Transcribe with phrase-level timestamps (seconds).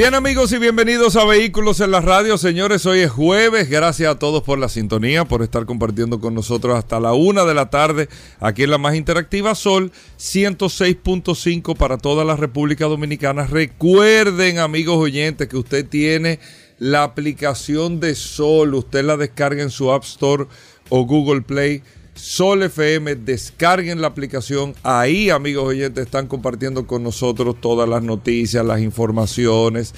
[0.00, 2.38] Bien amigos y bienvenidos a Vehículos en la Radio.
[2.38, 3.68] Señores, hoy es jueves.
[3.68, 7.52] Gracias a todos por la sintonía, por estar compartiendo con nosotros hasta la una de
[7.52, 13.46] la tarde aquí en la más interactiva Sol 106.5 para toda la República Dominicana.
[13.46, 16.40] Recuerden amigos oyentes que usted tiene
[16.78, 18.74] la aplicación de Sol.
[18.76, 20.46] Usted la descarga en su App Store
[20.88, 21.82] o Google Play
[22.20, 24.74] Sol FM, descarguen la aplicación.
[24.82, 29.94] Ahí, amigos oyentes, están compartiendo con nosotros todas las noticias, las informaciones,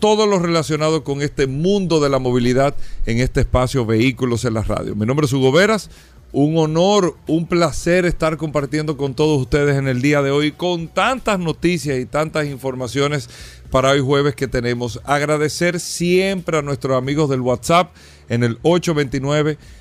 [0.00, 2.74] todo lo relacionado con este mundo de la movilidad
[3.06, 4.96] en este espacio Vehículos en la Radio.
[4.96, 5.90] Mi nombre es Hugo Veras.
[6.32, 10.88] Un honor, un placer estar compartiendo con todos ustedes en el día de hoy con
[10.88, 13.28] tantas noticias y tantas informaciones
[13.70, 15.00] para hoy jueves que tenemos.
[15.04, 17.92] Agradecer siempre a nuestros amigos del WhatsApp
[18.28, 18.58] en el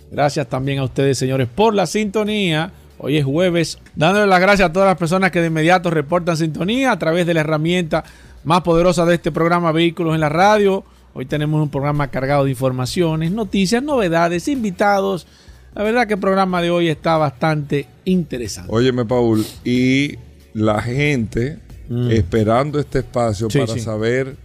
[0.10, 2.72] Gracias también a ustedes señores por la sintonía.
[2.98, 6.94] Hoy es jueves, dándole las gracias a todas las personas que de inmediato reportan sintonía
[6.94, 8.06] a través de la herramienta
[8.46, 10.86] más poderosa de este programa Vehículos en la radio.
[11.14, 15.28] Hoy tenemos un programa cargado de informaciones, noticias, novedades, invitados.
[15.76, 18.72] La verdad que el programa de hoy está bastante interesante.
[18.74, 20.16] Óyeme, Paul, y
[20.54, 21.60] la gente
[21.90, 22.12] mm.
[22.12, 24.38] esperando este espacio para saber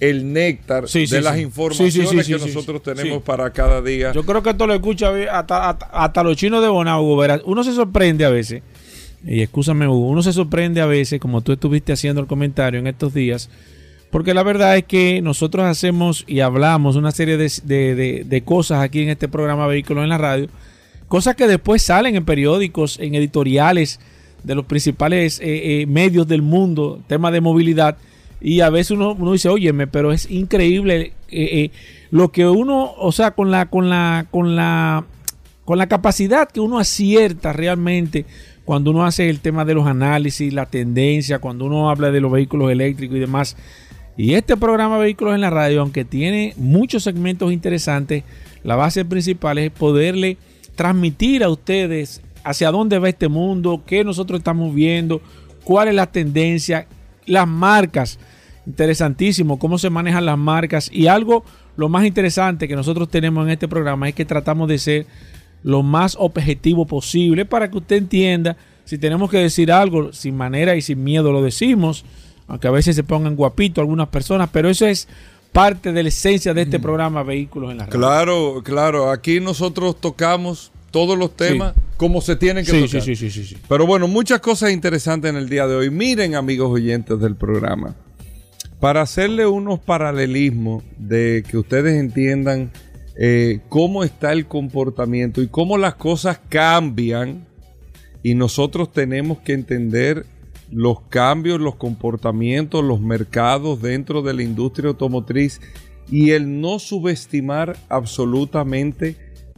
[0.00, 4.12] el néctar de las informaciones que nosotros tenemos para cada día.
[4.12, 7.02] Yo creo que esto lo escucha hasta, hasta, los chinos de Bonao,
[7.44, 8.62] Uno se sorprende a veces,
[9.24, 12.86] y escúchame Hugo, uno se sorprende a veces, como tú estuviste haciendo el comentario en
[12.86, 13.50] estos días,
[14.10, 19.02] porque la verdad es que nosotros hacemos y hablamos una serie de, de cosas aquí
[19.02, 20.48] en este programa Vehículos en la Radio,
[21.08, 23.98] cosas que después salen en periódicos, en editoriales,
[24.42, 27.96] de los principales eh, eh, medios del mundo, tema de movilidad,
[28.40, 31.70] y a veces uno, uno dice, óyeme, pero es increíble eh,
[32.10, 35.04] lo que uno, o sea, con la, con la, con la,
[35.64, 38.24] con la capacidad que uno acierta realmente
[38.68, 42.30] cuando uno hace el tema de los análisis, la tendencia, cuando uno habla de los
[42.30, 43.56] vehículos eléctricos y demás.
[44.18, 48.24] Y este programa Vehículos en la Radio, aunque tiene muchos segmentos interesantes,
[48.64, 50.36] la base principal es poderle
[50.74, 55.22] transmitir a ustedes hacia dónde va este mundo, qué nosotros estamos viendo,
[55.64, 56.86] cuál es la tendencia,
[57.24, 58.18] las marcas.
[58.68, 60.90] Interesantísimo, cómo se manejan las marcas.
[60.92, 61.42] Y algo,
[61.76, 65.06] lo más interesante que nosotros tenemos en este programa es que tratamos de ser
[65.62, 70.76] lo más objetivo posible para que usted entienda si tenemos que decir algo sin manera
[70.76, 72.04] y sin miedo lo decimos,
[72.46, 75.08] aunque a veces se pongan guapitos algunas personas, pero eso es
[75.52, 77.98] parte de la esencia de este programa Vehículos en la Radio.
[77.98, 83.02] Claro, claro, aquí nosotros tocamos todos los temas como se tienen que tocar.
[83.02, 85.90] Sí, sí, sí, Pero bueno, muchas cosas interesantes en el día de hoy.
[85.90, 87.94] Miren, amigos oyentes del programa,
[88.80, 92.70] para hacerle unos paralelismos de que ustedes entiendan
[93.16, 97.46] eh, cómo está el comportamiento y cómo las cosas cambian
[98.22, 100.26] y nosotros tenemos que entender
[100.70, 105.60] los cambios, los comportamientos, los mercados dentro de la industria automotriz
[106.10, 109.16] y el no subestimar absolutamente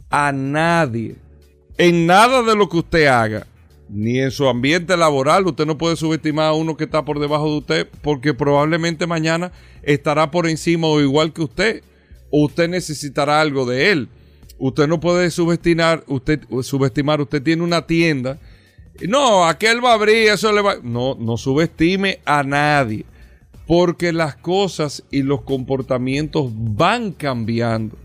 [0.09, 1.15] a nadie
[1.77, 3.47] en nada de lo que usted haga,
[3.91, 5.45] ni en su ambiente laboral.
[5.45, 9.51] Usted no puede subestimar a uno que está por debajo de usted porque probablemente mañana
[9.83, 11.83] estará por encima o igual que usted.
[12.29, 14.09] O usted necesitará algo de él.
[14.57, 18.39] Usted no puede subestimar, usted, subestimar, usted tiene una tienda.
[19.07, 20.77] No, aquel va a abrir, eso le va.
[20.81, 23.05] No, no subestime a nadie.
[23.67, 27.97] Porque las cosas y los comportamientos van cambiando.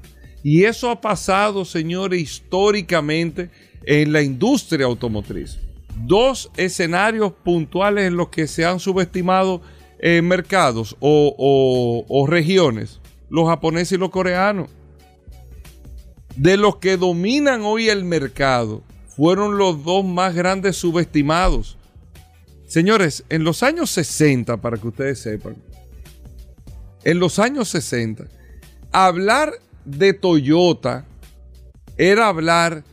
[0.43, 3.51] Y eso ha pasado, señores, históricamente
[3.85, 5.59] en la industria automotriz.
[6.05, 9.63] Dos escenarios puntuales en los que se han subestimado
[9.99, 13.01] eh, mercados o, regiones,
[13.31, 14.69] los japoneses y los coreanos.
[16.37, 21.79] De los que dominan hoy el mercado, fueron los dos más grandes subestimados.
[22.67, 25.57] Señores, en los años 60, para que ustedes sepan,
[27.05, 28.27] en los años 60,
[28.93, 29.53] hablar
[29.87, 31.07] de Toyota
[31.97, 32.85] era hablar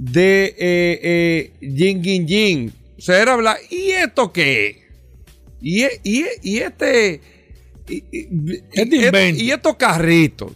[0.00, 4.82] de eh, eh, O sea, era hablar, ¿y esto qué?
[5.60, 7.20] ¿Y, y, y este...
[7.86, 10.52] Y, y, estos carritos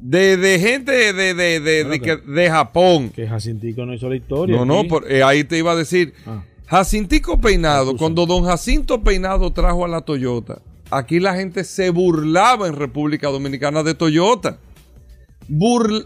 [0.00, 3.10] de, de, gente de, de, de, de, Japón.
[3.10, 4.56] Que Jacintico no hizo la historia.
[4.56, 6.14] No, no, eh, ahí te iba a decir.
[6.26, 6.42] Ah.
[6.66, 10.60] Jacintico Peinado, cuando don Jacinto Peinado trajo a la Toyota,
[10.90, 14.58] aquí la gente se burlaba en República Dominicana de Toyota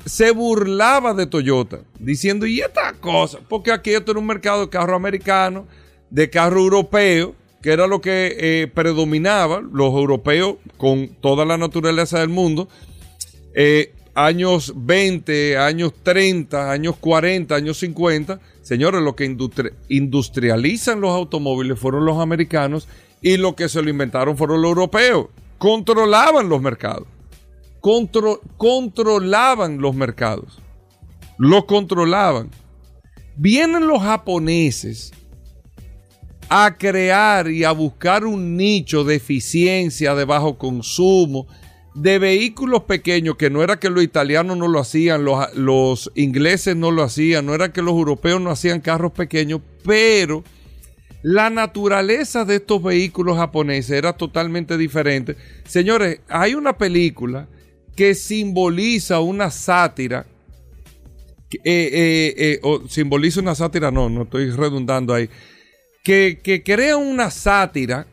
[0.05, 3.41] se burlaba de Toyota, diciendo, ¿y esta cosa?
[3.49, 5.67] Porque aquí esto era un mercado de carro americano,
[6.11, 12.21] de carro europeo, que era lo que eh, predominaba, los europeos con toda la naturaleza
[12.21, 12.69] del mundo,
[13.55, 19.25] eh, años 20, años 30, años 40, años 50, señores, lo que
[19.89, 22.89] industrializan los automóviles fueron los americanos
[23.21, 25.27] y lo que se lo inventaron fueron los europeos,
[25.59, 27.07] controlaban los mercados
[27.83, 30.61] controlaban los mercados.
[31.37, 32.51] Los controlaban.
[33.37, 35.13] Vienen los japoneses
[36.49, 41.47] a crear y a buscar un nicho de eficiencia, de bajo consumo,
[41.95, 46.77] de vehículos pequeños, que no era que los italianos no lo hacían, los, los, ingleses
[46.77, 50.45] no lo hacían, no era que los europeos no hacían carros pequeños, pero
[51.23, 55.37] la naturaleza de estos vehículos japoneses era totalmente diferente.
[55.65, 57.49] Señores, hay una película
[57.97, 60.27] que simboliza una sátira.
[61.53, 65.29] Eh, eh, eh, o simboliza una sátira, no, no estoy redundando ahí.
[66.03, 68.07] Que, que crea una sátira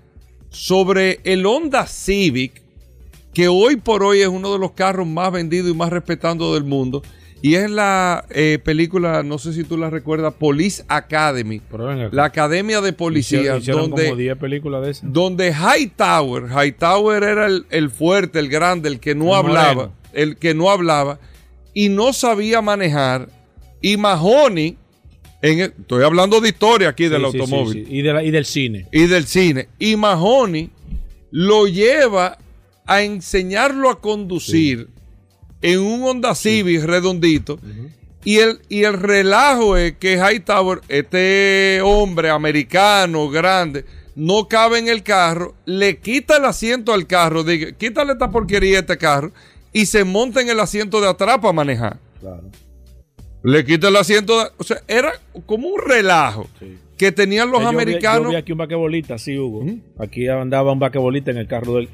[0.50, 2.62] sobre el Honda Civic,
[3.34, 6.66] que hoy por hoy es uno de los carros más vendidos y más respetados del
[6.66, 7.02] mundo
[7.42, 11.62] y es la eh, película, no sé si tú la recuerdas, Police Academy.
[12.12, 13.60] La Academia de Policía.
[13.60, 15.14] donde, como películas de esas.
[15.14, 19.92] Donde Hightower, Hightower era el, fuerte, el grande, el que no hablaba.
[20.12, 21.20] El que no hablaba.
[21.74, 23.30] Y no sabía manejar.
[23.82, 24.76] Y Mahoney,
[25.42, 27.86] en estoy hablando de historia aquí del automóvil.
[27.90, 28.88] y, de y del cine.
[28.92, 29.70] Y del cine.
[29.80, 30.72] Y Mahoney
[31.32, 32.38] lo lleva
[32.86, 34.90] a enseñarlo a conducir
[35.62, 37.60] en un Honda Civic redondito.
[38.24, 43.86] Y el, y el relajo es que Hightower, este hombre americano, grande,
[44.16, 48.78] no cabe en el carro, le quita el asiento al carro, diga, quítale esta porquería
[48.78, 49.32] a este carro,
[49.72, 51.98] y se monta en el asiento de atrás para manejar.
[53.44, 55.14] Le quita el asiento, o sea, era
[55.46, 56.50] como un relajo
[56.98, 58.24] que tenían los americanos.
[58.24, 59.64] Yo vi, aquí un vaquebolita, sí, Hugo.
[59.98, 61.88] Aquí andaba un vaquebolita en el carro del,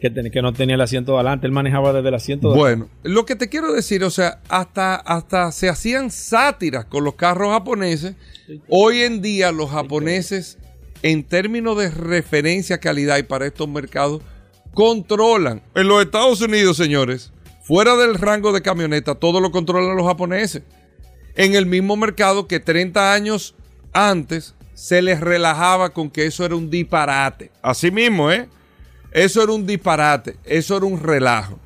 [0.00, 3.36] que, no tenía el asiento adelante, él manejaba desde el asiento de Bueno, lo que
[3.36, 8.14] te quiero decir, o sea, hasta, hasta se hacían sátiras con los carros japoneses.
[8.68, 10.58] Hoy en día los japoneses,
[11.02, 14.22] en términos de referencia, calidad y para estos mercados,
[14.72, 15.62] controlan.
[15.74, 17.32] En los Estados Unidos, señores,
[17.62, 20.62] fuera del rango de camioneta, todo lo controlan los japoneses.
[21.36, 23.54] En el mismo mercado que 30 años
[23.92, 27.50] antes se les relajaba con que eso era un disparate.
[27.60, 28.48] Así mismo, ¿eh?
[29.12, 31.58] Eso era un disparate, eso era un relajo.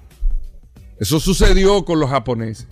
[0.99, 2.67] Eso sucedió con los japoneses.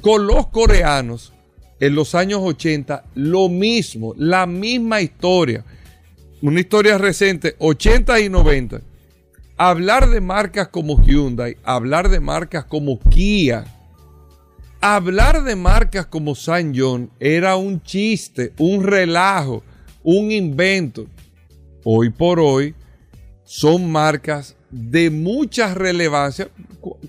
[0.00, 1.32] Con los coreanos,
[1.80, 5.64] en los años 80, lo mismo, la misma historia.
[6.40, 8.80] Una historia reciente, 80 y 90.
[9.56, 13.64] Hablar de marcas como Hyundai, hablar de marcas como Kia,
[14.80, 19.62] hablar de marcas como John era un chiste, un relajo,
[20.02, 21.06] un invento.
[21.84, 22.74] Hoy por hoy,
[23.48, 26.50] son marcas de mucha relevancia.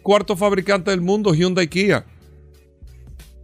[0.01, 2.05] Cuarto fabricante del mundo, Hyundai Kia.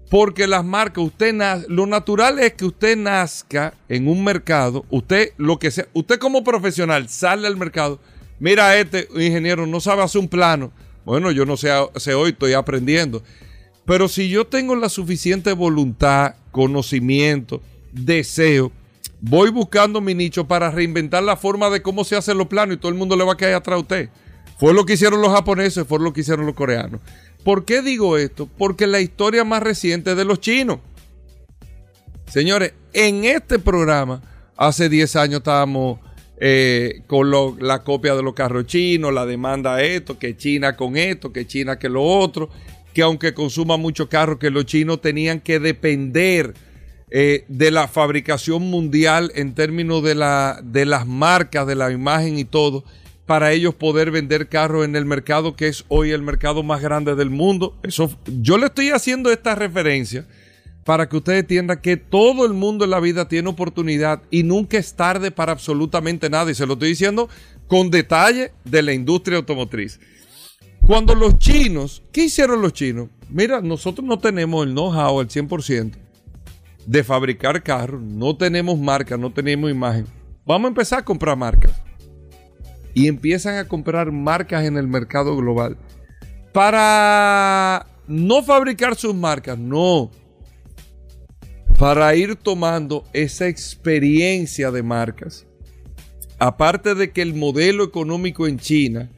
[0.09, 1.35] Porque las marcas, usted
[1.67, 6.45] lo natural es que usted nazca en un mercado, usted lo que sea, usted como
[6.45, 7.99] profesional sale al mercado,
[8.39, 10.71] mira este ingeniero no sabe hacer un plano.
[11.03, 13.23] Bueno, yo no sé, sé hoy, estoy aprendiendo.
[13.83, 17.61] Pero si yo tengo la suficiente voluntad, conocimiento,
[17.91, 18.71] deseo,
[19.27, 22.79] voy buscando mi nicho para reinventar la forma de cómo se hacen los planos y
[22.79, 24.09] todo el mundo le va a caer atrás a usted.
[24.59, 27.01] Fue lo que hicieron los japoneses, fue lo que hicieron los coreanos.
[27.43, 28.47] ¿Por qué digo esto?
[28.57, 30.79] Porque la historia más reciente es de los chinos.
[32.27, 34.21] Señores, en este programa,
[34.55, 35.99] hace 10 años estábamos
[36.39, 41.33] eh, con la copia de los carros chinos, la demanda esto, que China con esto,
[41.33, 42.49] que China que lo otro,
[42.93, 46.53] que aunque consuma mucho carro, que los chinos tenían que depender
[47.17, 52.37] eh, de la fabricación mundial en términos de, la, de las marcas, de la imagen
[52.37, 52.83] y todo,
[53.25, 57.15] para ellos poder vender carros en el mercado que es hoy el mercado más grande
[57.15, 57.73] del mundo.
[57.83, 60.27] Eso, yo le estoy haciendo esta referencia
[60.83, 64.77] para que ustedes entiendan que todo el mundo en la vida tiene oportunidad y nunca
[64.77, 66.51] es tarde para absolutamente nada.
[66.51, 67.29] Y se lo estoy diciendo
[67.67, 70.01] con detalle de la industria automotriz.
[70.85, 73.07] Cuando los chinos, ¿qué hicieron los chinos?
[73.29, 76.04] Mira, nosotros no tenemos el know-how al 100%
[76.85, 80.05] de fabricar carros, no tenemos marca, no tenemos imagen.
[80.45, 81.71] Vamos a empezar a comprar marcas.
[82.93, 85.77] Y empiezan a comprar marcas en el mercado global.
[86.53, 90.11] Para no fabricar sus marcas, no.
[91.77, 95.45] Para ir tomando esa experiencia de marcas.
[96.39, 99.09] Aparte de que el modelo económico en China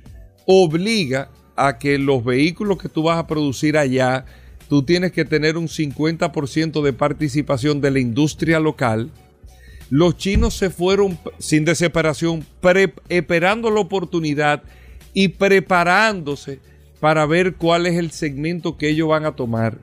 [0.46, 4.26] obliga a que los vehículos que tú vas a producir allá,
[4.68, 9.12] tú tienes que tener un 50% de participación de la industria local.
[9.90, 12.46] Los chinos se fueron sin desesperación,
[13.10, 14.64] esperando la oportunidad
[15.14, 16.60] y preparándose
[17.00, 19.78] para ver cuál es el segmento que ellos van a tomar.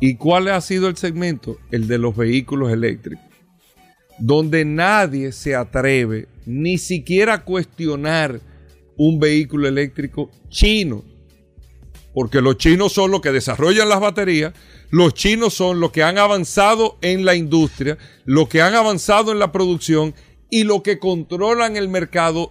[0.00, 1.58] ¿Y cuál ha sido el segmento?
[1.70, 3.24] El de los vehículos eléctricos.
[4.18, 8.40] Donde nadie se atreve ni siquiera a cuestionar
[8.96, 11.04] un vehículo eléctrico chino.
[12.18, 14.52] Porque los chinos son los que desarrollan las baterías,
[14.90, 19.38] los chinos son los que han avanzado en la industria, los que han avanzado en
[19.38, 20.16] la producción
[20.50, 22.50] y los que controlan el mercado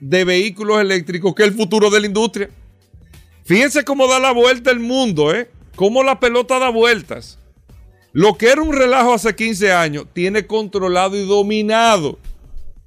[0.00, 2.50] de vehículos eléctricos, que es el futuro de la industria.
[3.44, 5.48] Fíjense cómo da la vuelta el mundo, ¿eh?
[5.76, 7.38] Cómo la pelota da vueltas.
[8.12, 12.18] Lo que era un relajo hace 15 años tiene controlado y dominado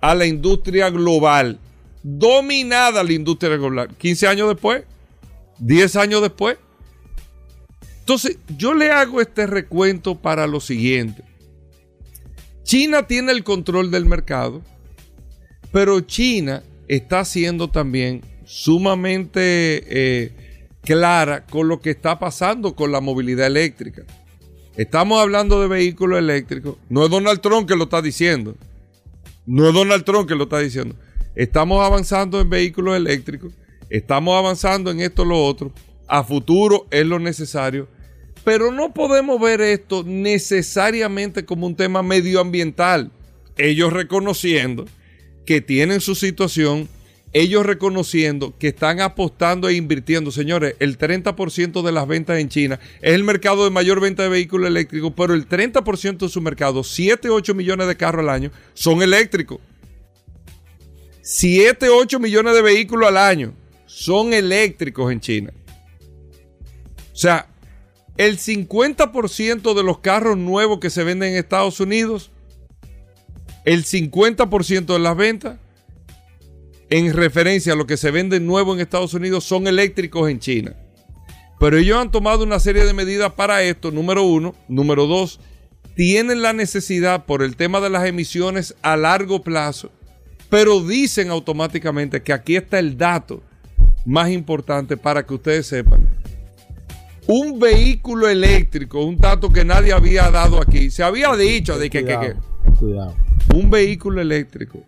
[0.02, 1.60] a la industria global.
[2.04, 3.96] Dominada la industria global.
[3.98, 4.84] 15 años después,
[5.60, 6.58] 10 años después.
[8.00, 11.24] Entonces, yo le hago este recuento para lo siguiente.
[12.64, 14.62] China tiene el control del mercado,
[15.72, 20.32] pero China está siendo también sumamente eh,
[20.82, 24.04] clara con lo que está pasando con la movilidad eléctrica.
[24.76, 26.78] Estamos hablando de vehículos eléctricos.
[26.90, 28.56] No es Donald Trump que lo está diciendo.
[29.46, 30.96] No es Donald Trump que lo está diciendo.
[31.36, 33.54] Estamos avanzando en vehículos eléctricos.
[33.90, 35.72] Estamos avanzando en esto, lo otro.
[36.08, 37.88] A futuro es lo necesario.
[38.44, 43.12] Pero no podemos ver esto necesariamente como un tema medioambiental.
[43.58, 44.86] Ellos reconociendo
[45.46, 46.88] que tienen su situación
[47.32, 52.80] ellos reconociendo que están apostando e invirtiendo, señores, el 30% de las ventas en China
[53.02, 56.84] es el mercado de mayor venta de vehículos eléctricos, pero el 30% de su mercado,
[56.84, 59.60] 7, 8 millones de carros al año, son eléctricos.
[61.22, 63.54] 7, 8 millones de vehículos al año
[63.90, 65.52] son eléctricos en China.
[67.12, 67.48] O sea,
[68.18, 72.30] el 50% de los carros nuevos que se venden en Estados Unidos,
[73.66, 75.58] el 50% de las ventas
[76.92, 80.76] en referencia a lo que se vende nuevo en Estados Unidos son eléctricos en China.
[81.60, 84.56] Pero ellos han tomado una serie de medidas para esto, número uno.
[84.68, 85.40] Número dos,
[85.96, 89.92] tienen la necesidad por el tema de las emisiones a largo plazo,
[90.50, 93.44] pero dicen automáticamente que aquí está el dato
[94.10, 96.10] más importante para que ustedes sepan.
[97.28, 102.04] Un vehículo eléctrico, un dato que nadie había dado aquí, se había dicho de que,
[102.04, 102.34] que,
[102.80, 103.14] cuidado.
[103.54, 104.84] un vehículo eléctrico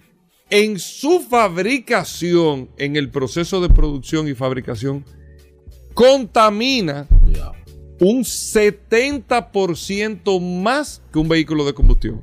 [0.49, 5.05] en su fabricación, en el proceso de producción y fabricación,
[5.93, 7.07] contamina
[7.99, 12.21] un 70% más que un vehículo de combustión.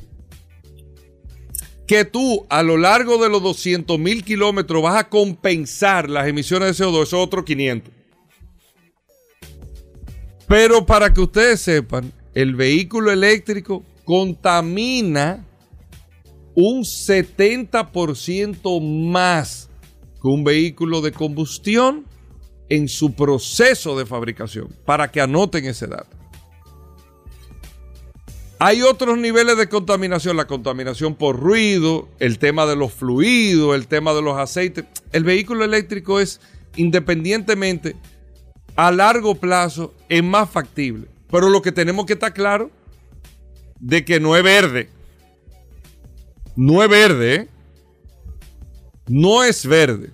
[1.89, 6.77] Que tú a lo largo de los 200 mil kilómetros vas a compensar las emisiones
[6.77, 7.93] de CO2, eso es otro 500.
[10.47, 15.47] Pero para que ustedes sepan, el vehículo eléctrico contamina
[16.55, 18.81] un 70%
[19.11, 19.71] más
[20.21, 22.05] que un vehículo de combustión
[22.69, 26.18] en su proceso de fabricación, para que anoten ese dato.
[28.61, 33.87] Hay otros niveles de contaminación, la contaminación por ruido, el tema de los fluidos, el
[33.87, 34.85] tema de los aceites.
[35.13, 36.41] El vehículo eléctrico es,
[36.75, 37.95] independientemente,
[38.75, 41.07] a largo plazo, es más factible.
[41.31, 42.71] Pero lo que tenemos que estar claro,
[43.79, 44.89] de que no es verde.
[46.57, 47.49] No es verde, ¿eh?
[49.07, 50.11] No es verde.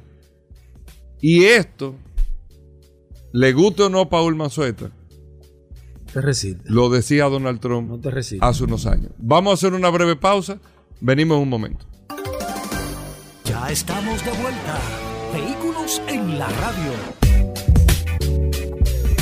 [1.23, 1.95] Y esto,
[3.33, 4.91] le guste o no a Paul Manzueta,
[6.21, 6.61] te.
[6.65, 9.13] Lo decía Donald Trump no te hace unos años.
[9.19, 10.59] Vamos a hacer una breve pausa.
[11.01, 11.87] Venimos en un momento.
[13.45, 14.81] Ya estamos de vuelta.
[15.33, 16.93] Vehículos en la radio.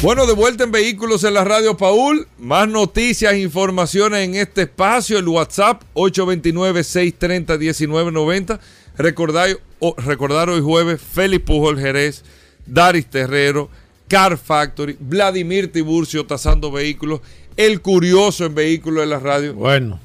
[0.03, 2.27] Bueno, de vuelta en Vehículos en la Radio Paul.
[2.37, 5.19] Más noticias, informaciones en este espacio.
[5.19, 8.59] El WhatsApp 829-630-1990.
[8.99, 9.51] Recordar,
[9.99, 12.25] recordar hoy jueves Félix Pujol Jerez,
[12.67, 13.71] Daris Terrero,
[14.13, 17.23] Car Factory, Vladimir Tiburcio tasando vehículos,
[17.57, 19.55] El Curioso en Vehículos en la Radio.
[19.55, 19.99] Bueno,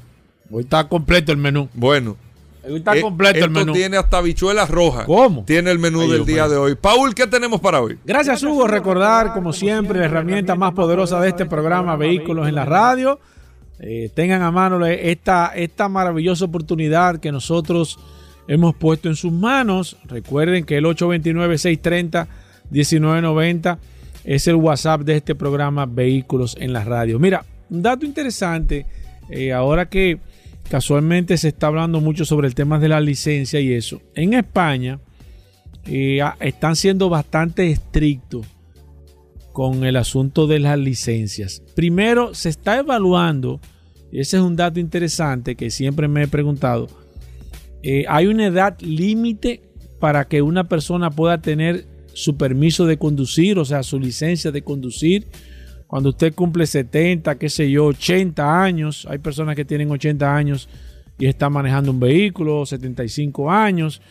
[0.50, 1.68] hoy está completo el menú.
[1.74, 2.16] Bueno,
[2.62, 3.74] Está eh, completo el menú.
[3.74, 5.04] tiene hasta bichuelas rojas.
[5.04, 5.44] ¿Cómo?
[5.44, 6.74] Tiene el menú del día de hoy.
[6.74, 7.98] Paul, ¿qué tenemos para hoy?
[8.02, 8.66] Gracias, Hugo.
[8.66, 13.20] Recordar, como siempre, la herramienta más poderosa de este programa, Vehículos en la Radio.
[13.78, 17.98] Eh, tengan a mano esta, esta maravillosa oportunidad que nosotros
[18.46, 19.98] hemos puesto en sus manos.
[20.06, 23.76] Recuerden que el 829-630-1990
[24.28, 27.18] es el WhatsApp de este programa Vehículos en la Radio.
[27.18, 28.84] Mira, un dato interesante,
[29.30, 30.18] eh, ahora que
[30.68, 34.02] casualmente se está hablando mucho sobre el tema de la licencia y eso.
[34.14, 35.00] En España
[35.86, 38.44] eh, están siendo bastante estrictos
[39.54, 41.62] con el asunto de las licencias.
[41.74, 43.60] Primero, se está evaluando,
[44.12, 46.88] y ese es un dato interesante que siempre me he preguntado,
[47.82, 49.62] eh, hay una edad límite
[49.98, 51.86] para que una persona pueda tener
[52.18, 55.28] su permiso de conducir, o sea, su licencia de conducir.
[55.86, 60.68] Cuando usted cumple 70, qué sé yo, 80 años, hay personas que tienen 80 años
[61.16, 64.02] y están manejando un vehículo, 75 años.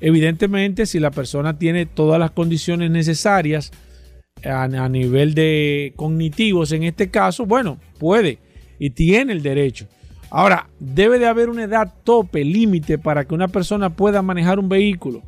[0.00, 3.72] Evidentemente, si la persona tiene todas las condiciones necesarias
[4.44, 8.38] a, a nivel de cognitivos, en este caso, bueno, puede
[8.78, 9.86] y tiene el derecho.
[10.28, 14.68] Ahora, debe de haber una edad tope, límite para que una persona pueda manejar un
[14.68, 15.22] vehículo.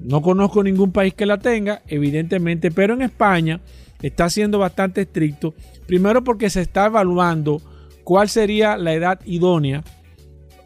[0.00, 3.60] No conozco ningún país que la tenga, evidentemente, pero en España
[4.02, 5.54] está siendo bastante estricto.
[5.86, 7.60] Primero porque se está evaluando
[8.04, 9.82] cuál sería la edad idónea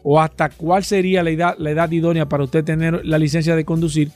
[0.03, 3.65] o hasta cuál sería la edad, la edad idónea para usted tener la licencia de
[3.65, 4.11] conducir.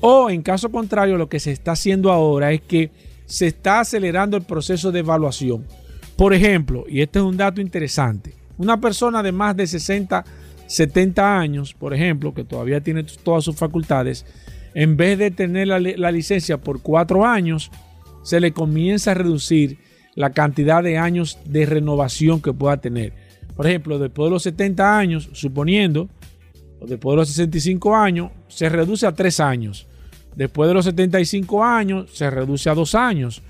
[0.00, 2.90] O en caso contrario, lo que se está haciendo ahora es que
[3.26, 5.64] se está acelerando el proceso de evaluación.
[6.16, 10.24] Por ejemplo, y este es un dato interesante, una persona de más de 60,
[10.74, 14.26] 70 años, por ejemplo, que todavía tiene todas sus facultades,
[14.74, 17.70] en vez de tener la, licencia por cuatro años,
[18.22, 19.78] se le comienza a reducir
[20.16, 23.12] la cantidad de años de renovación que pueda tener.
[23.54, 26.08] Por ejemplo, después de los 70 años, suponiendo,
[26.80, 29.86] o después de los 65 años, se reduce a tres años.
[30.34, 33.42] Después de los 75 años, se reduce a dos años.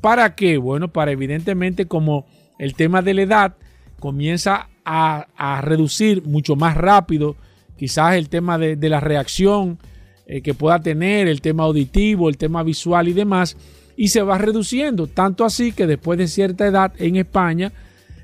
[0.00, 0.56] ¿Para qué?
[0.56, 2.26] Bueno, para evidentemente como
[2.58, 3.56] el tema de la edad
[3.98, 7.36] comienza a, reducir mucho más rápido
[7.76, 9.78] quizás el tema de, la reacción
[10.26, 13.56] eh, que pueda tener, el tema auditivo, el tema visual y demás,
[13.96, 17.72] y se va reduciendo, tanto así que después de cierta edad en España,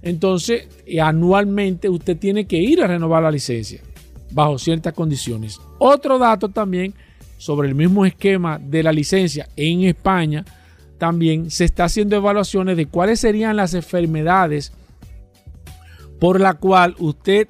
[0.03, 3.81] entonces eh, anualmente usted tiene que ir a renovar la licencia
[4.31, 5.59] bajo ciertas condiciones.
[5.79, 6.95] Otro dato también
[7.39, 10.45] sobre el mismo esquema de la licencia en España,
[10.99, 14.73] también se está haciendo evaluaciones de cuáles serían las enfermedades
[16.27, 17.47] por la cual usted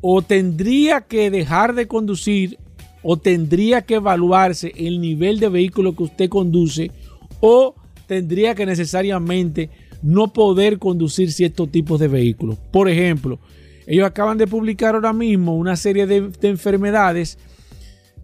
[0.00, 2.58] o tendría que dejar de conducir
[3.00, 6.90] o tendría que evaluarse el nivel de vehículo que usted conduce
[7.38, 7.76] o
[8.08, 9.70] tendría que necesariamente
[10.02, 12.58] no poder conducir ciertos tipos de vehículos.
[12.72, 13.38] Por ejemplo,
[13.86, 17.38] ellos acaban de publicar ahora mismo una serie de, enfermedades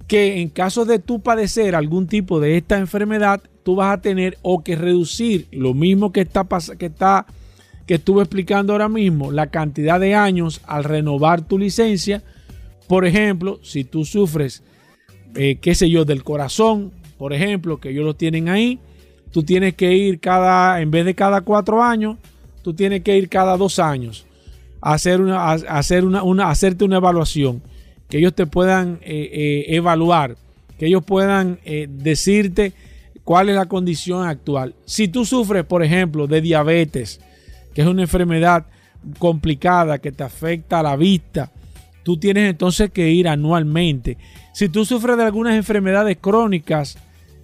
[0.09, 4.39] que en caso de tú padecer algún tipo de esta enfermedad, tú vas a tener
[4.43, 6.45] o que reducir lo mismo que está,
[6.77, 7.27] que está
[7.87, 12.23] que estuve explicando ahora mismo, la cantidad de años al renovar tu licencia.
[12.89, 14.63] Por ejemplo, si tú sufres,
[15.35, 18.79] eh, qué sé yo, del corazón, por ejemplo, que ellos lo tienen ahí,
[19.31, 22.17] tú tienes que ir cada, en vez de cada cuatro años,
[22.63, 24.27] tú tienes que ir cada dos años
[24.81, 27.63] a hacer una, hacer una, hacerte una evaluación,
[28.09, 30.37] que ellos te puedan eh, eh, evaluar,
[30.79, 32.73] que ellos puedan decirte
[33.23, 34.75] cuál es la condición actual.
[34.85, 37.21] Si tú sufres, por ejemplo, de diabetes,
[37.75, 38.67] que es una enfermedad
[39.19, 41.51] complicada que te afecta a la vista,
[42.03, 44.17] tú tienes entonces que ir anualmente.
[44.53, 46.97] Si tú sufres de algunas enfermedades crónicas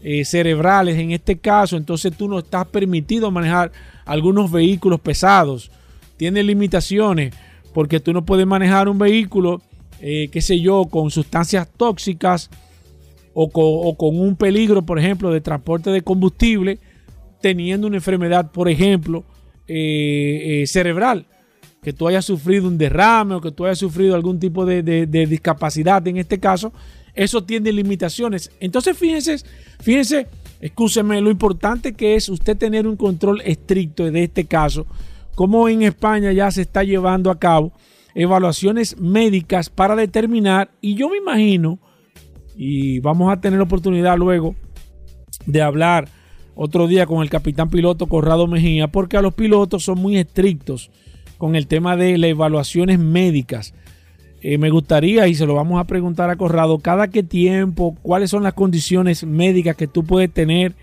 [0.02, 3.72] eh, cerebrales, en este caso, entonces tú no estás permitido manejar
[4.04, 5.70] algunos vehículos pesados.
[6.16, 7.34] Tienes limitaciones
[7.74, 9.60] porque tú no puedes manejar un vehículo,
[10.00, 12.50] eh, qué sé yo, con sustancias tóxicas
[13.32, 13.48] o
[13.96, 16.78] con un peligro, por ejemplo, de transporte de combustible,
[17.40, 19.24] teniendo una enfermedad, por ejemplo,
[19.72, 21.26] eh, eh, cerebral,
[21.80, 26.04] que tú hayas sufrido un derrame o que tú hayas sufrido algún tipo de, discapacidad
[26.08, 26.72] en este caso,
[27.14, 28.50] eso tiene limitaciones.
[28.58, 29.36] Entonces, fíjense,
[29.78, 30.26] fíjense,
[30.60, 34.88] escúcheme, lo importante que es usted tener un control estricto de este caso,
[35.36, 37.72] como en España ya se está llevando a cabo
[38.16, 41.78] evaluaciones médicas para determinar, y yo me imagino,
[42.56, 44.56] y vamos a tener la oportunidad luego
[45.46, 46.08] de hablar
[46.62, 50.90] otro día con el capitán piloto Corrado Mejía, porque a los pilotos son muy estrictos
[51.38, 53.72] con el tema de las evaluaciones médicas.
[54.42, 58.28] Eh, me gustaría, y se lo vamos a preguntar a Corrado, cada qué tiempo, cuáles
[58.28, 60.74] son las condiciones médicas que tú puedes tener,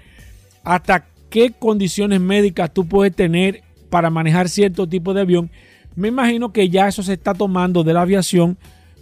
[0.63, 3.61] hasta qué condiciones médicas tú puedes tener
[3.91, 5.51] para manejar cierto tipo de avión.
[5.95, 8.57] Me imagino que ya eso se está tomando de la aviación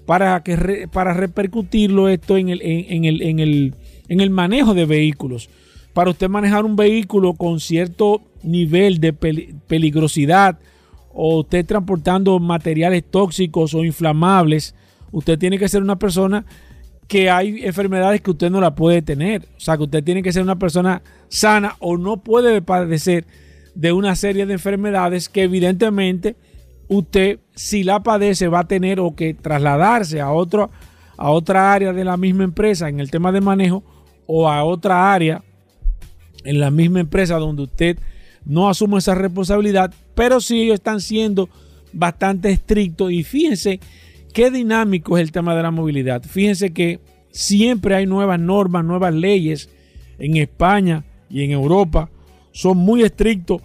[0.05, 3.75] para, que para repercutirlo esto en el, en, el, en, el,
[4.09, 5.49] en el manejo de vehículos.
[5.95, 10.60] Para usted manejar un vehículo con cierto nivel de peligrosidad
[11.13, 14.75] o usted transportando materiales tóxicos o inflamables,
[15.13, 16.45] usted tiene que ser una persona
[17.08, 19.47] que hay enfermedades que usted no la puede tener.
[19.55, 23.25] O sea, que usted tiene que ser una persona sana o no puede padecer
[23.73, 26.36] de una serie de enfermedades que evidentemente
[26.89, 32.03] usted si la padece va a tener o que trasladarse a, a otra área de
[32.03, 33.81] la misma empresa en el tema de manejo
[34.27, 35.44] o a otra área
[36.45, 37.97] en la misma empresa donde usted
[38.45, 41.49] no asume esa responsabilidad, pero sí ellos están siendo
[41.91, 43.79] bastante estrictos y fíjense
[44.34, 46.23] qué dinámico es el tema de la movilidad.
[46.23, 46.99] Fíjense que
[47.31, 49.69] siempre hay nuevas normas, nuevas leyes
[50.19, 52.10] en España y en Europa.
[52.51, 53.62] Son muy estrictos,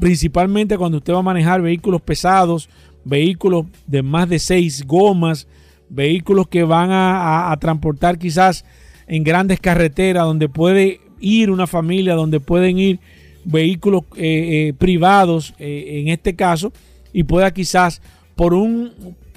[0.00, 2.68] principalmente cuando usted va a manejar vehículos pesados,
[3.04, 5.46] vehículos de más de seis gomas,
[5.88, 8.64] vehículos que van a, transportar quizás
[9.06, 12.98] en grandes carreteras donde puede ir una familia, donde pueden ir
[13.46, 16.72] vehículos eh, eh, privados eh, en este caso
[17.12, 18.02] y pueda quizás
[18.34, 18.92] por un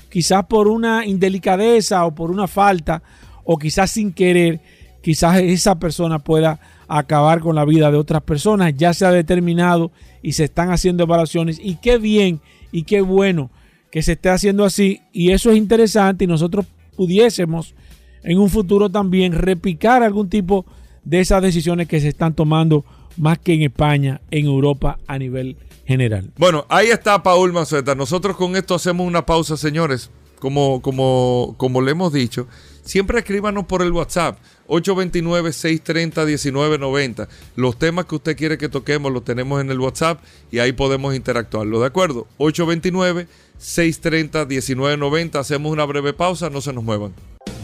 [0.09, 3.03] quizás por una indelicadeza o por una falta
[3.43, 4.59] o quizás sin querer
[5.01, 8.73] quizás esa persona pueda acabar con la vida de otras personas.
[8.75, 9.91] Ya se ha determinado
[10.23, 13.51] y se están haciendo evaluaciones y qué bien y qué bueno
[13.91, 16.65] que se esté haciendo así y eso es interesante y nosotros
[16.95, 17.75] pudiésemos
[18.23, 20.78] en un futuro también repicar algún tipo de
[21.11, 22.85] esas decisiones que se están tomando
[23.17, 26.31] más que en España, en Europa a nivel general.
[26.37, 27.95] Bueno, ahí está Paul Mazueta.
[27.95, 30.11] Nosotros con esto hacemos una pausa, señores.
[30.39, 32.47] Como, como, como le hemos dicho,
[32.83, 37.27] siempre escríbanos por el WhatsApp 829-630-1990.
[37.57, 41.13] Los temas que usted quiere que toquemos los tenemos en el WhatsApp y ahí podemos
[41.13, 41.81] interactuarlo.
[41.81, 42.25] ¿De acuerdo?
[42.37, 45.35] 829-630-1990.
[45.35, 47.13] Hacemos una breve pausa, no se nos muevan.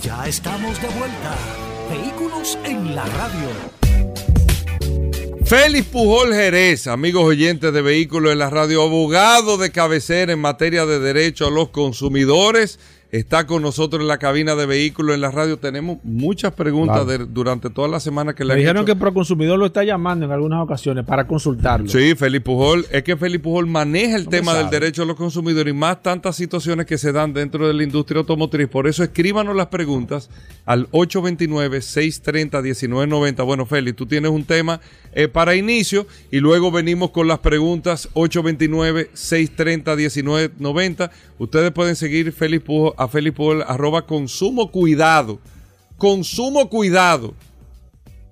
[0.01, 1.64] Ya estamos de vuelta.
[1.89, 3.49] Vehículos en la radio.
[5.45, 10.87] Félix Pujol Jerez, amigos oyentes de Vehículos en la Radio, abogado de cabecera en materia
[10.87, 12.79] de derecho a los consumidores
[13.19, 15.57] está con nosotros en la cabina de vehículos en la radio.
[15.57, 19.85] Tenemos muchas preguntas durante toda la semana que le Me dijeron que Proconsumidor lo está
[19.85, 21.87] llamando en algunas ocasiones para consultarlo.
[21.87, 22.85] Sí, Felipe Pujol.
[22.91, 26.35] Es que Felipe Pujol maneja el tema del derecho a los consumidores y más tantas
[26.35, 28.67] situaciones que se dan dentro de la industria automotriz.
[28.67, 30.29] Por eso escríbanos las preguntas
[30.65, 33.45] al 829-630-1990.
[33.45, 34.81] Bueno, Félix, tú tienes un tema
[35.13, 41.11] eh, para inicio y luego venimos con las preguntas 829-630-1990.
[41.37, 45.39] Ustedes pueden seguir Félix Pujol a Felipe arroba consumo cuidado.
[45.97, 47.33] Consumo cuidado.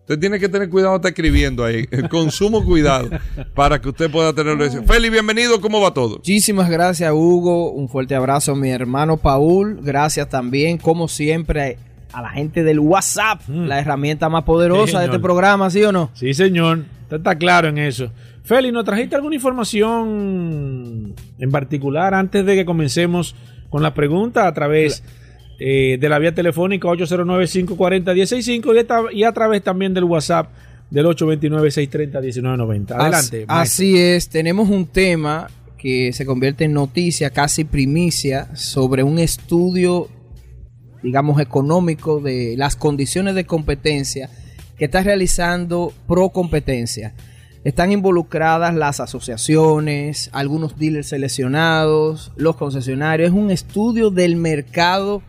[0.01, 1.87] Usted tiene que tener cuidado, está escribiendo ahí.
[2.09, 3.09] Consumo cuidado
[3.55, 4.69] para que usted pueda tenerlo.
[4.85, 5.61] Feli, bienvenido.
[5.61, 6.17] ¿Cómo va todo?
[6.17, 7.71] Muchísimas gracias, Hugo.
[7.71, 9.79] Un fuerte abrazo a mi hermano Paul.
[9.81, 11.77] Gracias también, como siempre,
[12.11, 13.65] a la gente del WhatsApp, mm.
[13.65, 16.09] la herramienta más poderosa de este programa, ¿sí o no?
[16.15, 16.79] Sí, señor.
[17.03, 18.11] Usted está claro en eso.
[18.43, 23.35] Feli, ¿nos trajiste alguna información en particular antes de que comencemos
[23.73, 25.01] con la pregunta a través
[25.57, 30.51] eh, de la vía telefónica 809-540-165 y, y a través también del WhatsApp
[30.91, 32.91] del 829-630-1990.
[32.91, 33.45] Adelante.
[33.47, 40.07] Así, es, tenemos un tema que se convierte en noticia, casi primicia, sobre un estudio,
[41.01, 44.29] digamos, económico de las condiciones de competencia
[44.77, 47.15] que está realizando Pro Competencia.
[47.63, 53.29] Están involucradas las asociaciones, algunos dealers seleccionados, los concesionarios.
[53.29, 55.21] Es un estudio del mercado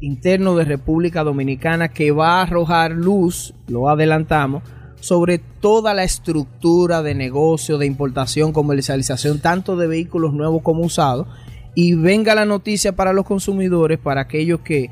[0.00, 4.62] interno de República Dominicana que va a arrojar luz, lo adelantamos,
[5.00, 11.28] sobre toda la estructura de negocio, de importación, comercialización, tanto de vehículos nuevos como usados.
[11.74, 14.90] Y venga la noticia para los consumidores, para aquellos que,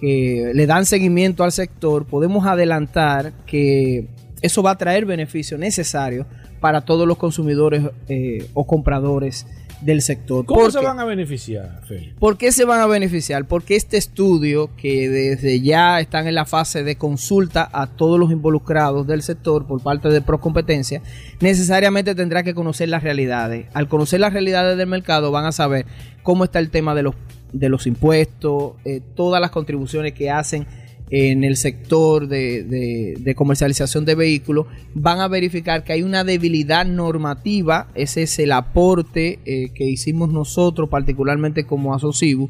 [0.00, 4.08] que le dan seguimiento al sector, podemos adelantar que
[4.42, 6.26] eso va a traer beneficios necesarios
[6.60, 9.46] para todos los consumidores eh, o compradores
[9.82, 10.46] del sector.
[10.46, 11.80] ¿Cómo se van a beneficiar,
[12.18, 13.46] ¿Por qué se van a beneficiar?
[13.46, 18.30] Porque este estudio, que desde ya están en la fase de consulta a todos los
[18.30, 21.02] involucrados del sector por parte de Procompetencia,
[21.40, 23.66] necesariamente tendrá que conocer las realidades.
[23.74, 25.84] Al conocer las realidades del mercado van a saber
[26.22, 27.16] cómo está el tema de los,
[27.52, 30.66] de los impuestos, eh, todas las contribuciones que hacen
[31.14, 37.88] en el sector de, comercialización de vehículos, van a verificar que hay una debilidad normativa,
[37.94, 42.48] ese es el aporte eh, que hicimos nosotros, particularmente como asocibu,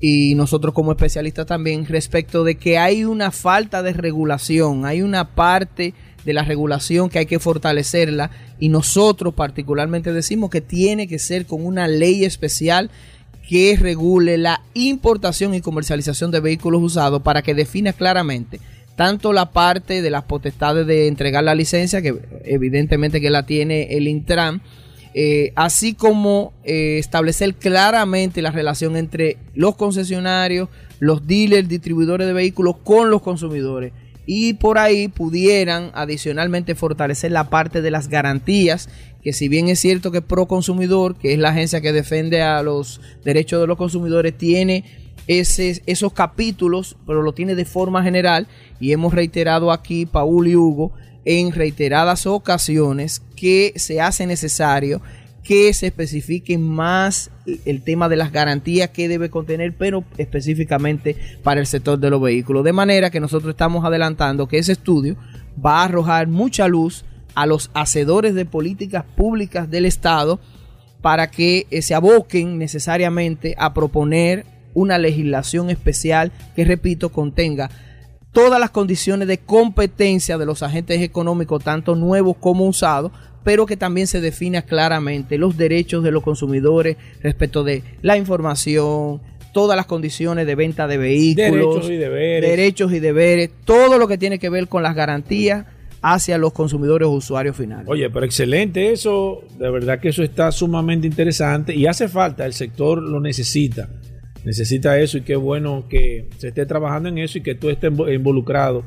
[0.00, 5.34] y nosotros como especialistas también, respecto de que hay una falta de regulación, hay una
[5.34, 5.92] parte
[6.24, 11.44] de la regulación que hay que fortalecerla y nosotros particularmente decimos que tiene que ser
[11.44, 12.90] con una ley especial
[13.50, 18.60] que regule la importación y comercialización de vehículos usados para que defina claramente
[18.94, 23.96] tanto la parte de las potestades de entregar la licencia, que evidentemente que la tiene
[23.96, 24.62] el Intran,
[25.14, 30.68] eh, así como eh, establecer claramente la relación entre los concesionarios,
[31.00, 33.92] los dealers, distribuidores de vehículos con los consumidores.
[34.32, 38.88] Y por ahí pudieran adicionalmente fortalecer la parte de las garantías,
[39.24, 42.62] que si bien es cierto que Pro Consumidor, que es la agencia que defiende a
[42.62, 44.84] los derechos de los consumidores, tiene
[45.26, 48.46] esos capítulos, pero lo tiene de forma general.
[48.78, 50.92] Y hemos reiterado aquí, Paul y Hugo,
[51.24, 55.02] en reiteradas ocasiones que se hace necesario
[55.42, 57.30] que se especifique más
[57.64, 62.20] el tema de las garantías que debe contener, pero específicamente para el sector de los
[62.20, 62.64] vehículos.
[62.64, 65.16] De manera que nosotros estamos adelantando que ese estudio
[65.64, 70.40] va a arrojar mucha luz a los hacedores de políticas públicas del Estado
[71.00, 77.70] para que eh, se aboquen necesariamente a proponer una legislación especial que, repito, contenga
[78.32, 83.12] todas las condiciones de competencia de los agentes económicos, tanto nuevos como usados,
[83.44, 89.20] pero que también se defina claramente los derechos de los consumidores respecto de la información,
[89.52, 94.08] todas las condiciones de venta de vehículos, derechos y deberes, derechos y deberes todo lo
[94.08, 95.66] que tiene que ver con las garantías
[96.02, 97.86] hacia los consumidores o usuarios finales.
[97.88, 102.54] Oye, pero excelente eso, de verdad que eso está sumamente interesante y hace falta, el
[102.54, 103.88] sector lo necesita
[104.44, 107.92] necesita eso y qué bueno que se esté trabajando en eso y que tú estés
[108.12, 108.84] involucrado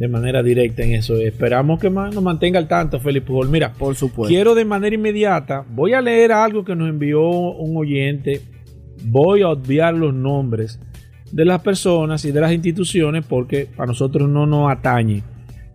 [0.00, 1.16] de manera directa en eso.
[1.16, 3.50] Esperamos que más nos mantenga al tanto, Felipe Pujol.
[3.50, 4.34] Mira, por supuesto.
[4.34, 8.40] Quiero de manera inmediata, voy a leer algo que nos envió un oyente.
[9.04, 10.80] Voy a obviar los nombres
[11.30, 15.22] de las personas y de las instituciones porque para nosotros no nos atañe.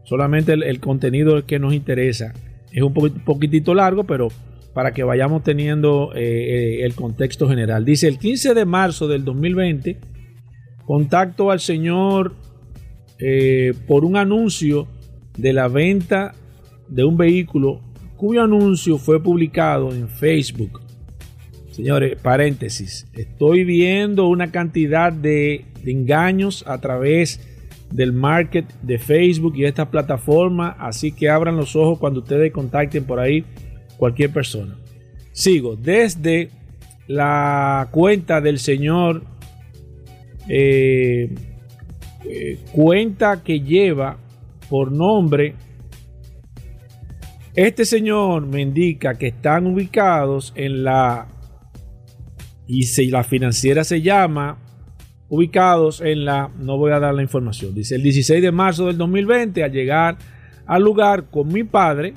[0.05, 2.33] Solamente el, el contenido que nos interesa.
[2.71, 4.29] Es un poquitito largo, pero
[4.73, 7.85] para que vayamos teniendo eh, el contexto general.
[7.85, 9.99] Dice, el 15 de marzo del 2020,
[10.83, 12.33] contacto al señor
[13.19, 14.87] eh, por un anuncio
[15.37, 16.33] de la venta
[16.87, 17.81] de un vehículo
[18.15, 20.81] cuyo anuncio fue publicado en Facebook.
[21.71, 27.39] Señores, paréntesis, estoy viendo una cantidad de, engaños a través
[27.91, 33.03] del market de Facebook y esta plataforma, así que abran los ojos cuando ustedes contacten
[33.03, 33.43] por ahí
[33.97, 34.77] cualquier persona.
[35.31, 36.49] Sigo desde
[37.07, 39.23] la cuenta del señor,
[40.47, 41.29] eh,
[42.71, 44.17] cuenta que lleva
[44.69, 45.55] por nombre,
[47.55, 51.27] este señor me indica que están ubicados en la,
[52.67, 54.57] y si la financiera se llama,
[55.29, 58.97] ubicados en la, no voy a dar la información, dice el 16 de marzo del
[58.97, 60.17] 2020 al llegar
[60.65, 62.13] al lugar con mi padre,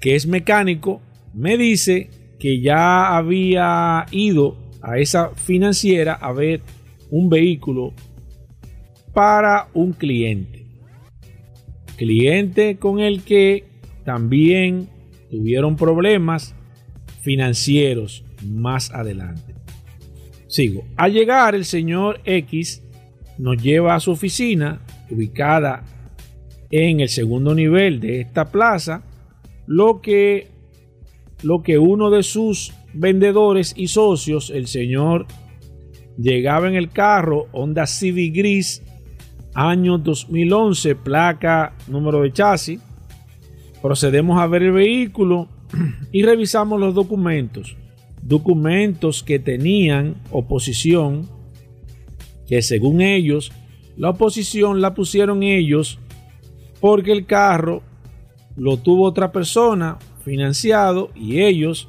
[0.00, 1.00] que es mecánico,
[1.32, 6.60] me dice que ya había ido a esa financiera a ver
[7.10, 7.92] un vehículo
[9.12, 10.66] para un cliente.
[11.96, 13.64] Cliente con el que
[14.04, 14.88] también
[15.30, 16.54] tuvieron problemas
[17.20, 19.54] financieros más adelante.
[20.48, 20.84] Sigo.
[20.96, 22.82] Al llegar el señor X
[23.38, 25.84] nos lleva a su oficina ubicada
[26.70, 29.04] en el segundo nivel de esta plaza
[29.66, 30.48] lo que,
[31.42, 35.26] lo que uno de sus vendedores y socios, el señor,
[36.18, 38.82] llegaba en el carro Honda Civic Gris,
[39.54, 42.80] año 2011, placa, número de chasis.
[43.80, 45.48] Procedemos a ver el vehículo
[46.12, 47.76] y revisamos los documentos.
[48.22, 51.28] Documentos que tenían oposición,
[52.46, 53.52] que según ellos,
[53.96, 55.98] la oposición la pusieron ellos
[56.80, 57.82] porque el carro
[58.56, 61.88] lo tuvo otra persona financiado y ellos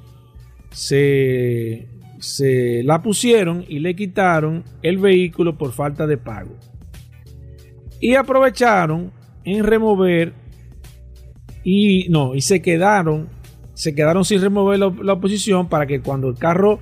[0.72, 1.88] se,
[2.20, 6.58] se la pusieron y le quitaron el vehículo por falta de pago.
[8.04, 9.14] Y aprovecharon
[9.46, 10.34] en remover
[11.64, 13.30] y no, y se quedaron,
[13.76, 16.82] se quedaron sin remover la, oposición para que cuando el carro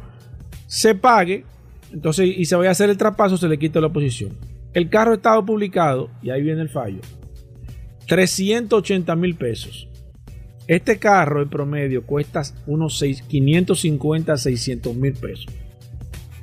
[0.65, 1.45] se pague,
[1.93, 4.35] entonces y se vaya a hacer el traspaso, se le quita la oposición.
[4.73, 7.01] El carro estaba publicado y ahí viene el fallo.
[8.07, 9.87] 380 mil pesos.
[10.65, 15.45] Este carro en promedio cuesta unos 6, 550 a 600 mil pesos.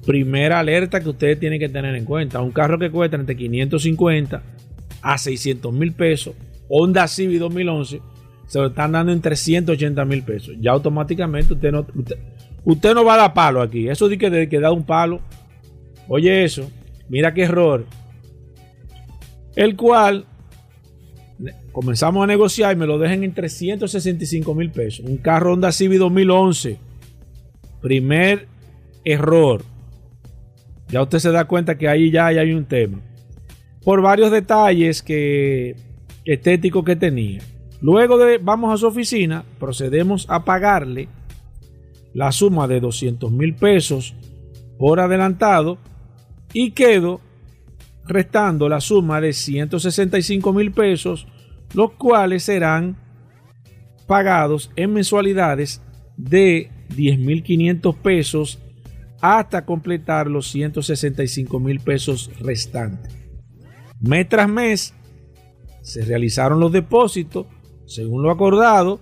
[0.06, 2.40] Primera alerta que ustedes tienen que tener en cuenta.
[2.40, 4.57] Un carro que cuesta entre 550
[5.02, 6.34] a 600 mil pesos.
[6.68, 8.00] Honda Civic 2011
[8.46, 10.54] se lo están dando en 380 mil pesos.
[10.60, 11.86] Ya automáticamente usted no,
[12.64, 13.88] usted, no va a dar palo aquí.
[13.88, 15.20] Eso de que, que da un palo.
[16.08, 16.70] Oye eso.
[17.08, 17.86] Mira qué error.
[19.54, 20.24] El cual
[21.72, 25.04] comenzamos a negociar y me lo dejen en 365 mil pesos.
[25.06, 26.78] Un carro Honda Civic 2011.
[27.82, 28.46] Primer
[29.04, 29.62] error.
[30.88, 33.00] Ya usted se da cuenta que ahí ya hay un tema.
[33.88, 35.74] Por varios detalles que
[36.26, 37.40] estéticos que tenía.
[37.80, 41.08] Luego de vamos a su oficina, procedemos a pagarle
[42.12, 44.14] la suma de 200 mil pesos
[44.78, 45.78] por adelantado
[46.52, 47.22] y quedo
[48.06, 51.26] restando la suma de 165 mil pesos,
[51.72, 52.94] los cuales serán
[54.06, 55.80] pagados en mensualidades
[56.18, 58.58] de 10.500 pesos
[59.22, 63.17] hasta completar los 165 mil pesos restantes.
[64.00, 64.94] Mes tras mes
[65.82, 67.46] se realizaron los depósitos
[67.88, 69.00] según lo acordado,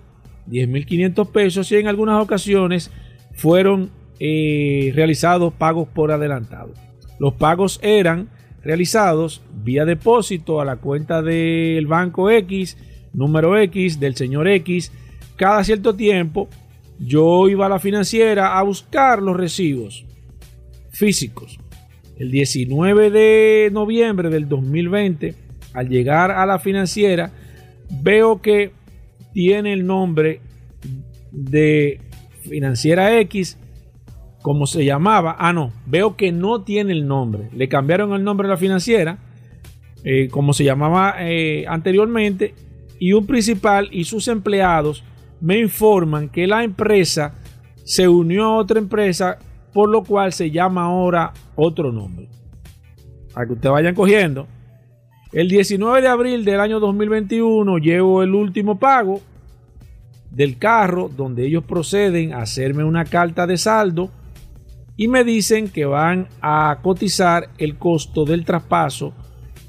[0.49, 2.89] 10.500 pesos y en algunas ocasiones
[3.33, 6.73] fueron eh, realizados pagos por adelantado.
[7.19, 8.29] Los pagos eran
[8.63, 12.77] realizados vía depósito a la cuenta del banco X,
[13.13, 14.93] número X, del señor X.
[15.35, 16.47] Cada cierto tiempo
[16.97, 20.05] yo iba a la financiera a buscar los recibos
[20.91, 21.59] físicos.
[22.19, 25.35] El 19 de noviembre del 2020,
[25.73, 27.31] al llegar a la financiera,
[28.01, 28.71] veo que
[29.33, 30.41] tiene el nombre
[31.31, 32.01] de
[32.41, 33.57] Financiera X,
[34.41, 35.35] como se llamaba.
[35.37, 37.49] Ah, no, veo que no tiene el nombre.
[37.53, 39.19] Le cambiaron el nombre a la financiera,
[40.03, 42.55] eh, como se llamaba eh, anteriormente,
[42.99, 45.03] y un principal y sus empleados
[45.39, 47.35] me informan que la empresa
[47.83, 49.37] se unió a otra empresa,
[49.77, 52.27] por lo cual se llama ahora otro nombre.
[53.31, 54.47] Para que ustedes vayan cogiendo.
[55.31, 59.21] El 19 de abril del año 2021 llevo el último pago
[60.31, 64.09] del carro donde ellos proceden a hacerme una carta de saldo
[64.95, 69.13] y me dicen que van a cotizar el costo del traspaso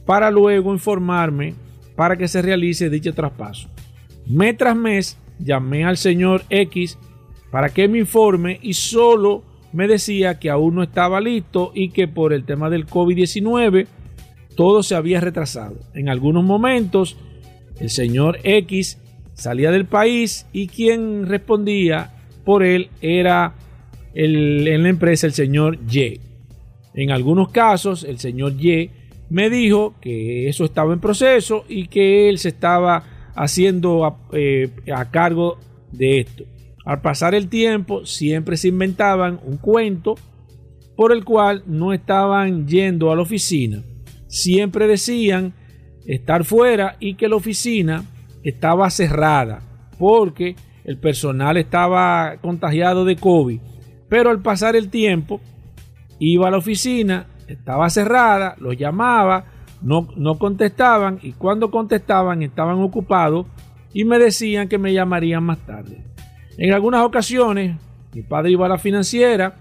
[0.07, 1.55] para luego informarme
[1.97, 3.69] para que se realice dicho traspaso.
[4.27, 6.97] Mes tras mes llamé al señor X
[7.51, 9.43] para que me informe y solo
[9.79, 13.87] me decía que aún no estaba listo y que por el tema del COVID-19
[14.57, 15.77] todo se había retrasado.
[15.95, 17.17] En algunos momentos,
[17.79, 18.99] el señor X
[19.35, 22.11] salía del país y quien respondía
[22.45, 23.55] por él era
[24.15, 26.19] el, en la empresa el señor Y.
[26.95, 28.91] En algunos casos, el señor Y
[29.31, 33.05] me dijo que eso estaba en proceso y que él se estaba
[33.37, 35.57] haciendo a, eh, a cargo
[35.93, 36.43] de esto.
[36.89, 40.17] Al pasar el tiempo, siempre se inventaban un cuento
[40.97, 43.85] por el cual no estaban yendo a la oficina
[44.29, 45.55] siempre decían
[46.07, 48.05] estar fuera y que la oficina
[48.45, 49.63] estaba cerrada
[49.99, 53.61] porque el personal estaba contagiado de COVID.
[54.09, 55.41] Pero al pasar el tiempo,
[56.19, 59.47] iba a la oficina, estaba cerrada, los llamaba,
[59.83, 63.47] no, no contestaban y cuando contestaban estaban ocupados
[63.93, 66.08] y me decían que me llamarían más tarde.
[66.59, 67.77] En algunas ocasiones,
[68.13, 69.55] mi padre iba a la financiera,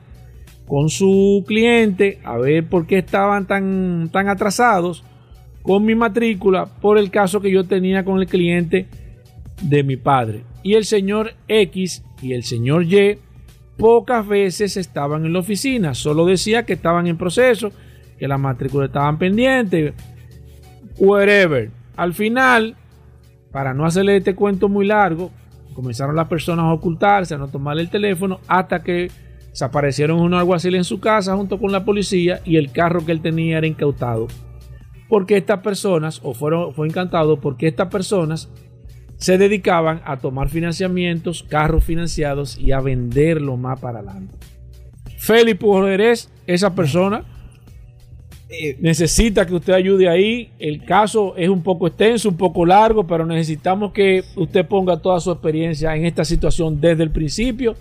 [0.67, 5.03] con su cliente a ver por qué estaban tan, tan atrasados
[5.61, 8.87] con mi matrícula por el caso que yo tenía con el cliente
[9.61, 10.43] de mi padre.
[10.63, 13.19] Y el señor X y el señor Y
[13.77, 17.71] pocas veces estaban en la oficina, solo decía que estaban en proceso,
[18.17, 19.93] que las matrículas estaban pendientes,
[20.97, 21.69] whatever.
[21.95, 22.75] Al final,
[23.51, 25.31] para no hacerle este cuento muy largo,
[25.77, 29.11] comenzaron las personas a ocultarse, a no tomar el teléfono, hasta que
[29.51, 33.11] se aparecieron unos alguaciles en su casa junto con la policía y el carro que
[33.11, 34.25] él tenía era incautado.
[35.07, 38.49] Porque estas personas, o fueron, fue incantado porque estas personas
[39.17, 44.33] se dedicaban a tomar financiamientos, carros financiados y a venderlo más para adelante.
[45.19, 47.23] Felipe eres esa persona.
[48.49, 50.51] Eh, necesita que usted ayude ahí.
[50.57, 55.19] El caso es un poco extenso, un poco largo, pero necesitamos que usted ponga toda
[55.19, 57.75] su experiencia en esta situación desde el principio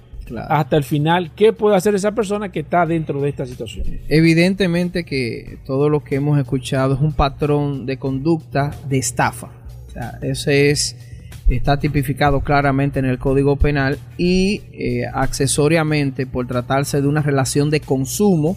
[0.48, 3.86] hasta el final, ¿qué puede hacer esa persona que está dentro de esta situación?
[4.08, 9.50] Evidentemente que todo lo que hemos escuchado es un patrón de conducta de estafa.
[10.22, 10.96] eso es,
[11.48, 17.70] está tipificado claramente en el Código Penal y eh, accesoriamente por tratarse de una relación
[17.70, 18.56] de consumo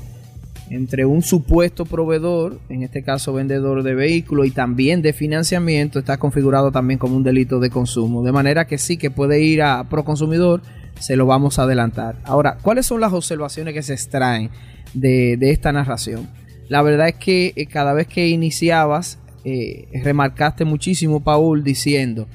[0.69, 6.17] entre un supuesto proveedor, en este caso vendedor de vehículos y también de financiamiento, está
[6.17, 8.23] configurado también como un delito de consumo.
[8.23, 10.61] De manera que sí que puede ir a Proconsumidor
[10.99, 12.17] se lo vamos a adelantar.
[12.23, 14.51] Ahora, ¿cuáles son las observaciones que se extraen
[14.93, 16.29] de, esta narración?
[16.67, 22.27] La verdad es que eh, cada vez que iniciabas, eh, remarcaste muchísimo, Paul, diciendo,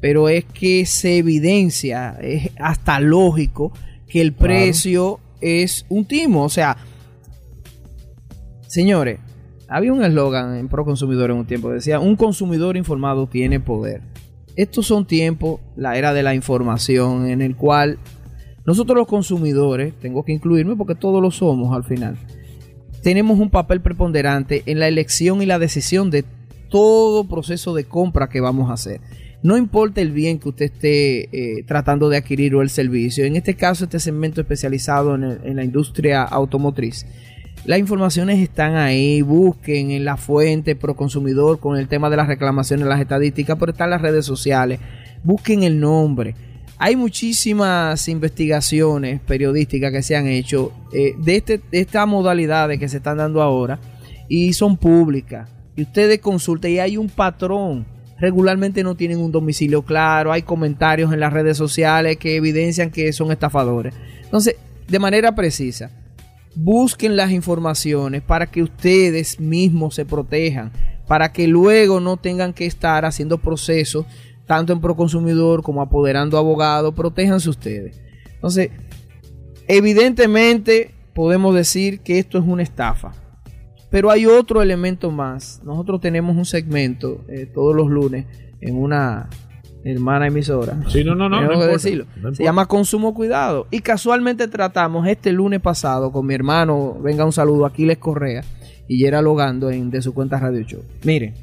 [0.00, 3.72] pero es que se evidencia, es hasta lógico,
[4.06, 6.44] que el precio es un timo.
[6.44, 6.76] O sea,
[8.70, 9.20] señores,
[9.68, 14.00] había un eslogan en Pro Consumidor en un tiempo, decía, un consumidor informado tiene poder
[14.56, 17.98] estos son tiempos, la era de la información, en el cual
[18.66, 22.18] Nosotros los consumidores, tengo que incluirme porque todos lo somos al final,
[23.02, 26.24] tenemos un papel preponderante en la elección y la decisión de
[26.68, 29.00] todo proceso de compra que vamos a hacer.
[29.42, 33.36] No importa el bien que usted esté eh, tratando de adquirir o el servicio, en
[33.36, 37.06] este caso este segmento especializado en, en la industria automotriz,
[37.64, 42.26] las informaciones están ahí, busquen en la fuente pro consumidor con el tema de las
[42.26, 44.80] reclamaciones, las estadísticas, pero están las redes sociales,
[45.22, 46.34] busquen el nombre
[46.82, 52.88] hay muchísimas investigaciones periodísticas que se han hecho eh, de, este, de estas modalidades que
[52.88, 53.78] se están dando ahora
[54.30, 55.46] y son públicas.
[55.76, 57.84] Y ustedes consulten y hay un patrón.
[58.18, 63.12] Regularmente no tienen un domicilio claro, hay comentarios en las redes sociales que evidencian que
[63.12, 63.92] son estafadores.
[64.24, 64.56] Entonces,
[64.88, 65.90] de manera precisa,
[66.54, 70.72] busquen las informaciones para que ustedes mismos se protejan,
[71.06, 74.06] para que luego no tengan que estar haciendo procesos
[74.46, 78.00] tanto en Proconsumidor como apoderando abogados, protéjanse ustedes.
[78.34, 78.70] Entonces,
[79.68, 83.12] evidentemente podemos decir que esto es una estafa.
[83.90, 85.60] Pero hay otro elemento más.
[85.64, 88.26] Nosotros tenemos un segmento eh, todos los lunes
[88.60, 89.28] en una
[89.84, 90.78] hermana emisora.
[90.88, 91.40] Sí, no, no, no.
[91.40, 92.06] no, decirlo.
[92.32, 93.66] Se llama Consumo Cuidado.
[93.70, 98.42] Y casualmente tratamos este lunes pasado con mi hermano, venga un saludo, Aquiles Correa,
[98.88, 100.82] y Yera Logando en, de su cuenta Radio Show.
[101.04, 101.34] Miren,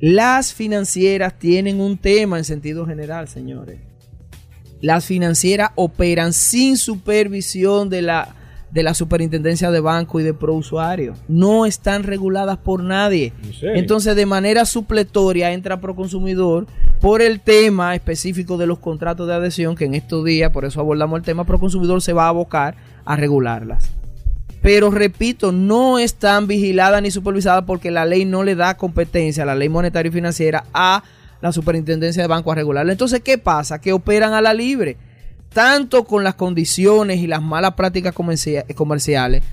[0.00, 3.78] las financieras tienen un tema en sentido general, señores.
[4.80, 8.34] Las financieras operan sin supervisión de la,
[8.72, 11.14] de la superintendencia de banco y de prousuario.
[11.28, 13.32] No están reguladas por nadie.
[13.62, 16.66] Entonces, de manera supletoria entra Proconsumidor
[17.00, 20.80] por el tema específico de los contratos de adhesión, que en estos días, por eso
[20.80, 23.90] abordamos el tema, Proconsumidor se va a abocar a regularlas
[24.62, 29.54] pero repito, no están vigiladas ni supervisadas porque la ley no le da competencia, la
[29.54, 31.02] ley monetaria y financiera, a
[31.40, 32.92] la superintendencia de banco a regularla.
[32.92, 33.80] Entonces, ¿qué pasa?
[33.80, 34.98] Que operan a la libre,
[35.52, 39.44] tanto con las condiciones y las malas prácticas comerciales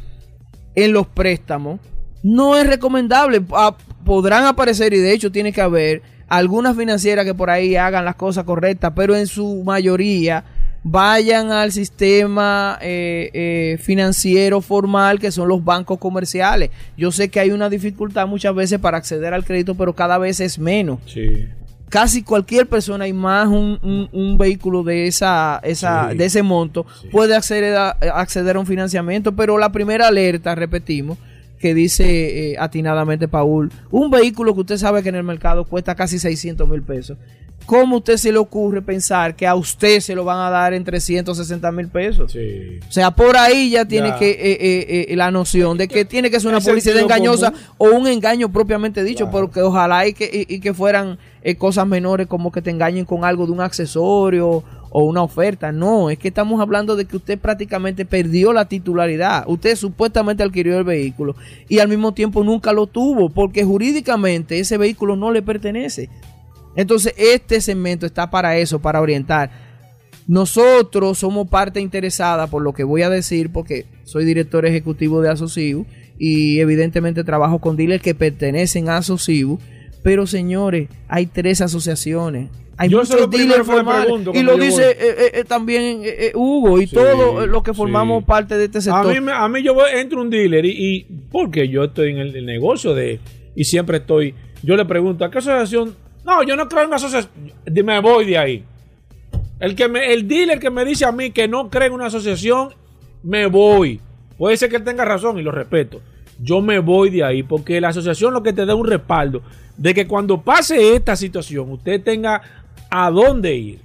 [0.75, 1.79] en los préstamos.
[2.23, 3.43] No es recomendable.
[3.51, 3.75] Ah,
[4.05, 8.15] podrán aparecer y de hecho tiene que haber algunas financieras que por ahí hagan las
[8.15, 10.43] cosas correctas, pero en su mayoría
[10.83, 16.69] vayan al sistema eh, eh, financiero formal que son los bancos comerciales.
[16.97, 20.39] Yo sé que hay una dificultad muchas veces para acceder al crédito, pero cada vez
[20.39, 20.99] es menos.
[21.89, 27.75] Casi cualquier persona y más un, vehículo de esa, esa de ese monto puede acceder
[27.75, 31.17] a, acceder a un financiamiento, pero la primera alerta, repetimos,
[31.59, 35.95] que dice eh, atinadamente Paul, un vehículo que usted sabe que en el mercado cuesta
[35.95, 37.17] casi 600 mil pesos
[37.67, 40.85] ¿Cómo usted se le ocurre pensar que a usted se lo van a dar en
[40.85, 42.33] 360 mil pesos?
[42.33, 46.31] O sea, por ahí ya tiene que eh, eh, eh, la noción de que tiene
[46.31, 50.61] que ser una publicidad engañosa o un engaño propiamente dicho, porque ojalá y que, y,
[50.61, 51.19] que fueran
[51.57, 55.73] cosas menores como que te engañen con algo de un accesorio o una oferta.
[55.73, 59.43] No, es que estamos hablando de que usted prácticamente perdió la titularidad.
[59.45, 61.35] Usted supuestamente adquirió el vehículo
[61.67, 66.09] y al mismo tiempo nunca lo tuvo porque jurídicamente ese vehículo no le pertenece.
[66.77, 69.49] Entonces, este segmento está para eso, para orientar.
[70.27, 75.29] Nosotros somos parte interesada por lo que voy a decir, porque soy director ejecutivo de
[75.29, 75.85] Asociu
[76.19, 79.59] y evidentemente trabajo con dealers que pertenecen a Asociu.
[80.03, 82.49] Pero señores, hay tres asociaciones.
[82.77, 84.07] Hay muchos dealers formales.
[84.35, 86.03] Y lo dice eh, eh, eh, también
[86.35, 89.17] Hugo y todos los que formamos parte de este sector.
[89.17, 92.45] A mí, a mí yo entro un dealer y, y porque yo estoy en el,
[92.45, 93.19] negocio de
[93.55, 94.35] y siempre estoy.
[94.61, 95.95] Yo le pregunto, ¿a qué asociación
[96.27, 97.31] no, yo no creo en asociación.
[97.85, 98.63] Me voy de ahí.
[99.61, 102.07] El, que me, el dealer que me dice a mí que no cree en una
[102.07, 102.73] asociación,
[103.23, 104.01] me voy.
[104.37, 106.01] Puede ser que tenga razón y lo respeto.
[106.37, 109.41] Yo me voy de ahí porque la asociación lo que te da un respaldo
[109.77, 112.41] de que cuando pase esta situación usted tenga
[112.89, 113.79] a dónde ir.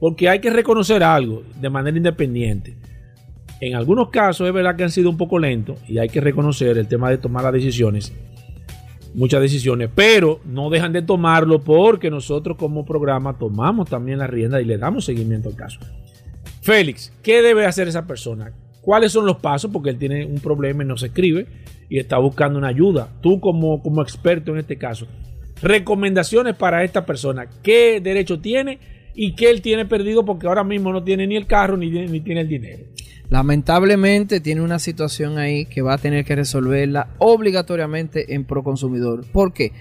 [0.00, 2.74] Porque hay que reconocer algo de manera independiente.
[3.60, 6.76] En algunos casos es verdad que han sido un poco lentos y hay que reconocer
[6.76, 8.12] el tema de tomar las decisiones
[9.14, 14.60] muchas decisiones, pero no dejan de tomarlo porque nosotros como programa tomamos también la rienda
[14.60, 15.80] y le damos seguimiento al caso.
[16.62, 18.52] Félix, ¿qué debe hacer esa persona?
[18.80, 19.70] ¿Cuáles son los pasos?
[19.70, 21.46] Porque él tiene un problema y no se escribe
[21.88, 23.08] y está buscando una ayuda.
[23.20, 25.06] Tú como, como experto en este caso,
[25.62, 27.48] recomendaciones para esta persona.
[27.62, 28.78] ¿Qué derecho tiene
[29.14, 32.20] y qué él tiene perdido porque ahora mismo no tiene ni el carro ni, ni
[32.20, 32.84] tiene el dinero?
[33.30, 39.26] Lamentablemente tiene una situación ahí que va a tener que resolverla obligatoriamente en Proconsumidor.
[39.30, 39.72] ¿Por qué?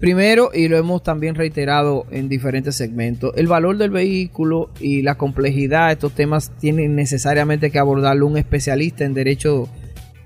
[0.00, 5.16] Primero, y lo hemos también reiterado en diferentes segmentos, el valor del vehículo y la
[5.16, 9.68] complejidad de estos temas tienen necesariamente que abordarlo un especialista en derecho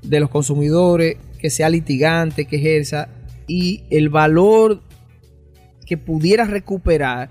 [0.03, 3.09] de los consumidores, que sea litigante, que ejerza,
[3.47, 4.81] y el valor
[5.87, 7.31] que pudiera recuperar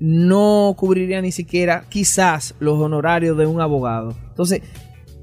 [0.00, 4.14] no cubriría ni siquiera quizás los honorarios de un abogado.
[4.28, 4.62] Entonces,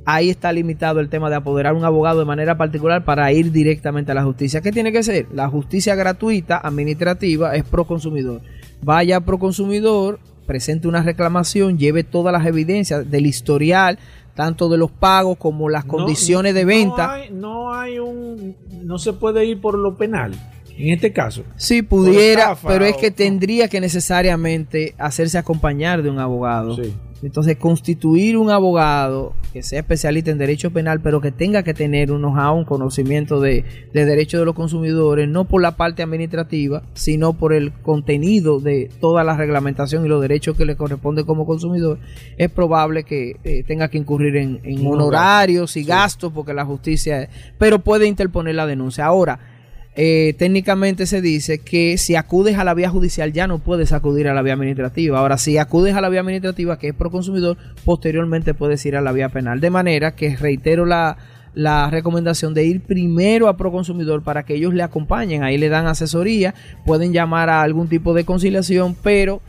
[0.05, 3.51] ahí está limitado el tema de apoderar a un abogado de manera particular para ir
[3.51, 4.61] directamente a la justicia.
[4.61, 5.27] ¿Qué tiene que ser?
[5.33, 8.41] La justicia gratuita, administrativa, es pro consumidor.
[8.81, 13.99] Vaya pro consumidor, presente una reclamación, lleve todas las evidencias del historial,
[14.35, 17.07] tanto de los pagos como las condiciones de venta.
[17.07, 18.55] No hay, no hay un.
[18.83, 20.33] No se puede ir por lo penal.
[20.81, 21.43] En este caso.
[21.55, 26.75] Sí, pudiera, pero es que tendría que necesariamente hacerse acompañar de un abogado.
[26.75, 26.93] Sí.
[27.23, 32.11] Entonces, constituir un abogado que sea especialista en derecho penal, pero que tenga que tener
[32.11, 33.63] unos a un conocimiento de,
[33.93, 38.89] de derechos de los consumidores, no por la parte administrativa, sino por el contenido de
[38.99, 41.99] toda la reglamentación y los derechos que le corresponde como consumidor,
[42.37, 47.29] es probable que eh, tenga que incurrir en, honorarios y gastos, porque la justicia,
[47.59, 49.05] pero puede interponer la denuncia.
[49.05, 49.50] Ahora,
[49.95, 54.29] eh, técnicamente se dice que si acudes a la vía judicial ya no puedes acudir
[54.29, 55.19] a la vía administrativa.
[55.19, 59.01] Ahora, si acudes a la vía administrativa, que es pro consumidor, posteriormente puedes ir a
[59.01, 59.59] la vía penal.
[59.59, 61.17] De manera que reitero la,
[61.53, 65.43] la recomendación de ir primero a pro consumidor para que ellos le acompañen.
[65.43, 69.41] Ahí le dan asesoría, pueden llamar a algún tipo de conciliación, pero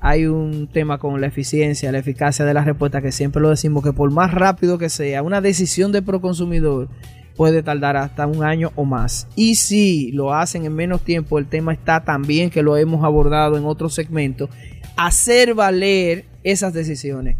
[0.00, 3.82] hay un tema con la eficiencia, la eficacia de la respuesta, que siempre lo decimos
[3.82, 6.88] que por más rápido que sea, una decisión de pro consumidor
[7.36, 9.28] puede tardar hasta un año o más.
[9.36, 13.56] Y si lo hacen en menos tiempo, el tema está también que lo hemos abordado
[13.56, 14.48] en otro segmento,
[14.96, 17.36] hacer valer esas decisiones.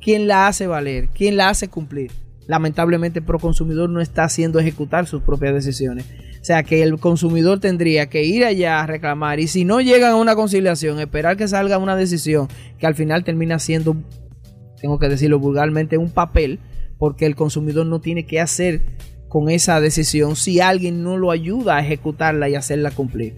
[0.00, 1.08] ¿Quién la hace valer?
[1.14, 2.10] ¿Quién la hace cumplir?
[2.46, 6.04] Lamentablemente el consumidor no está haciendo ejecutar sus propias decisiones.
[6.40, 10.12] O sea que el consumidor tendría que ir allá a reclamar y si no llegan
[10.12, 13.96] a una conciliación, esperar que salga una decisión que al final termina siendo,
[14.78, 16.58] tengo que decirlo vulgarmente, un papel,
[16.98, 18.82] porque el consumidor no tiene que hacer
[19.34, 23.34] con esa decisión si alguien no lo ayuda a ejecutarla y hacerla cumplir.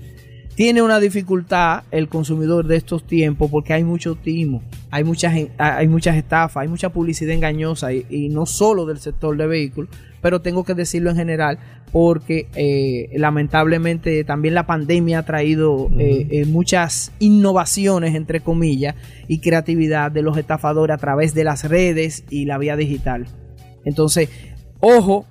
[0.54, 5.88] Tiene una dificultad el consumidor de estos tiempos porque hay mucho timo, hay muchas, hay
[5.88, 9.88] muchas estafas, hay mucha publicidad engañosa y, no solo del sector de vehículos,
[10.20, 11.58] pero tengo que decirlo en general
[11.92, 18.96] porque eh, lamentablemente también la pandemia ha traído eh, eh, muchas innovaciones, entre comillas,
[19.28, 23.24] y creatividad de los estafadores a través de las redes y la vía digital.
[23.86, 24.28] Entonces,
[24.80, 25.24] ojo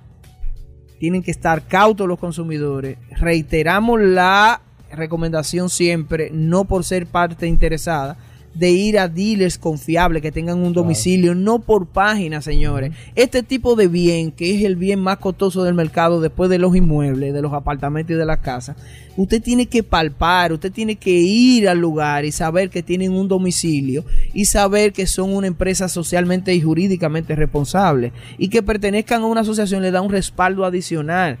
[0.98, 2.98] tienen que estar cautos los consumidores.
[3.18, 4.60] Reiteramos la
[4.92, 8.16] recomendación siempre, no por ser parte interesada,
[8.58, 12.92] de ir a dealers confiables que tengan un domicilio, no por página, señores.
[13.14, 16.74] Este tipo de bien, que es el bien más costoso del mercado después de los
[16.74, 18.76] inmuebles, de los apartamentos y de las casas,
[19.16, 23.28] usted tiene que palpar, usted tiene que ir al lugar y saber que tienen un
[23.28, 29.26] domicilio y saber que son una empresa socialmente y jurídicamente responsable y que pertenezcan a
[29.26, 31.38] una asociación le da un respaldo adicional.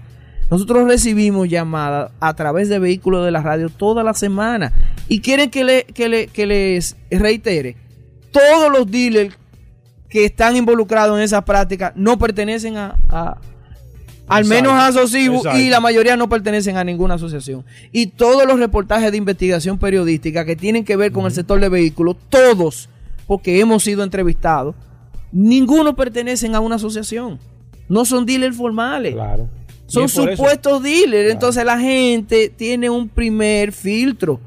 [0.50, 4.72] Nosotros recibimos llamadas a través de vehículos de la radio toda la semana
[5.08, 7.76] y quieren que, le, que, les reitere.
[8.30, 9.36] Todos los dealers
[10.08, 12.96] que están involucrados en esa práctica no pertenecen a,
[14.28, 17.64] al menos a Asocibu y la mayoría no pertenecen a ninguna asociación.
[17.90, 21.68] Y todos los reportajes de investigación periodística que tienen que ver con el sector de
[21.68, 22.88] vehículos, todos,
[23.26, 24.76] porque hemos sido entrevistados,
[25.32, 27.40] ninguno pertenecen a una asociación.
[27.88, 29.14] No son dealers formales.
[29.14, 29.48] Claro.
[29.86, 31.32] Son supuestos dealers.
[31.32, 34.40] Entonces la gente tiene un primer filtro.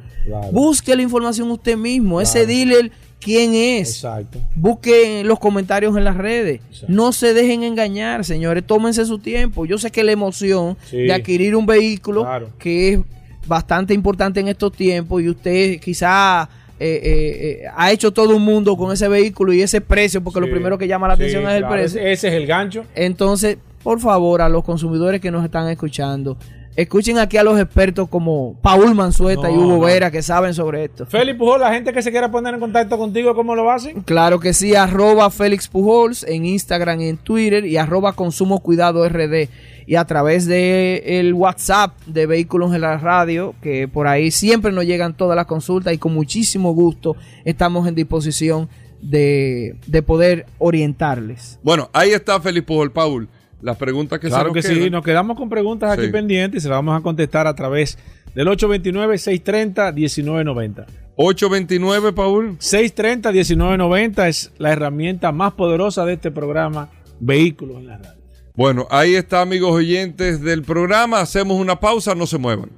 [0.51, 2.21] Busque la información usted mismo.
[2.21, 3.95] Ese dealer, ¿quién es?
[3.95, 4.39] Exacto.
[4.55, 6.61] Busque los comentarios en las redes.
[6.87, 8.63] No se dejen engañar, señores.
[8.65, 9.65] Tómense su tiempo.
[9.65, 12.27] Yo sé que la emoción de adquirir un vehículo,
[12.57, 12.99] que es
[13.47, 16.47] bastante importante en estos tiempos, y usted quizá
[16.81, 20.39] eh, eh, eh, ha hecho todo un mundo con ese vehículo y ese precio, porque
[20.39, 21.99] lo primero que llama la atención es el precio.
[21.99, 22.85] Ese es el gancho.
[22.95, 26.37] Entonces, por favor, a los consumidores que nos están escuchando,
[26.75, 31.05] escuchen aquí a los expertos como Paul Manzueta y Hugo Vera que saben sobre esto.
[31.05, 34.01] Félix Pujols, la gente que se quiera poner en contacto contigo, ¿cómo lo hacen?
[34.03, 39.07] Claro que sí, arroba Félix Pujols en Instagram y en Twitter y arroba Consumo Cuidado
[39.07, 39.49] RD
[39.87, 44.71] y a través de el WhatsApp de Vehículos en la Radio, que por ahí siempre
[44.71, 48.69] nos llegan todas las consultas y con muchísimo gusto estamos en disposición
[49.01, 49.75] de,
[50.05, 51.59] poder orientarles.
[51.63, 53.27] Bueno, ahí está Félix Pujol, Paul
[53.61, 56.77] las preguntas que claro que sí, nos quedamos con preguntas aquí pendientes y se las
[56.77, 57.97] vamos a contestar a través
[58.35, 60.85] del 829-630-1990.
[61.15, 62.57] 829, Paul.
[62.59, 66.89] 630-1990 es la herramienta más poderosa de este programa,
[67.19, 68.19] Vehículos en la Radio.
[68.55, 71.19] Bueno, ahí está, amigos oyentes del programa.
[71.19, 72.69] Hacemos una pausa, no se muevan.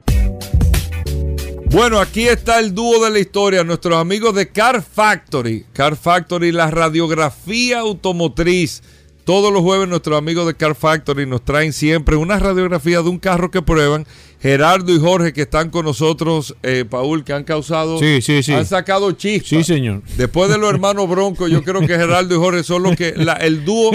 [1.71, 5.65] Bueno, aquí está el dúo de la historia, nuestros amigos de Car Factory.
[5.71, 8.84] Car Factory, la radiografía automotriz
[9.32, 13.17] todos los jueves nuestros amigos de Car Factory nos traen siempre una radiografía de un
[13.17, 14.05] carro que prueban
[14.41, 18.53] Gerardo y Jorge que están con nosotros, eh, Paul, que han causado, sí, sí, sí.
[18.53, 19.49] han sacado chispas.
[19.49, 20.01] Sí, señor.
[20.17, 23.65] Después de los hermanos Bronco, yo creo que Gerardo y Jorge son los que el
[23.65, 23.91] dúo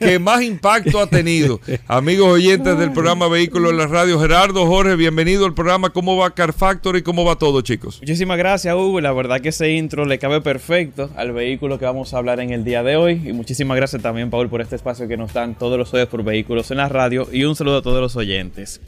[0.00, 1.60] que más impacto ha tenido.
[1.86, 5.90] Amigos oyentes del programa Vehículos en la Radio, Gerardo, Jorge, bienvenido al programa.
[5.90, 7.02] ¿Cómo va Car Factory?
[7.02, 8.00] ¿Cómo va todo, chicos?
[8.00, 9.00] Muchísimas gracias, Hugo.
[9.00, 12.50] La verdad que ese intro le cabe perfecto al vehículo que vamos a hablar en
[12.50, 13.22] el día de hoy.
[13.24, 16.24] Y muchísimas gracias también, Paul, por este espacio que nos dan todos los oyentes por
[16.24, 17.28] Vehículos en la Radio.
[17.32, 18.80] Y un saludo a todos los oyentes.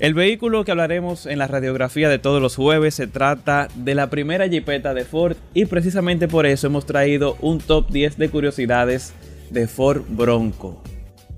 [0.00, 4.10] El vehículo que hablaremos en la radiografía de todos los jueves se trata de la
[4.10, 9.14] primera Jeepeta de Ford y precisamente por eso hemos traído un top 10 de curiosidades
[9.50, 10.82] de Ford Bronco.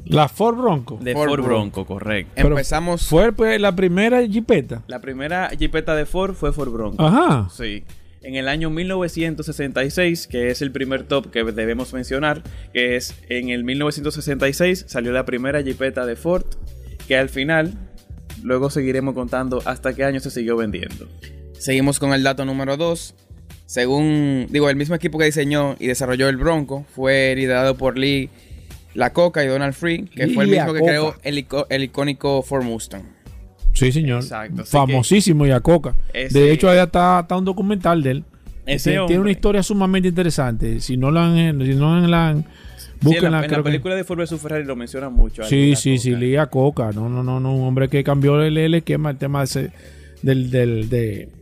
[0.06, 0.98] La Ford Bronco.
[1.02, 2.32] De Ford, Bronco, correcto.
[2.36, 3.08] Empezamos.
[3.08, 4.82] ¿Fue pues, la primera Jeepeta?
[4.86, 7.04] La primera Jeepeta de Ford fue Ford Bronco.
[7.04, 7.48] Ajá.
[7.50, 7.84] Sí.
[8.22, 12.42] En el año 1966, que es el primer top que debemos mencionar,
[12.72, 16.44] que es en el 1966 salió la primera Jeepeta de Ford,
[17.06, 17.76] que al final
[18.46, 21.08] Luego seguiremos contando hasta qué año se siguió vendiendo.
[21.58, 23.12] Seguimos con el dato número 2.
[23.66, 28.30] Según, digo, el mismo equipo que diseñó y desarrolló el Bronco fue liderado por Lee
[28.94, 33.02] La Coca y Donald Free, que fue el mismo que creó el, icónico Ford Mustang.
[33.72, 34.22] Sí, señor.
[34.22, 34.64] Exacto.
[34.64, 35.96] Famosísimo Coca.
[36.12, 38.24] De hecho, ahí está, está, un documental de él.
[38.64, 40.78] tiene una historia sumamente interesante.
[40.78, 42.46] Si no la han, si no la han
[43.04, 45.44] en la, película de Ford vs Ferrari lo mencionan mucho.
[45.44, 46.92] Sí, sí, sí, Lía Coca.
[46.92, 47.54] No, no, no, no.
[47.54, 49.44] Un hombre que cambió el, el esquema, el tema
[50.22, 50.88] del, del,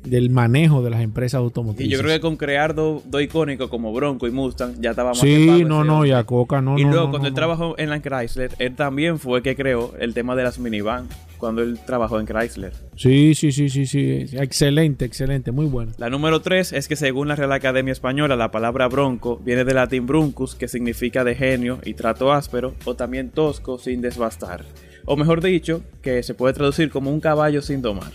[0.02, 1.86] del, manejo de las empresas automotrices.
[1.86, 5.20] Y yo creo que con crear dos icónicos como Bronco y Mustang ya estábamos.
[5.20, 6.78] Sí, no, no, ya Coca, no.
[6.78, 10.36] Y luego cuando él trabajó en la Chrysler, él también fue que creó el tema
[10.36, 11.08] de las minivan
[11.44, 12.72] cuando él trabajó en Chrysler.
[12.96, 14.24] Sí, sí, sí, sí, sí.
[14.32, 15.92] Excelente, excelente, muy bueno.
[15.98, 19.74] La número tres es que según la Real Academia Española, la palabra bronco viene del
[19.74, 24.64] latín bruncus, que significa de genio y trato áspero, o también tosco sin desbastar.
[25.04, 28.12] O mejor dicho, que se puede traducir como un caballo sin domar.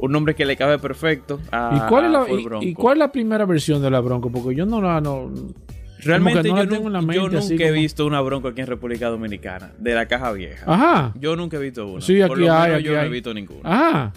[0.00, 3.12] Un nombre que le cabe perfecto a, ¿Y cuál, es la, ¿y, cuál es la
[3.12, 4.32] primera versión de la Bronco?
[4.32, 5.00] Porque yo no la...
[5.00, 5.30] No,
[6.00, 6.64] Realmente yo,
[7.28, 10.64] nunca he visto una Bronco aquí en República Dominicana, de la caja vieja.
[10.66, 11.12] Ajá.
[11.18, 12.00] Yo nunca he visto una.
[12.00, 13.60] Sí, aquí Por lo hay, menos yo no he visto ninguna.
[13.64, 14.12] Ajá.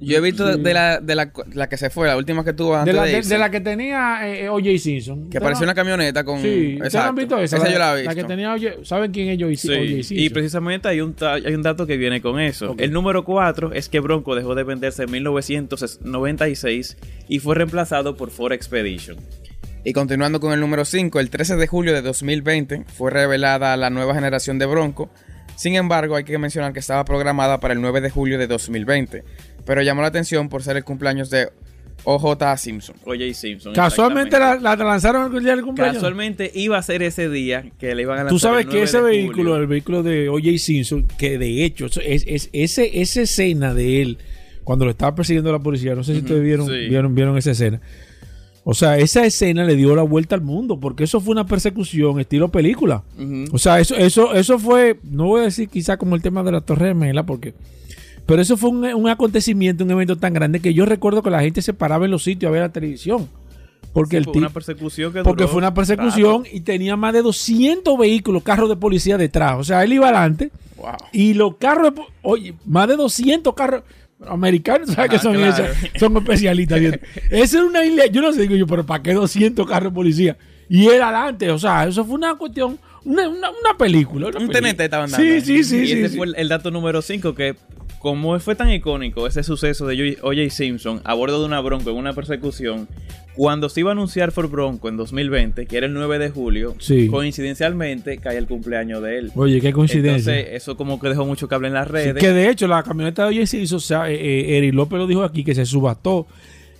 [0.00, 2.74] Yo he visto de, la, de la, la, que se fue, la última que tuvo
[2.74, 4.78] antes de la, de, de, la que tenía eh, O.J.
[4.78, 5.28] Simpson.
[5.28, 6.40] Que parecía una camioneta con...
[6.40, 7.58] Sí, ¿ustedes han visto esa?
[7.58, 8.10] Esa yo la he visto.
[8.10, 8.84] La que tenía O.J.
[8.84, 9.56] ¿Saben quién es O.J.
[9.56, 10.18] Simpson?
[10.18, 12.74] Y precisamente hay un, hay un dato que viene con eso.
[12.78, 16.96] El número 4 es que Bronco dejó de venderse en 1996
[17.28, 19.18] y fue reemplazado por Ford Expedition.
[19.82, 23.88] Y continuando con el número 5, el 13 de julio de 2020 fue revelada la
[23.88, 25.08] nueva generación de Bronco.
[25.56, 29.24] Sin embargo, hay que mencionar que estaba programada para el 9 de julio de 2020,
[29.64, 31.50] pero llamó la atención por ser el cumpleaños de
[32.04, 32.96] OJ Simpson.
[33.04, 33.74] OJ Simpson.
[33.74, 35.96] Casualmente la, lanzaron el día del cumpleaños.
[35.96, 38.32] Casualmente iba a ser ese día que le iban a lanzar.
[38.32, 42.50] Tú sabes que ese vehículo, el vehículo de OJ Simpson, que de hecho, es, es,
[42.52, 44.18] ese, esa escena de él,
[44.62, 47.80] cuando lo estaba persiguiendo la policía, no sé si ustedes vieron, vieron, vieron esa escena
[48.70, 52.20] o sea, esa escena le dio la vuelta al mundo, porque eso fue una persecución
[52.20, 53.02] estilo película.
[53.50, 56.52] O sea, eso, eso, eso fue, no voy a decir quizá como el tema de
[56.52, 57.52] la Torre de Mela, porque,
[58.26, 61.62] pero eso fue un, acontecimiento, un evento tan grande que yo recuerdo que la gente
[61.62, 63.28] se paraba en los sitios a ver la televisión.
[63.92, 67.98] Porque el fue una persecución que Porque fue una persecución y tenía más de 200
[67.98, 69.56] vehículos, carros de policía detrás.
[69.58, 70.52] O sea, él iba adelante.
[71.10, 71.92] Y los carros,
[72.22, 73.82] oye, más de 200 carros
[74.26, 75.36] americanos, ¿sabes qué son
[75.98, 76.80] Son especialistas.
[77.30, 79.94] Esa era una isla, yo no sé, digo yo, pero ¿para qué 200 carros de
[79.94, 80.36] policía?
[80.68, 84.28] Y era adelante, o sea, eso fue una cuestión, una, una, película.
[84.28, 85.26] un tenente estaban dando.
[85.26, 85.84] Sí, sí, sí.
[85.84, 87.56] Y ese fue el, dato número 5 que
[88.00, 90.48] como fue tan icónico ese suceso de O.J.
[90.48, 92.88] Simpson a bordo de una Bronco en una persecución,
[93.36, 96.74] cuando se iba a anunciar Ford Bronco en 2020, que era el 9 de julio,
[97.10, 99.32] coincidencialmente cae el cumpleaños de él.
[99.34, 100.34] Oye, qué coincidencia.
[100.34, 102.14] Entonces, eso como que dejó mucho cable en las redes.
[102.14, 103.46] que de hecho, la camioneta de O.J.
[103.46, 106.26] Simpson, o sea, eh, eh López lo dijo aquí, que se subastó.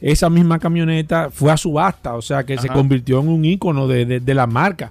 [0.01, 4.35] Esa misma camioneta fue a subasta, o sea, que se convirtió en un ícono de
[4.35, 4.91] la marca.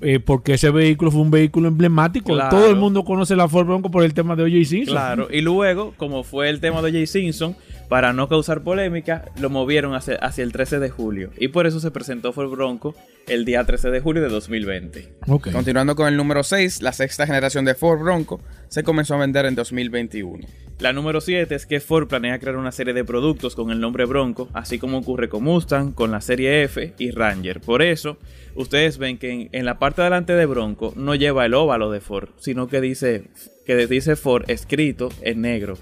[0.00, 2.36] Eh, porque ese vehículo fue un vehículo emblemático.
[2.50, 4.64] Todo el mundo conoce la Ford Bronco por el tema de O.J.
[4.64, 4.94] Simpson.
[4.94, 7.06] Claro, y luego, como fue el tema de O.J.
[7.06, 7.56] Simpson,
[7.88, 11.30] para no causar polémica, lo movieron hacia, hacia, el 13 de julio.
[11.38, 12.94] Y por eso se presentó Ford Bronco
[13.28, 15.16] el día 13 de julio de 2020.
[15.52, 19.46] Continuando con el número 6, la sexta generación de Ford Bronco se comenzó a vender
[19.46, 20.46] en 2021.
[20.78, 24.04] La número 7 es que Ford planea crear una serie de productos con el nombre
[24.04, 27.60] Bronco, así como ocurre con Mustang, con la serie F y Ranger.
[27.60, 28.18] Por eso,
[28.54, 32.28] ustedes ven que en, la parte delante de Bronco no lleva el óvalo de Ford,
[32.38, 33.24] sino que dice,
[33.64, 35.78] que dice Ford escrito en negro.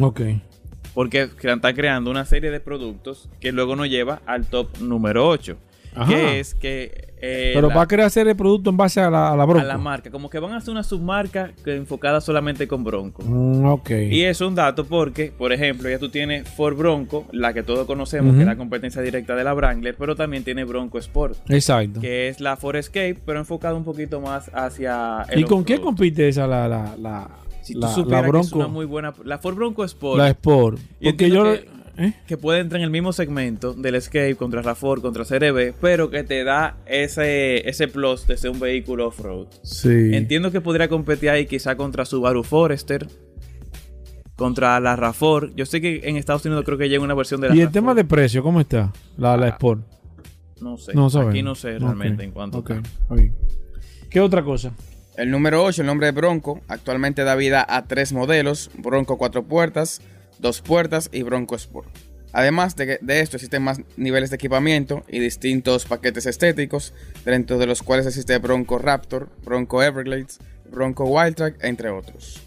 [0.00, 0.20] Ok.
[1.00, 5.56] Porque están creando una serie de productos que luego nos lleva al top número 8.
[6.06, 9.32] Que es que Eh, Pero va a querer hacer el producto en base a la,
[9.32, 9.64] a la Bronco.
[9.64, 10.10] A la marca.
[10.10, 13.22] Como que van a hacer una submarca que enfocada solamente con Bronco.
[13.22, 13.90] Mm, ok.
[14.10, 17.86] Y es un dato porque, por ejemplo, ya tú tienes Ford Bronco, la que todos
[17.86, 21.38] conocemos, que es la competencia directa de la Wrangler, pero también tiene Bronco Sport.
[21.48, 22.00] Exacto.
[22.00, 25.24] Que es la Ford Escape, pero enfocada un poquito más hacia.
[25.34, 27.30] ¿Y con qué compite esa la, la, la,
[27.62, 28.40] si tú la, Bronco?
[28.40, 29.14] Que es una muy buena.
[29.24, 30.18] La Ford Bronco Sport.
[30.18, 30.78] La Sport.
[31.02, 31.54] Porque yo.
[32.00, 32.14] ¿Eh?
[32.26, 36.22] que puede entrar en el mismo segmento del Escape contra RAV4, contra CRB, pero que
[36.24, 39.48] te da ese, ese plus de ser un vehículo off-road.
[39.62, 40.14] Sí.
[40.14, 43.06] Entiendo que podría competir ahí quizá contra Subaru Forester,
[44.34, 45.52] contra la RAV4.
[45.54, 47.70] Yo sé que en Estados Unidos creo que llega una versión de la ¿Y el
[47.70, 48.90] tema de precio, cómo está?
[49.18, 49.82] La, la ah, Sport.
[50.62, 50.94] No sé.
[50.94, 52.80] No Aquí no sé realmente en cuanto okay.
[54.08, 54.72] ¿Qué otra cosa?
[55.20, 59.42] El número 8, el nombre de Bronco, actualmente da vida a tres modelos, Bronco cuatro
[59.42, 60.00] puertas,
[60.38, 61.90] dos puertas y Bronco Sport.
[62.32, 66.94] Además de, de, esto existen más niveles de equipamiento y distintos paquetes estéticos,
[67.26, 70.38] dentro de los cuales existe Bronco Raptor, Bronco Everglades,
[70.70, 72.40] Bronco Wildtrak, entre otros.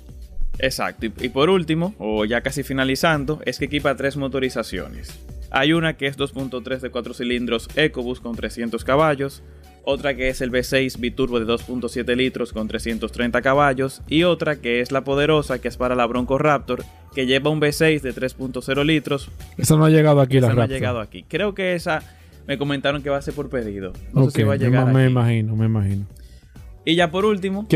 [0.57, 5.19] Exacto, y, por último, o ya casi finalizando, es que equipa tres motorizaciones.
[5.51, 9.43] Hay una que es 2.3 de 4 cilindros EcoBoost con 300 caballos,
[9.83, 14.81] otra que es el V6 biturbo de 2.7 litros con 330 caballos y otra que
[14.81, 18.85] es la poderosa que es para la Bronco Raptor que lleva un V6 de 3.0
[18.85, 19.29] litros.
[19.57, 20.73] Esa no ha llegado aquí esa la no Raptor.
[20.75, 21.25] ha llegado aquí.
[21.27, 22.01] Creo que esa
[22.47, 23.93] me comentaron que va a ser por pedido.
[24.13, 24.91] No sé si va a llegar.
[24.91, 26.05] Me, imagino, me imagino.
[26.85, 27.67] Y ya por último,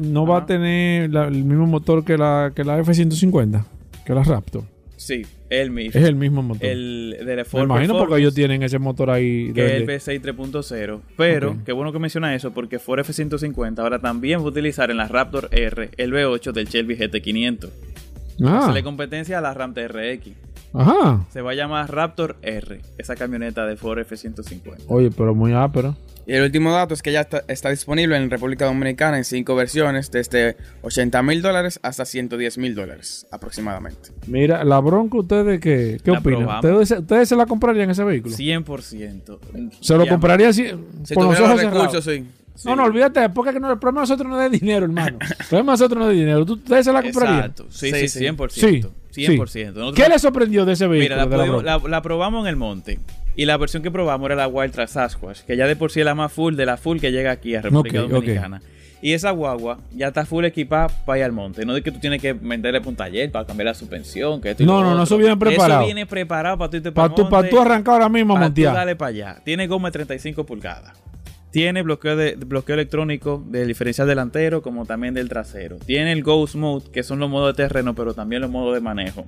[0.00, 3.64] no va a tener el mismo motor que la, que la F150,
[4.04, 4.64] que la Raptor.
[4.96, 6.00] Sí, el mismo.
[6.00, 6.64] Es el mismo motor.
[6.64, 9.52] El de Me imagino porque ellos tienen ese motor ahí.
[9.52, 11.00] Que es el V6 3.0.
[11.16, 14.96] Pero, qué bueno que menciona eso, porque Ford F-150 ahora también va a utilizar en
[14.96, 17.70] la Raptor R el V8 del Shelby GT500.
[18.44, 18.70] Ah.
[18.72, 20.30] le competencia a la Ram TRX.
[20.76, 21.26] Ajá.
[21.32, 24.84] Se va a llamar Raptor R, esa camioneta de Ford F-150.
[24.88, 25.96] Oye, pero muy ápero.
[26.26, 30.10] Y el último dato es que ya está, disponible en República Dominicana en cinco versiones,
[30.10, 34.10] desde 80 mil dólares hasta 110 mil dólares aproximadamente.
[34.26, 36.64] Mira, la Bronco, ¿ustedes qué, qué opinan?
[36.64, 38.34] ¿Ustedes, se la comprarían ese vehículo?
[38.34, 39.38] 100%.
[39.80, 40.66] ¿Se lo compraría si,
[41.04, 42.26] si por nosotros recursos, sí.
[42.64, 45.18] No, no, olvídate, porque no, el problema de nosotros no es de dinero, hermano.
[45.20, 46.42] El problema de nosotros no es de dinero.
[46.42, 47.38] ¿Ustedes se la comprarían?
[47.38, 47.66] Exacto.
[47.70, 48.50] Sí, sí, 100%.
[48.50, 48.82] Sí.
[49.26, 49.94] 100%.
[49.94, 51.26] ¿Qué le sorprendió de ese vehículo?
[51.26, 52.98] Mira, la, probamos en el monte.
[53.34, 56.06] Y la versión que probamos era la Wild Sasquatch, que ya de por sí es
[56.06, 58.62] la más full de la full que llega aquí a República Dominicana.
[59.02, 61.66] Y esa guagua ya está full equipada para ir al monte.
[61.66, 64.40] No de que tú tienes que venderle un taller para cambiar la suspensión.
[64.40, 65.80] Que no, no, no, eso viene preparado.
[65.80, 68.74] Eso viene preparado para tú irte para, para, para tú arrancar ahora mismo a montear.
[68.74, 69.36] dale para allá.
[69.44, 70.96] Tiene goma de 35 pulgadas.
[71.56, 75.78] Tiene bloqueo, de, bloqueo electrónico del diferencial delantero como también del trasero.
[75.78, 78.82] Tiene el Ghost Mode, que son los modos de terreno, pero también los modos de
[78.82, 79.24] manejo.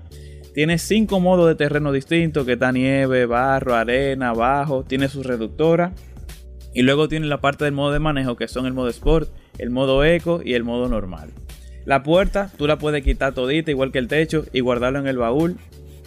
[0.53, 4.85] Tiene cinco modos de terreno distintos, que está nieve, barro, arena, bajo.
[4.85, 5.95] Tiene su reductora.
[6.75, 9.71] Y luego tiene la parte del modo de manejo, que son el modo Sport, el
[9.71, 11.31] modo Eco y el modo normal.
[11.87, 15.17] La puerta, tú la puedes quitar todita, igual que el techo, y guardarlo en el
[15.17, 15.57] baúl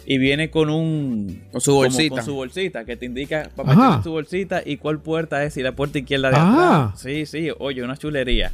[0.06, 2.16] y viene con un con su bolsita.
[2.16, 5.62] con su bolsita que te indica para meter su bolsita y cuál puerta es y
[5.62, 7.00] la puerta izquierda de atrás.
[7.00, 8.52] Sí sí oye una chulería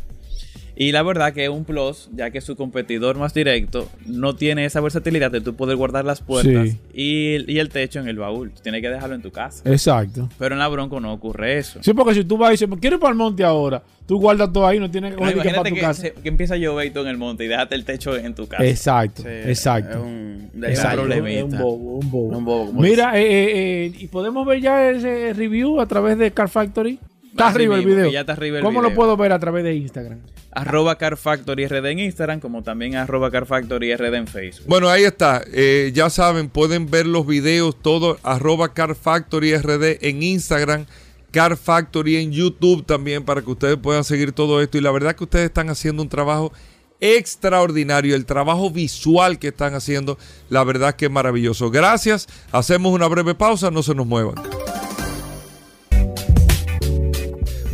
[0.81, 4.65] y la verdad que es un plus, ya que su competidor más directo no tiene
[4.65, 8.53] esa versatilidad de tú poder guardar las puertas y, el techo en el baúl.
[8.63, 9.69] Tienes que dejarlo en tu casa.
[9.69, 10.29] Exacto.
[10.39, 11.81] Pero en la Bronco no ocurre eso.
[11.83, 14.53] Sí, porque si tú vas y dices, quiero ir para el monte ahora, tú guardas
[14.53, 16.11] todo ahí, no tienes que coger para tu que, casa.
[16.11, 18.65] que empieza a llover todo en el monte y déjate el techo en tu casa.
[18.65, 19.99] Exacto, exacto.
[20.63, 21.57] Es un, problemita.
[21.57, 22.39] un bobo, un bobo.
[22.39, 26.31] Un bobo Mira, eh, eh, eh, y podemos ver ya ese review a través de
[26.31, 27.01] Car Factory.
[27.39, 28.11] Está arriba el video.
[28.11, 30.19] Ya está arriba el ¿Cómo lo puedo ver a través de Instagram?
[30.51, 34.67] Arroba Factory RD en Instagram, como también arroba Factory RD en Facebook.
[34.67, 35.43] Bueno, ahí está.
[35.53, 40.87] Eh, ya saben, pueden ver los videos, todo, arroba Factory RD en Instagram.
[41.31, 44.79] Car Factory en YouTube también para que ustedes puedan seguir todo esto.
[44.79, 46.53] Y la verdad que ustedes están haciendo un trabajo
[47.01, 48.17] extraordinario.
[48.17, 50.19] El trabajo visual que están haciendo,
[50.49, 51.71] la verdad que es maravilloso.
[51.71, 52.27] Gracias.
[52.51, 54.58] Hacemos una breve pausa, no se nos muevan.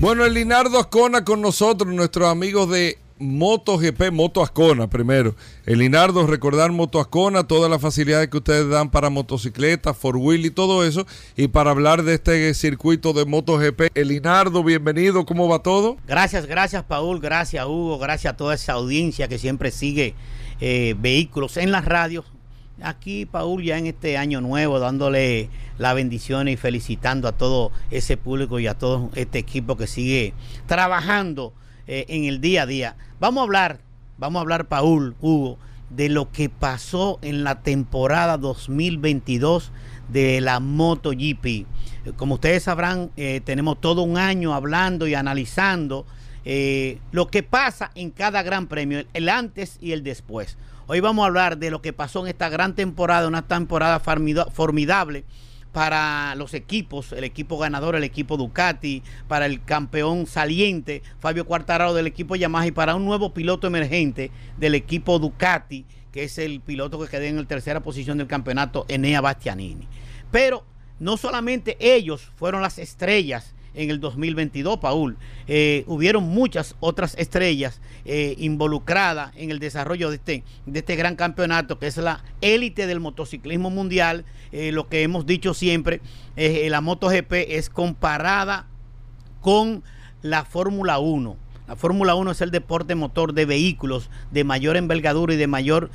[0.05, 5.35] Bueno, el Linardo Ascona con nosotros, nuestros amigos de MotoGP, Moto Ascona primero.
[5.65, 10.45] El Linardo, recordar Moto Ascona, todas las facilidades que ustedes dan para motocicletas, four wheel
[10.45, 11.07] y todo eso.
[11.39, 15.97] Y para hablar de este circuito de MotoGP, el Linardo, bienvenido, ¿cómo va todo?
[16.07, 20.15] Gracias, gracias Paul, gracias Hugo, gracias a toda esa audiencia que siempre sigue
[20.61, 22.27] eh, vehículos en las radios
[22.83, 25.49] aquí, Paul, ya en este año nuevo, dándole
[25.79, 30.35] la bendición y felicitando a todo ese público y a todo este equipo que sigue
[30.67, 31.53] trabajando
[31.87, 32.97] eh, en el día a día.
[33.21, 33.81] Vamos a hablar,
[34.19, 35.59] vamos a hablar, Paul, Hugo,
[35.91, 39.71] de lo que pasó en la temporada 2022
[40.09, 41.67] de la MotoGP.
[42.17, 43.11] como ustedes sabrán,
[43.45, 46.05] tenemos todo un año hablando y analizando
[47.13, 50.59] lo que pasa en cada gran premio, el antes y el después.
[50.87, 55.25] Hoy vamos a hablar de lo que pasó en esta gran temporada, una temporada formidable
[55.73, 61.95] para los equipos, el equipo ganador, el equipo Ducati, para el campeón saliente, Fabio Quartararo
[61.95, 66.61] del equipo Yamaha y para un nuevo piloto emergente del equipo Ducati, que es el
[66.61, 69.89] piloto que quedó en la tercera posición del campeonato, Enea Bastianini.
[70.31, 70.67] Pero
[71.01, 75.17] no solamente ellos fueron las estrellas en el 2022, Paul.
[75.47, 81.17] Eh, hubieron muchas otras estrellas eh, involucradas en el desarrollo de este, de este gran
[81.17, 84.25] campeonato, que es la élite del motociclismo mundial.
[84.53, 86.01] Eh, lo que hemos dicho siempre,
[86.37, 88.67] la MotoGP es comparada
[89.41, 89.83] con
[90.23, 91.37] la Fórmula 1.
[91.67, 95.91] La Fórmula 1 es el deporte motor de vehículos de mayor envergadura y de mayor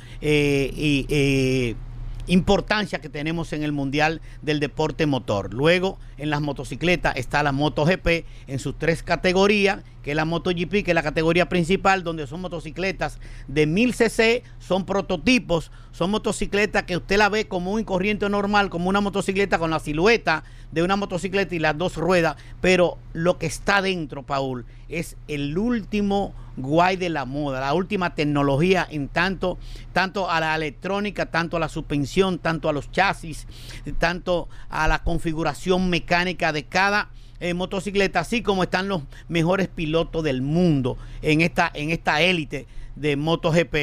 [2.30, 5.52] importancia que tenemos en el Mundial del Deporte Motor.
[5.52, 10.90] Luego, en las motocicletas está la MotoGP en sus tres categorías, que la MotoGP, que
[10.90, 16.96] es la categoría principal, donde son motocicletas de 1000 cc, son prototipos, son motocicletas que
[16.96, 20.96] usted la ve como un corriente normal, como una motocicleta con la silueta de una
[20.96, 26.96] motocicleta y las dos ruedas, pero lo que está dentro, Paul, es el último guay
[26.96, 29.58] de la moda, la última tecnología en tanto,
[29.92, 33.46] tanto a la electrónica, tanto a la suspensión, tanto a los chasis,
[33.98, 37.10] tanto a la configuración mecánica de cada
[37.40, 42.66] eh, motocicleta, así como están los mejores pilotos del mundo en esta, en esta élite
[42.96, 43.74] de MotoGP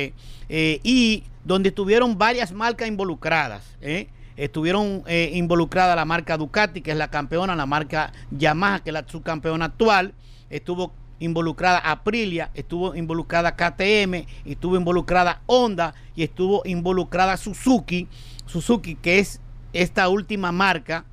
[0.49, 3.75] eh, y donde estuvieron varias marcas involucradas.
[3.81, 4.09] Eh.
[4.35, 9.03] Estuvieron involucradas la marca Ducati, que es la campeona, la marca Yamaha, que es la
[9.07, 10.13] subcampeona actual.
[10.51, 18.07] Estuvo involucrada Aprilia, estuvo involucrada KTM, estuvo involucrada Honda y estuvo involucrada Suzuki.
[18.45, 19.41] Suzuki, que es
[19.73, 21.05] esta última marca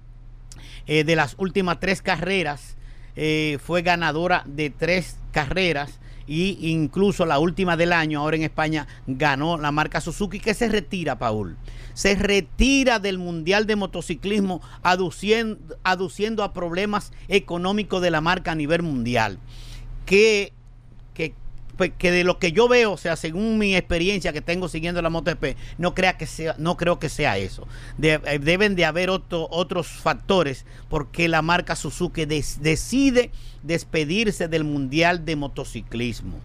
[0.86, 2.76] eh, de las últimas tres carreras,
[3.16, 8.86] eh, fue ganadora de tres carreras y incluso la última del año, ahora en España,
[9.06, 11.56] ganó la marca Suzuki, que se retira, Paul.
[11.92, 18.56] Se retira del Mundial de Motociclismo aduciendo, aduciendo a problemas económicos de la marca a
[18.56, 19.38] nivel mundial
[20.04, 20.52] que,
[21.76, 25.02] pues, que, de lo que yo veo, o sea, según mi experiencia que tengo siguiendo
[25.02, 27.66] la MotoGP, no, crea que sea, no creo que sea eso.
[28.00, 33.30] Eh, deben de haber otros factores porque la marca Suzuki decide
[33.62, 36.38] despedirse del Mundial de Motociclismo.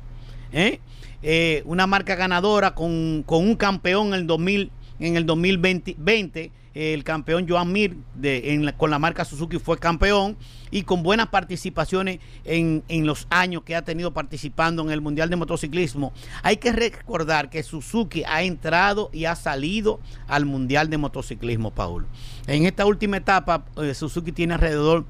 [0.52, 0.80] ¿eh?
[1.22, 7.04] Eh, una marca ganadora con, con, un campeón en el, 2000, en el 2020 el
[7.04, 10.38] campeón Joan Mir de, con la marca Suzuki fue campeón
[10.72, 15.30] y con buenas participaciones en, en, los años que ha tenido participando en el Mundial
[15.30, 16.14] de Motociclismo.
[16.42, 22.06] Hay que recordar que Suzuki ha entrado y ha salido al Mundial de Motociclismo, Paul.
[22.48, 25.06] En esta última etapa, eh, Suzuki tiene alrededor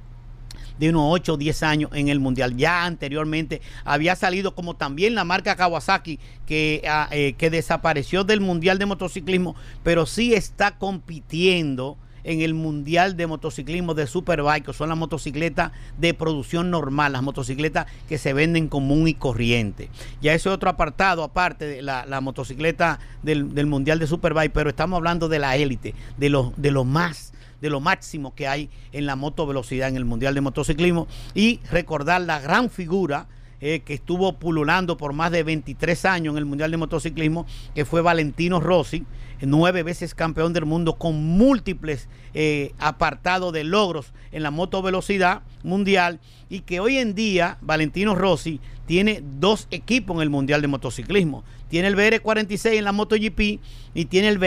[0.79, 2.55] de unos 8 o 10 años en el Mundial.
[2.55, 8.41] Ya anteriormente había salido como también la marca Kawasaki que, ah, eh, que desapareció del
[8.41, 14.73] Mundial de Motociclismo, pero sí está compitiendo en el Mundial de Motociclismo de Superbike, que
[14.73, 19.89] son las motocicletas de producción normal, las motocicletas que se venden común y corriente.
[20.21, 24.97] Ya ese otro apartado, aparte de la, motocicleta del, del, Mundial de Superbike, pero estamos
[24.97, 29.05] hablando de la élite, de lo, de lo más de lo máximo que hay en
[29.05, 33.27] la moto velocidad en el Mundial de Motociclismo y recordar la gran figura
[33.61, 37.45] eh, que estuvo pululando por más de 23 años en el Mundial de Motociclismo,
[37.75, 39.05] que fue Valentino Rossi,
[39.41, 45.41] nueve veces campeón del mundo con múltiples eh, apartados de logros en la moto velocidad
[45.63, 50.67] mundial y que hoy en día Valentino Rossi tiene dos equipos en el Mundial de
[50.67, 51.43] Motociclismo.
[51.69, 53.59] Tiene el BR46 en la MotoGP
[53.93, 54.39] y tiene el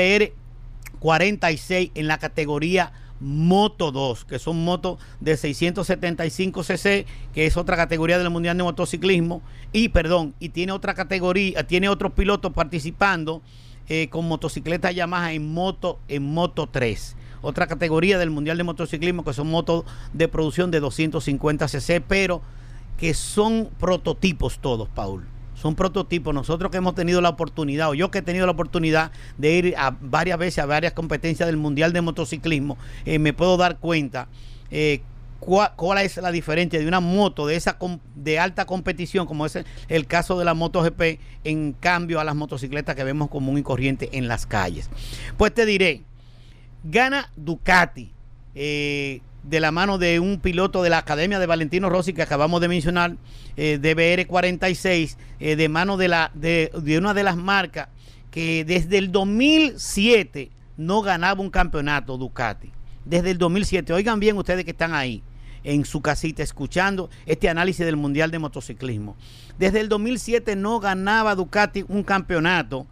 [1.03, 7.76] BR46 en la categoría Moto 2, que son motos de 675 cc, que es otra
[7.76, 9.42] categoría del Mundial de Motociclismo,
[9.72, 13.40] y perdón, y tiene otra categoría, tiene otros pilotos participando
[13.88, 17.16] eh, con motocicleta Yamaha en moto, en moto 3.
[17.42, 22.42] Otra categoría del Mundial de Motociclismo, que son motos de producción de 250 cc, pero
[22.98, 25.32] que son prototipos todos, Paul
[25.63, 26.35] son prototipos.
[26.35, 29.75] Nosotros que hemos tenido la oportunidad, o yo que he tenido la oportunidad de ir
[29.79, 34.27] a varias veces a varias competencias del Mundial de Motociclismo, eh, me puedo dar cuenta
[34.73, 35.03] eh,
[35.39, 37.79] cuál, es la diferencia de una moto de esa
[38.17, 39.57] de alta competición, como es
[39.89, 44.09] el, caso de la MotoGP, en cambio a las motocicletas que vemos común y corriente
[44.15, 44.91] en las calles.
[45.37, 46.03] Pues te diré,
[46.83, 48.11] gana Ducati.
[48.57, 52.61] Eh, de la mano de un piloto de la Academia de Valentino Rossi que acabamos
[52.61, 53.16] de mencionar,
[53.57, 57.88] eh, de BR46, eh, de mano de, la, de, de una de las marcas
[58.30, 62.70] que desde el 2007 no ganaba un campeonato Ducati.
[63.05, 65.22] desde el 2007, oigan bien ustedes que están ahí
[65.64, 69.16] en su casita escuchando este análisis del Mundial de Motociclismo.
[69.59, 72.86] Desde el 2007 no ganaba Ducati un campeonato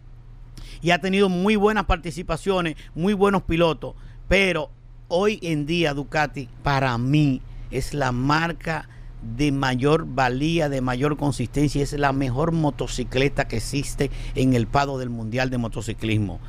[0.81, 3.95] y ha tenido muy buenas participaciones, muy buenos pilotos,
[4.27, 4.69] pero
[5.11, 8.87] hoy en día Ducati para mí es la marca
[9.21, 14.97] de mayor valía, de mayor consistencia, es la mejor motocicleta que existe en el pado
[14.97, 16.39] del Mundial de Motociclismo.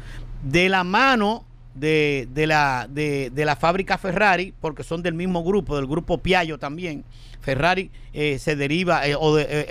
[0.42, 1.44] De la mano
[1.74, 7.04] de, la, de, la fábrica Ferrari, porque son del mismo grupo, del grupo Piaggio también.
[7.40, 9.66] Ferrari eh, se deriva, eh, o eh,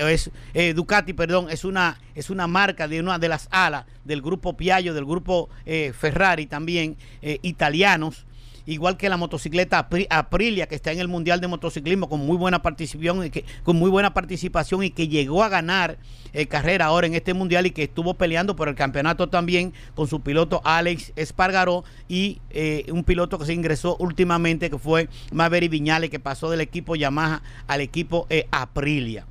[0.53, 4.57] es Ducati, perdón, es una, es una marca de una de las alas del grupo
[4.57, 5.49] Piaggio, del grupo
[5.93, 8.25] Ferrari también, italianos
[8.65, 12.61] igual que la motocicleta Aprilia que está en el Mundial de Motociclismo con muy buena
[12.61, 15.97] participación y que, con muy buena participación y que llegó a ganar
[16.33, 20.07] eh, carrera ahora en este Mundial y que estuvo peleando por el campeonato también con
[20.07, 25.71] su piloto Alex Espargaró y eh, un piloto que se ingresó últimamente que fue Maverick
[25.71, 29.25] Viñales que pasó del equipo Yamaha al equipo eh, Aprilia.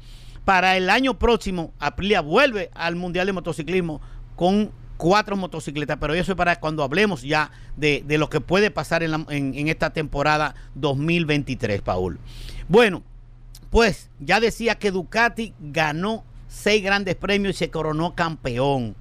[0.44, 4.00] Para el año próximo, Aprilia vuelve al Mundial de Motociclismo
[4.36, 9.02] con cuatro motocicletas, pero eso es para cuando hablemos ya de, lo que puede pasar
[9.02, 12.18] en, en, esta temporada 2023, Paul.
[12.68, 13.02] Bueno,
[13.70, 18.94] pues ya decía que Ducati ganó seis grandes premios y se coronó campeón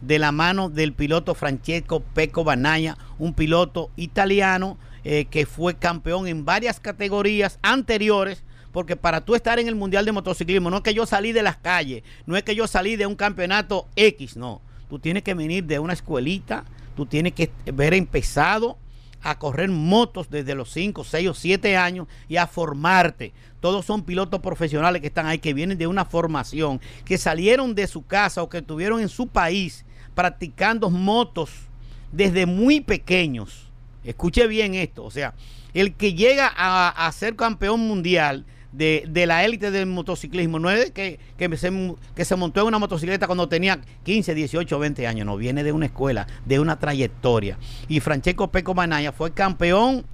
[0.00, 6.28] de la mano del piloto Francesco Pecco Banaya, un piloto italiano eh, que fue campeón
[6.28, 10.82] en varias categorías anteriores porque para tú estar en el Mundial de Motociclismo, no es
[10.84, 14.36] que yo salí de las calles, no es que yo salí de un campeonato X,
[14.36, 14.60] no.
[14.90, 16.64] Tú tienes que venir de una escuelita,
[16.96, 18.76] tú tienes que haber empezado
[19.22, 23.32] a correr motos desde los 5, 6 o 7 años y a formarte.
[23.60, 27.86] Todos son pilotos profesionales que están ahí, que vienen de una formación, que salieron de
[27.86, 29.84] su casa o que estuvieron en su país
[30.14, 31.50] practicando motos
[32.10, 33.70] desde muy pequeños.
[34.02, 35.34] Escuche bien esto, o sea,
[35.72, 40.58] el que llega a, a ser campeón mundial de, la élite del motociclismo.
[40.58, 44.78] No es que, que, se, que se montó en una motocicleta cuando tenía 15, 18,
[44.78, 45.26] 20 años.
[45.26, 47.58] No, viene de una escuela, de una trayectoria.
[47.88, 50.04] Y Francesco Peco Manaya fue campeón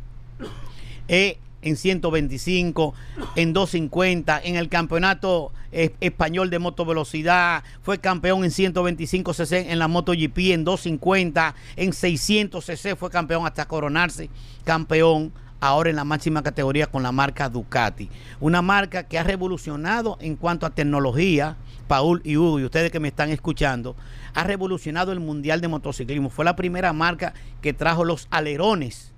[1.09, 2.95] eh, en 125,
[3.35, 9.79] en 250, en el campeonato eh, español de motovelocidad, fue campeón en 125 cc en
[9.81, 14.31] la MotoGP, en 250, en 600 cc fue campeón hasta coronarse
[14.65, 18.09] campeón ahora en la máxima categoría con la marca Ducati.
[18.41, 21.57] Una marca que ha revolucionado en cuanto a tecnología,
[21.89, 23.97] Paul y Hugo, y ustedes que me están escuchando,
[24.35, 26.31] ha revolucionado el mundial de motociclismo.
[26.31, 29.13] Fue la primera marca que trajo los alerones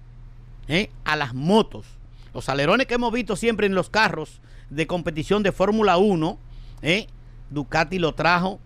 [0.69, 0.91] ¿eh?
[1.05, 1.87] a las motos.
[2.35, 6.39] Los alerones que hemos visto siempre en los carros de competición de Fórmula 1,
[6.83, 7.07] ¿eh?
[7.51, 8.61] Ducati lo trajo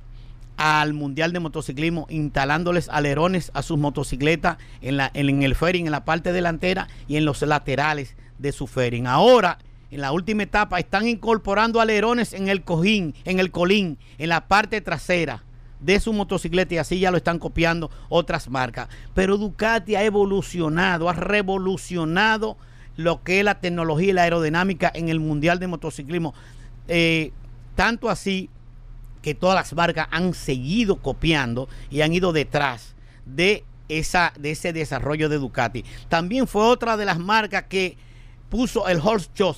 [0.56, 5.92] al Mundial de Motociclismo instalándoles alerones a sus motocicletas en, la, en, el fairing, en
[5.92, 9.06] la parte delantera y en los laterales de su fairing.
[9.06, 9.58] Ahora,
[9.90, 14.46] en la última etapa, están incorporando alerones en el cojín, en el colín, en la
[14.48, 15.42] parte trasera
[15.80, 18.88] de su motocicleta y así ya lo están copiando otras marcas.
[19.14, 22.56] Pero Ducati ha evolucionado, ha revolucionado
[22.96, 26.34] lo que es la tecnología y la aerodinámica en el Mundial de Motociclismo.
[26.88, 27.32] Eh,
[27.74, 28.48] tanto así
[29.22, 32.94] que todas las marcas han seguido copiando y han ido detrás
[33.24, 35.84] de, esa, de ese desarrollo de Ducati.
[36.08, 37.96] También fue otra de las marcas que
[38.50, 39.56] puso el Horse Chop.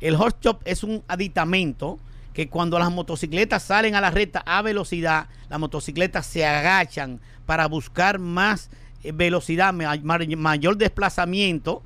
[0.00, 1.98] El Horse Chop es un aditamento
[2.34, 7.66] que cuando las motocicletas salen a la recta a velocidad, las motocicletas se agachan para
[7.66, 8.70] buscar más
[9.02, 11.82] eh, velocidad, mayor desplazamiento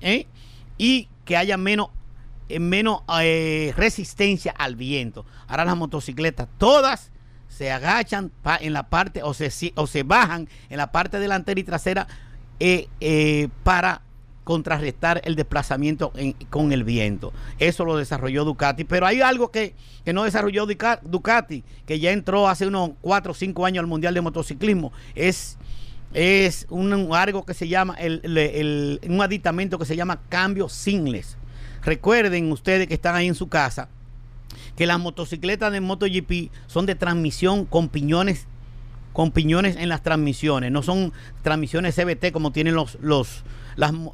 [0.00, 0.26] ¿eh?
[0.78, 1.88] y que haya menos
[2.58, 5.24] menos eh, resistencia al viento.
[5.46, 7.10] Ahora las motocicletas todas
[7.48, 11.64] se agachan en la parte o se, o se bajan en la parte delantera y
[11.64, 12.06] trasera
[12.58, 14.02] eh, eh, para
[14.44, 16.12] contrarrestar el desplazamiento
[16.48, 17.32] con el viento.
[17.58, 18.84] Eso lo desarrolló Ducati.
[18.84, 19.74] Pero hay algo que,
[20.06, 24.20] no desarrolló Ducati, que ya entró hace unos 4 o 5 años al Mundial de
[24.20, 24.92] Motociclismo.
[25.14, 25.56] Es,
[26.14, 31.36] es un, algo que se llama, un aditamento que se llama cambio singles.
[31.82, 33.88] Recuerden ustedes que están ahí en su casa
[34.76, 38.46] que las motocicletas de MotoGP son de transmisión con piñones
[39.12, 41.12] con piñones en las transmisiones, no son
[41.42, 43.42] transmisiones CBT como tienen los los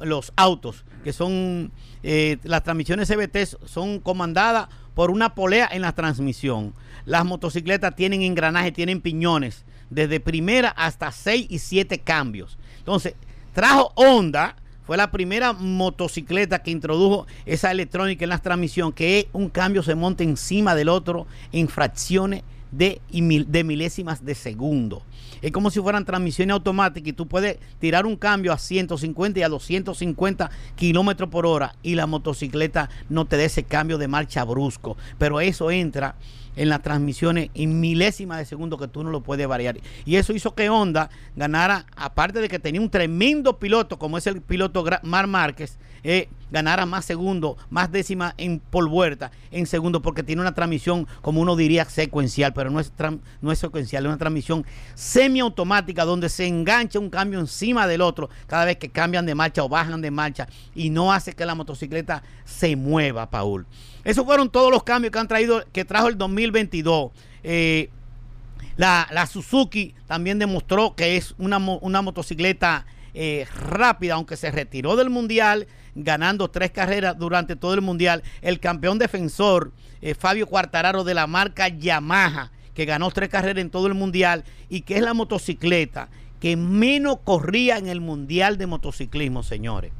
[0.01, 1.71] los autos, que son
[2.03, 6.73] eh, las transmisiones CBT son comandadas por una polea en la transmisión.
[7.05, 12.57] Las motocicletas tienen engranaje, tienen piñones desde primera hasta 6 y 7 cambios.
[12.79, 13.13] Entonces,
[13.53, 14.55] trajo Honda
[14.87, 19.95] fue la primera motocicleta que introdujo esa electrónica en la transmisión, que un cambio se
[19.95, 25.03] monta encima del otro en fracciones de, de milésimas de segundo.
[25.41, 29.43] Es como si fueran transmisiones automáticas y tú puedes tirar un cambio a 150 y
[29.43, 34.45] a 250 kilómetros por hora y la motocicleta no te dé ese cambio de marcha
[34.45, 34.95] brusco.
[35.17, 36.15] Pero eso entra
[36.57, 39.77] en las transmisiones en milésimas de segundo que tú no lo puedes variar.
[40.05, 44.27] Y eso hizo que Honda ganara, aparte de que tenía un tremendo piloto como es
[44.27, 50.01] el piloto Mar Márquez, eh, ganara más segundos, más décimas en por vuelta en segundo,
[50.01, 52.91] porque tiene una transmisión, como uno diría, secuencial, pero no es,
[53.41, 58.29] no es secuencial, es una transmisión semiautomática donde se engancha un cambio encima del otro
[58.47, 61.55] cada vez que cambian de marcha o bajan de marcha y no hace que la
[61.55, 63.65] motocicleta se mueva, Paul.
[64.03, 67.11] Esos fueron todos los cambios que han traído, que trajo el 2022.
[67.43, 67.89] Eh,
[68.77, 74.95] la, la, Suzuki también demostró que es una, una motocicleta eh, rápida, aunque se retiró
[74.95, 75.67] del mundial
[76.03, 78.23] ganando tres carreras durante todo el mundial.
[78.41, 79.71] El campeón defensor,
[80.01, 84.43] eh, Fabio Cuartararo de la marca Yamaha, que ganó tres carreras en todo el mundial
[84.69, 89.91] y que es la motocicleta que menos corría en el mundial de motociclismo, señores.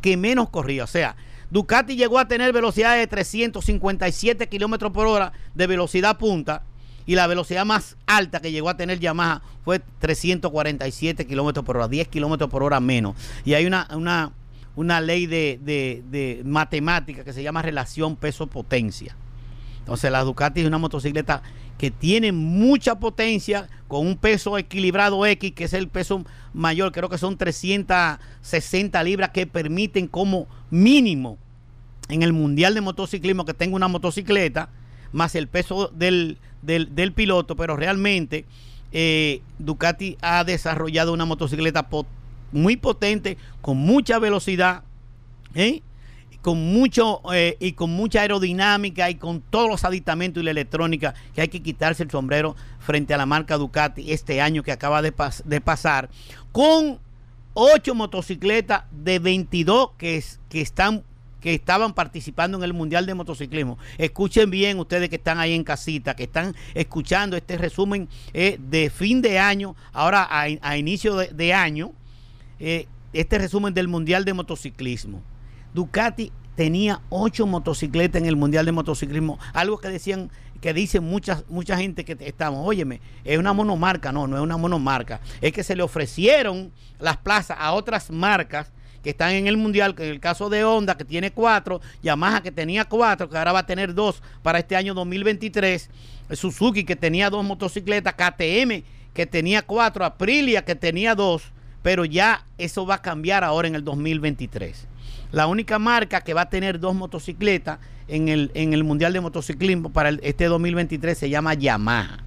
[0.00, 0.84] Que menos corría.
[0.84, 1.16] O sea,
[1.50, 6.62] Ducati llegó a tener velocidad de 357 kilómetros por hora de velocidad punta.
[7.06, 11.86] Y la velocidad más alta que llegó a tener Yamaha fue 347 kilómetros por hora,
[11.86, 13.16] 10 kilómetros por hora menos.
[13.44, 14.32] Y hay una, una
[14.76, 19.16] una ley de, matemática que se llama relación peso-potencia.
[19.80, 21.42] Entonces la Ducati es una motocicleta
[21.78, 27.08] que tiene mucha potencia con un peso equilibrado X, que es el peso mayor, creo
[27.08, 31.38] que son 360 libras que permiten como mínimo
[32.08, 34.70] en el Mundial de Motociclismo que tenga una motocicleta,
[35.12, 36.38] más el peso del,
[37.14, 38.44] piloto, pero realmente
[38.92, 42.25] eh, Ducati ha desarrollado una motocicleta potente
[42.62, 44.82] muy potente, con mucha velocidad,
[45.54, 45.82] ¿eh?
[46.46, 51.12] con mucho eh, y con mucha aerodinámica y con todos los aditamentos y la electrónica
[51.34, 55.02] que hay que quitarse el sombrero frente a la marca Ducati este año que acaba
[55.02, 56.08] de, pasar,
[56.52, 57.00] con
[57.52, 61.02] ocho motocicletas de 22 que, que están
[61.40, 63.76] que estaban participando en el Mundial de Motociclismo.
[63.98, 68.90] Escuchen bien ustedes que están ahí en casita, que están escuchando este resumen eh, de
[68.90, 71.92] fin de año, ahora a, inicio de año,
[72.58, 75.22] eh, este resumen del Mundial de Motociclismo.
[75.74, 80.30] Ducati tenía ocho motocicletas en el Mundial de Motociclismo, algo que decían,
[80.60, 84.56] que dicen mucha, mucha gente que estamos, óyeme, es una monomarca, no, no es una
[84.56, 89.56] monomarca, es que se le ofrecieron las plazas a otras marcas que están en el
[89.56, 93.38] Mundial, que en el caso de Honda, que tiene cuatro, Yamaha, que tenía cuatro, que
[93.38, 95.90] ahora va a tener dos para este año 2023,
[96.32, 98.82] Suzuki, que tenía dos motocicletas, KTM,
[99.14, 101.52] que tenía cuatro, Aprilia, que tenía dos,
[101.86, 104.88] pero ya eso va a cambiar ahora en el 2023.
[105.30, 107.78] La única marca que va a tener dos motocicletas
[108.08, 112.24] en el, en el Mundial de Motociclismo para este 2023 se llama Yamaha.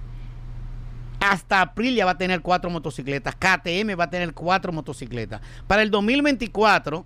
[1.20, 3.34] Hasta Aprilia va a tener cuatro motocicletas.
[3.34, 5.42] KTM va a tener cuatro motocicletas.
[5.66, 7.04] Para el 2024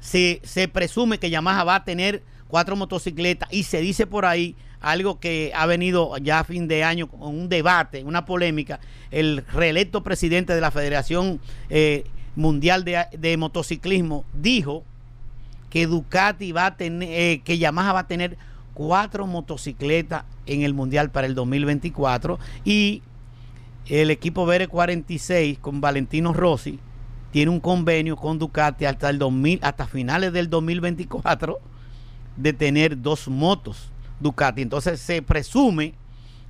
[0.00, 4.56] se, se presume que Yamaha va a tener cuatro motocicletas y se dice por ahí
[4.84, 8.80] algo que ha venido ya a fin de año con un debate, una polémica,
[9.10, 12.04] el reelecto presidente de la Federación eh,
[12.36, 14.84] Mundial de, Motociclismo dijo
[15.70, 18.36] que Ducati va a tener, eh, que Yamaha va a tener
[18.74, 23.02] cuatro motocicletas en el Mundial para el 2024 y
[23.86, 26.78] el equipo BR46 con Valentino Rossi
[27.30, 31.58] tiene un convenio con Ducati hasta el 2000, hasta finales del 2024
[32.36, 34.62] de tener dos motos Ducati.
[34.62, 35.94] Entonces se presume,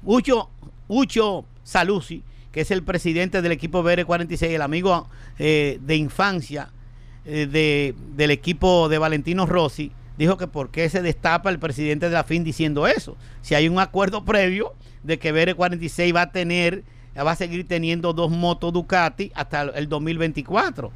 [0.05, 0.51] Ucho,
[0.89, 5.09] Ucho Saluzzi, que es el presidente del equipo BR46, el amigo
[5.39, 6.71] eh, de infancia
[7.25, 12.07] eh, de, del equipo de Valentino Rossi, dijo que por qué se destapa el presidente
[12.07, 13.17] de la FIN diciendo eso.
[13.43, 16.85] Si hay un acuerdo previo de que BR46 va a tener,
[17.17, 20.93] va a seguir teniendo dos motos Ducati hasta el 2024.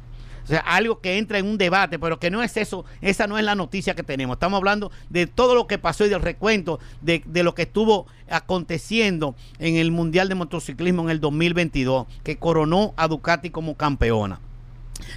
[0.49, 3.37] O sea, algo que entra en un debate, pero que no es eso, esa no
[3.37, 4.37] es la noticia que tenemos.
[4.37, 9.35] Estamos hablando de todo lo que pasó y del recuento de, lo que estuvo aconteciendo
[9.59, 14.39] en el Mundial de Motociclismo en el 2022, que coronó a Ducati como campeona.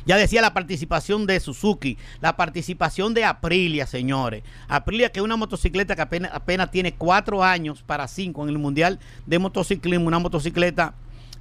[0.05, 4.43] Ya decía la participación de Suzuki, la participación de Aprilia, señores.
[4.69, 8.59] Aprilia, que es una motocicleta que apenas, apenas tiene cuatro años para cinco en el
[8.59, 10.93] Mundial de Motociclismo, una motocicleta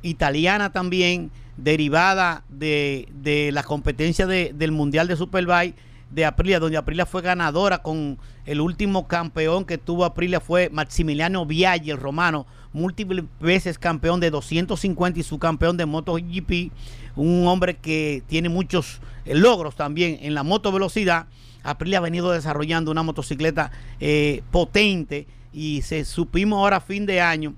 [0.02, 5.76] italiana también, derivada de, de la competencia del Mundial de Superbike
[6.12, 11.46] de Aprilia, donde Aprilia fue ganadora con el último campeón que tuvo Aprilia fue Maximiliano
[11.46, 16.72] Viaggi, el romano, múltiples veces campeón de 250 y su campeón de MotoGP,
[17.16, 21.28] un hombre que tiene muchos eh, logros también en la moto velocidad.
[21.64, 27.54] Aprilia ha venido desarrollando una motocicleta eh, potente y se supimos ahora fin de año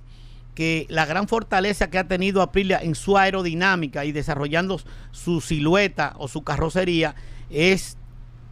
[0.53, 4.79] que la gran fortaleza que ha tenido Aprilia en su aerodinámica y desarrollando
[5.11, 7.15] su silueta o su carrocería
[7.49, 7.97] es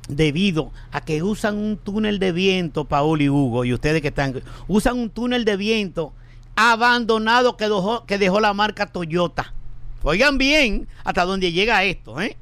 [0.08, 4.42] debido a que usan un túnel de viento, Paul y Hugo, y ustedes que están,
[4.68, 6.14] usan un túnel de viento
[6.56, 9.54] abandonado que dejó, que dejó la marca Toyota.
[10.04, 12.20] Oigan bien hasta dónde llega esto.
[12.20, 12.36] ¿eh?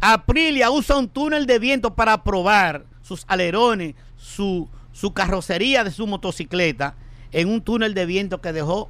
[0.00, 6.06] Aprilia usa un túnel de viento para probar sus alerones, su, su carrocería de su
[6.06, 6.94] motocicleta
[7.34, 8.88] en un túnel de viento que dejó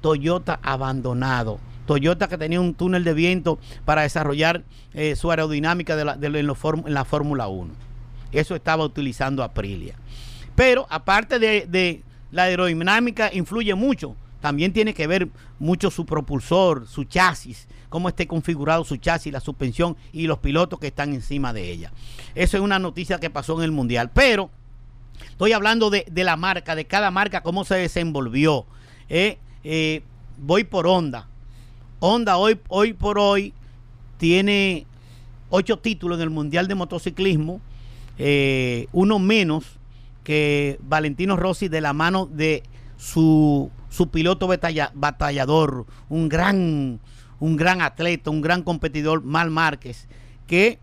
[0.00, 1.60] Toyota abandonado.
[1.86, 4.64] Toyota que tenía un túnel de viento para desarrollar
[4.94, 7.70] eh, su aerodinámica de en, la Fórmula 1.
[8.32, 9.94] Eso estaba utilizando Aprilia.
[10.54, 14.16] Pero aparte de, la aerodinámica, influye mucho.
[14.40, 15.28] También tiene que ver
[15.58, 20.78] mucho su propulsor, su chasis, cómo esté configurado su chasis, la suspensión y los pilotos
[20.78, 21.92] que están encima de ella.
[22.34, 24.10] Eso es una noticia que pasó en el Mundial.
[24.14, 24.50] Pero
[25.42, 28.64] estoy hablando de, la marca, de cada marca, cómo se desenvolvió.
[29.08, 30.02] Eh, eh,
[30.38, 31.26] voy por onda.
[31.98, 33.52] Honda hoy, hoy por hoy
[34.18, 34.86] tiene
[35.50, 37.60] ocho títulos en el Mundial de Motociclismo,
[38.18, 39.64] eh, uno menos
[40.22, 42.62] que Valentino Rossi de la mano de
[42.96, 47.00] su, su piloto batallador, un gran,
[47.40, 50.06] un gran atleta, un gran competidor, Mal Márquez,
[50.46, 50.78] que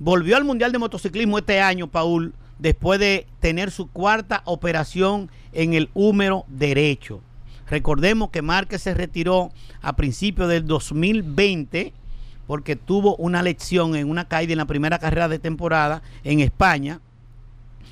[0.00, 5.74] volvió al Mundial de Motociclismo este año, Paul, después de tener su cuarta operación en
[5.74, 7.20] el húmero derecho.
[7.68, 9.50] Recordemos que Márquez se retiró
[9.80, 11.92] a principios del 2020
[12.46, 17.00] porque tuvo una lección en una caída en la primera carrera de temporada en España,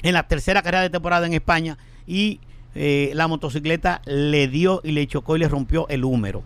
[0.03, 2.41] en la tercera carrera de temporada en España y
[2.75, 6.43] eh, la motocicleta le dio y le chocó y le rompió el húmero.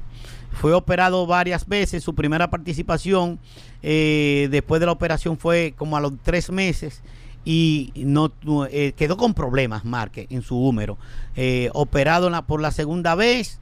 [0.52, 3.38] Fue operado varias veces, su primera participación
[3.82, 7.02] eh, después de la operación fue como a los tres meses
[7.44, 8.32] y no
[8.70, 10.96] eh, quedó con problemas Márquez en su húmero.
[11.36, 13.58] Eh, operado por la segunda vez,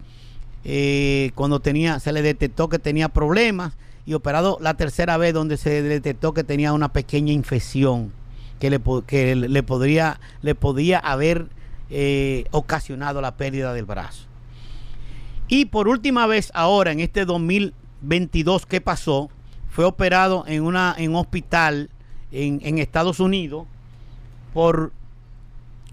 [0.64, 3.74] eh, cuando tenía, se le detectó que tenía problemas,
[4.06, 8.12] y operado la tercera vez donde se detectó que tenía una pequeña infección
[8.58, 11.46] que le, que le podría, le podía haber
[12.50, 14.26] ocasionado la pérdida del brazo.
[15.48, 19.28] Y por última vez ahora, en este 2022 que pasó,
[19.68, 21.90] fue operado en, una, en un hospital
[22.32, 23.66] en, Estados Unidos
[24.52, 24.92] por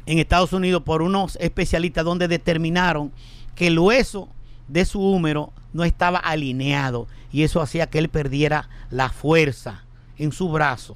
[0.06, 3.12] en Estados Unidos por unos especialistas donde determinaron
[3.56, 4.30] que el hueso
[4.68, 9.84] de su húmero no estaba alineado y eso hacía que él perdiera la fuerza
[10.18, 10.96] en su brazo.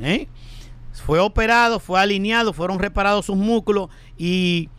[0.00, 0.28] ¿eh?
[0.92, 4.70] Fue operado, fue alineado, fueron reparados sus músculos y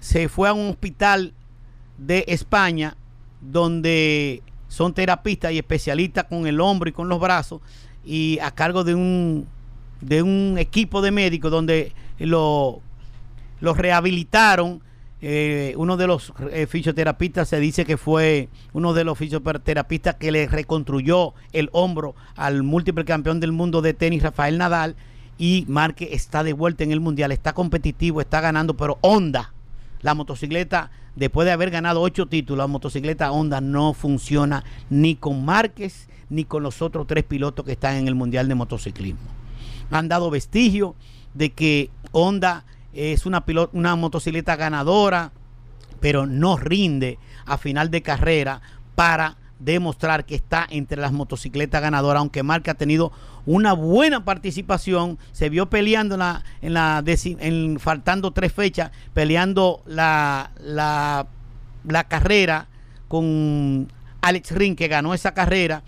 [0.00, 1.32] se fue a un hospital
[1.96, 2.96] de España
[3.40, 7.62] donde son terapistas y especialistas con el hombro y con los brazos
[8.08, 9.46] y a cargo de un,
[10.00, 12.80] de un equipo de médicos donde lo,
[13.60, 14.80] rehabilitaron.
[15.20, 20.30] Eh, uno de los eh, fisioterapistas se dice que fue uno de los fisioterapistas que
[20.30, 24.94] le reconstruyó el hombro al múltiple campeón del mundo de tenis Rafael Nadal
[25.36, 29.52] y Marque está de vuelta en el mundial, está competitivo, está ganando, pero Honda,
[30.02, 35.44] la motocicleta, después de haber ganado ocho títulos, la motocicleta Honda no funciona ni con
[35.44, 39.30] Márquez ni con los otros tres pilotos que están en el Mundial de Motociclismo.
[39.90, 40.94] Han dado vestigio
[41.34, 45.32] de que Honda es una, una motocicleta ganadora,
[46.00, 48.60] pero no rinde a final de carrera
[48.94, 53.12] para demostrar que está entre las motocicletas ganadoras, aunque Marca ha tenido
[53.46, 60.50] una buena participación, se vio peleando en la, en la faltando tres fechas, peleando la,
[60.60, 61.26] la,
[61.86, 62.68] la carrera
[63.08, 63.88] con
[64.20, 65.82] Alex Ring, que ganó esa carrera,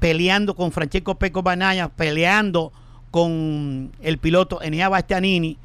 [0.00, 2.72] peleando con Francesco Peco Banaya, peleando
[3.10, 5.58] con el piloto Enea Bastianini,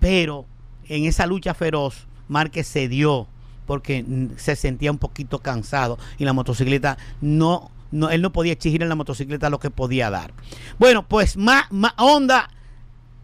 [0.00, 0.46] pero
[0.88, 3.26] en esa lucha feroz, Márquez cedió
[3.68, 4.04] porque
[4.36, 8.88] se sentía un poquito cansado y la motocicleta no, no él no podía exigir en
[8.88, 10.32] la motocicleta lo que podía dar.
[10.80, 11.66] Bueno, pues más,
[11.96, 12.50] Honda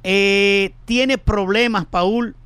[0.05, 2.37] eh, tiene problemas, Paul,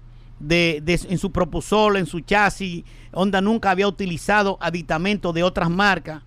[0.40, 2.84] de, en su propulsor, en su chasis.
[3.12, 6.22] Honda nunca había utilizado aditamentos de otras marcas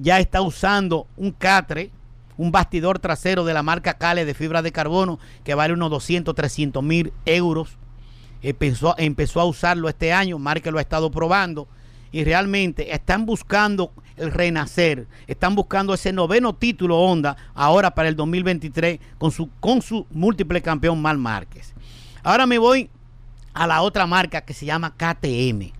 [0.00, 1.90] ya está usando un catre,
[2.36, 6.34] un bastidor trasero de la marca Cale de fibra de carbono que vale unos 200,
[6.34, 7.76] 300 mil euros.
[8.42, 11.68] Empezó, empezó a usarlo este año, Marque lo ha estado probando
[12.12, 18.16] y realmente están buscando el renacer, están buscando ese noveno título Honda ahora para el
[18.16, 21.74] 2023 con su, con su múltiple campeón Mal Márquez.
[22.22, 22.90] Ahora me voy
[23.54, 25.72] a la otra marca que se llama KTM.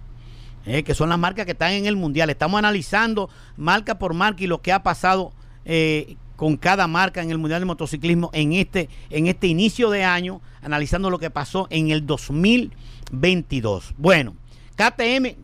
[0.66, 2.28] Eh, que son las marcas que están en el mundial.
[2.28, 5.32] Estamos analizando marca por marca y lo que ha pasado
[5.64, 10.04] eh, con cada marca en el mundial de motociclismo en este, en este inicio de
[10.04, 13.94] año, analizando lo que pasó en el 2022.
[13.98, 14.36] Bueno,
[14.76, 15.34] KTM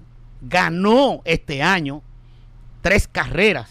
[0.40, 2.00] ganó este año
[2.80, 3.70] tres carreras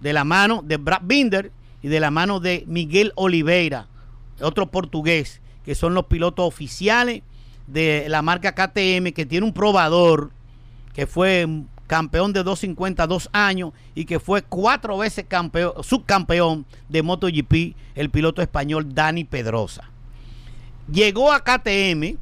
[0.00, 1.52] de la mano de Brad Binder
[1.82, 3.86] y de la mano de Miguel Oliveira,
[4.40, 7.20] otro portugués, que son los pilotos oficiales
[7.66, 10.30] de la marca KTM, que tiene un probador
[10.94, 11.46] que fue
[11.88, 18.10] campeón de 250 dos años y que fue cuatro veces campeón, subcampeón de MotoGP, el
[18.10, 19.90] piloto español Dani Pedrosa.
[20.92, 22.16] Llegó a KTM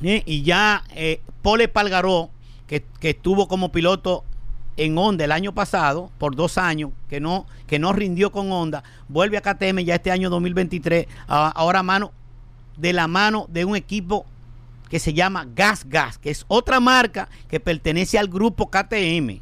[0.00, 2.30] y ya eh, Pole Palgaró,
[2.66, 4.24] que, que estuvo como piloto
[4.76, 8.82] en Honda el año pasado, por dos años, que no, que no rindió con Honda,
[9.08, 12.12] vuelve a KTM ya este año 2023, ahora mano,
[12.76, 14.26] de la mano de un equipo
[14.88, 19.40] que se llama Gas Gas, que es otra marca que pertenece al grupo KTM.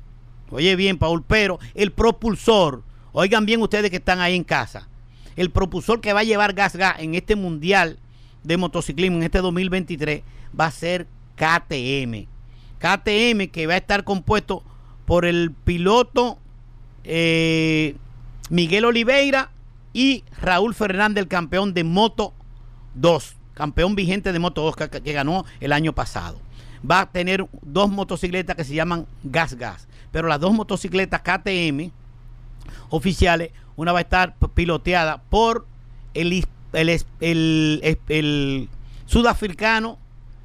[0.50, 4.88] Oye bien, Paul, pero el propulsor, oigan bien ustedes que están ahí en casa,
[5.36, 7.98] el propulsor que va a llevar Gas Gas en este mundial
[8.44, 10.22] de motociclismo en este 2023
[10.58, 12.26] va a ser KTM.
[12.78, 14.62] KTM que va a estar compuesto
[15.06, 16.38] por el piloto
[17.02, 17.96] eh,
[18.50, 19.50] Miguel Oliveira
[19.92, 22.34] y Raúl Fernández, el campeón de Moto
[22.94, 26.40] 2, campeón vigente de Moto 2 que, ganó el año pasado.
[26.88, 31.90] Va a tener dos motocicletas que se llaman Gas Gas, pero las dos motocicletas KTM
[32.90, 35.66] oficiales, una va a estar piloteada por
[36.12, 38.68] el, el, el
[39.06, 39.98] sudafricano,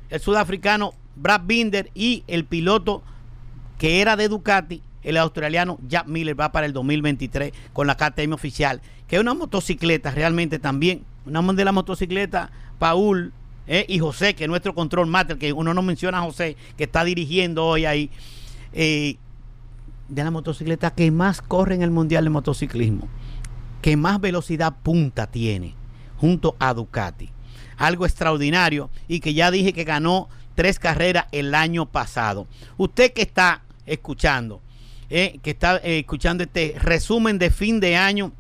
[0.10, 3.04] el sudafricano Brad Binder y el piloto
[3.78, 8.34] que era de Ducati, el australiano Jack Miller va para el 2023 con la KTM
[8.34, 13.34] oficial, que es una motocicleta realmente también, una de las motocicletas, Paul
[13.68, 16.86] eh, y José, que es nuestro control master, que uno no menciona a José, que
[16.86, 18.10] está dirigiendo hoy ahí,
[18.74, 19.18] eh,
[20.08, 23.08] de la motocicleta que más corre en el Mundial de Motociclismo,
[23.82, 25.76] que más velocidad punta tiene,
[26.18, 27.30] junto a Ducati.
[27.78, 32.48] Algo extraordinario y que ya dije que ganó tres carreras el año pasado.
[32.76, 34.62] Usted que está escuchando,
[35.12, 38.34] eh, que está escuchando este resumen de fin de año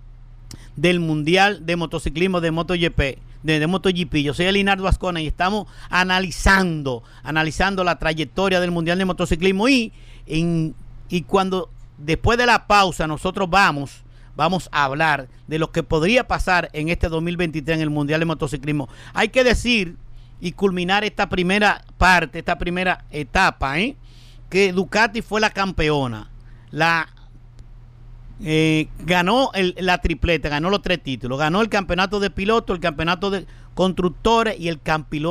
[0.80, 3.02] del Mundial de Motociclismo de MotoGP.
[3.44, 4.16] De, MotoGP.
[4.16, 9.94] Yo soy Elinardo Ascona y estamos analizando, analizando la trayectoria del Mundial de Motociclismo y,
[10.26, 14.04] y cuando después de la pausa nosotros vamos,
[14.36, 18.26] vamos a hablar de lo que podría pasar en este 2023 en el Mundial de
[18.26, 18.90] Motociclismo.
[19.14, 19.98] Hay que decir
[20.40, 23.98] y culminar esta primera parte, esta primera etapa, ¿eh?
[24.50, 26.30] que Ducati fue la campeona.
[26.72, 27.10] La
[28.44, 31.40] eh, ganó la tripleta, ganó los tres títulos.
[31.40, 34.80] Ganó el campeonato de pilotos, el campeonato de constructores y el,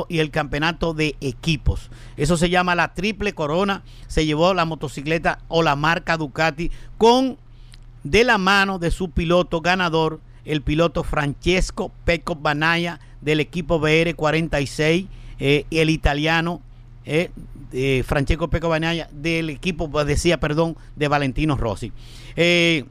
[0.09, 1.89] y el campeonato de equipos.
[2.17, 3.83] Eso se llama la triple corona.
[4.07, 7.37] Se llevó la motocicleta o la marca Ducati con
[8.03, 15.07] de la mano de su piloto ganador, el piloto Francesco Pecco Banaya del equipo BR46,
[15.39, 16.61] eh, el italiano
[17.05, 18.71] eh, Francesco Peco
[19.11, 21.91] del equipo, decía, perdón, de Valentino Rossi.
[22.35, 22.85] Eh,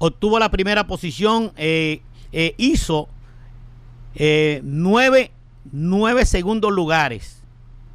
[0.00, 2.00] obtuvo la primera posición, eh,
[2.32, 3.08] eh, hizo
[4.62, 5.30] nueve,
[5.70, 7.42] nueve, segundos lugares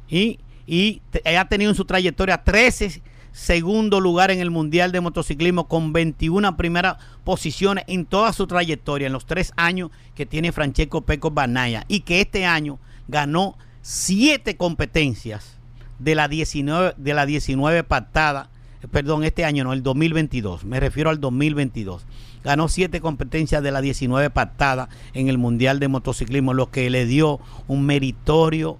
[0.08, 3.02] y, y ha tenido en su trayectoria 13
[3.36, 9.08] segundo lugar en el Mundial de Motociclismo con 21 primeras posiciones en toda su trayectoria,
[9.08, 12.78] en los tres años que tiene Francesco Peco Banaya y que este año
[13.08, 15.58] ganó siete competencias
[15.98, 18.48] de la 19, de la 19 pactada,
[18.90, 22.06] perdón, este año no, el 2022, me refiero al 2022.
[22.44, 27.06] Ganó siete competencias de la 19 pactada en el Mundial de Motociclismo, lo que le
[27.06, 28.78] dio un meritorio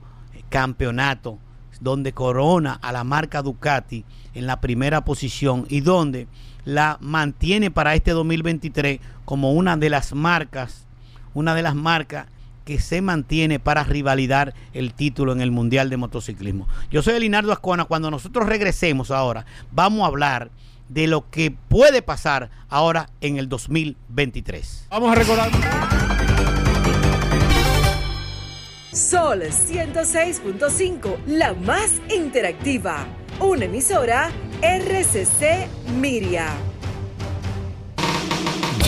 [0.48, 1.38] campeonato
[1.80, 4.04] donde corona a la marca Ducati
[4.34, 6.28] en la primera posición y donde
[6.64, 10.86] la mantiene para este 2023 como una de las marcas,
[11.34, 12.26] una de las marcas
[12.66, 16.66] que se mantiene para rivalidar el título en el Mundial de Motociclismo.
[16.90, 17.84] Yo soy Elinardo Ascona.
[17.84, 20.50] Cuando nosotros regresemos ahora, vamos a hablar
[20.88, 24.88] de lo que puede pasar ahora en el 2023.
[24.90, 25.50] Vamos a recordar.
[28.92, 33.06] Sol 106.5, la más interactiva.
[33.38, 34.30] Una emisora
[34.60, 35.68] RCC
[36.00, 36.48] Miria.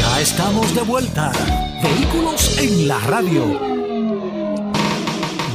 [0.09, 1.31] Ya estamos de vuelta.
[1.83, 3.61] Vehículos en la radio.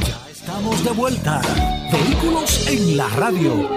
[0.07, 1.41] Ya estamos de vuelta.
[1.91, 3.69] Vehículos en la radio.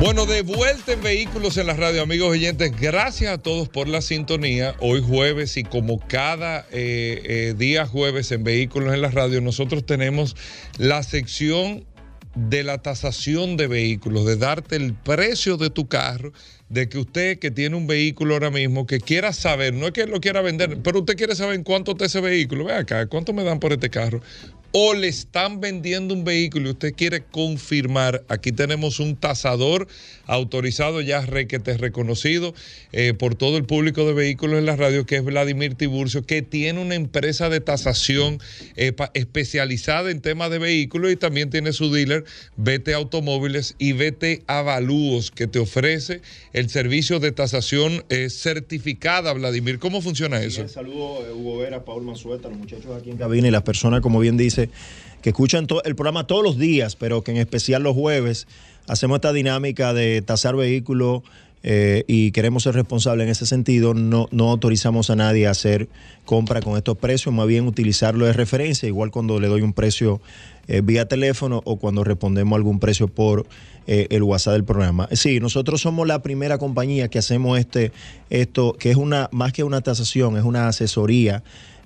[0.00, 2.72] Bueno, de vuelta en Vehículos en la Radio, amigos oyentes.
[2.78, 4.74] Gracias a todos por la sintonía.
[4.80, 9.86] Hoy jueves y como cada eh, eh, día jueves en Vehículos en la Radio, nosotros
[9.86, 10.36] tenemos
[10.76, 11.86] la sección
[12.34, 16.32] de la tasación de vehículos, de darte el precio de tu carro
[16.68, 20.06] de que usted que tiene un vehículo ahora mismo, que quiera saber, no es que
[20.06, 23.34] lo quiera vender, pero usted quiere saber en cuánto está ese vehículo, ve acá, cuánto
[23.34, 24.22] me dan por este carro.
[24.72, 29.86] O le están vendiendo un vehículo y usted quiere confirmar, aquí tenemos un tasador
[30.26, 32.54] autorizado ya requete reconocido
[32.92, 36.42] eh, por todo el público de vehículos en la radio, que es Vladimir Tiburcio, que
[36.42, 38.38] tiene una empresa de tasación
[38.76, 42.24] eh, especializada en temas de vehículos y también tiene su dealer
[42.56, 46.22] VT Automóviles y VT Avalúos, que te ofrece
[46.52, 49.78] el servicio de tasación eh, certificada, Vladimir.
[49.78, 50.66] ¿Cómo funciona eso?
[50.68, 54.36] saludo, Hugo Vera, Paul Mansueta, los muchachos aquí en cabina y las personas, como bien
[54.36, 54.61] dice,
[55.22, 58.46] que escuchan el programa todos los días, pero que en especial los jueves
[58.88, 61.22] hacemos esta dinámica de tasar vehículos
[61.62, 63.94] eh, y queremos ser responsables en ese sentido.
[63.94, 65.88] No, no autorizamos a nadie a hacer
[66.24, 70.20] compra con estos precios, más bien utilizarlo de referencia, igual cuando le doy un precio
[70.68, 73.46] eh, vía teléfono o cuando respondemos algún precio por
[73.86, 75.08] eh, el WhatsApp del programa.
[75.12, 77.92] Sí, nosotros somos la primera compañía que hacemos este,
[78.30, 81.42] esto, que es una, más que una tasación, es una asesoría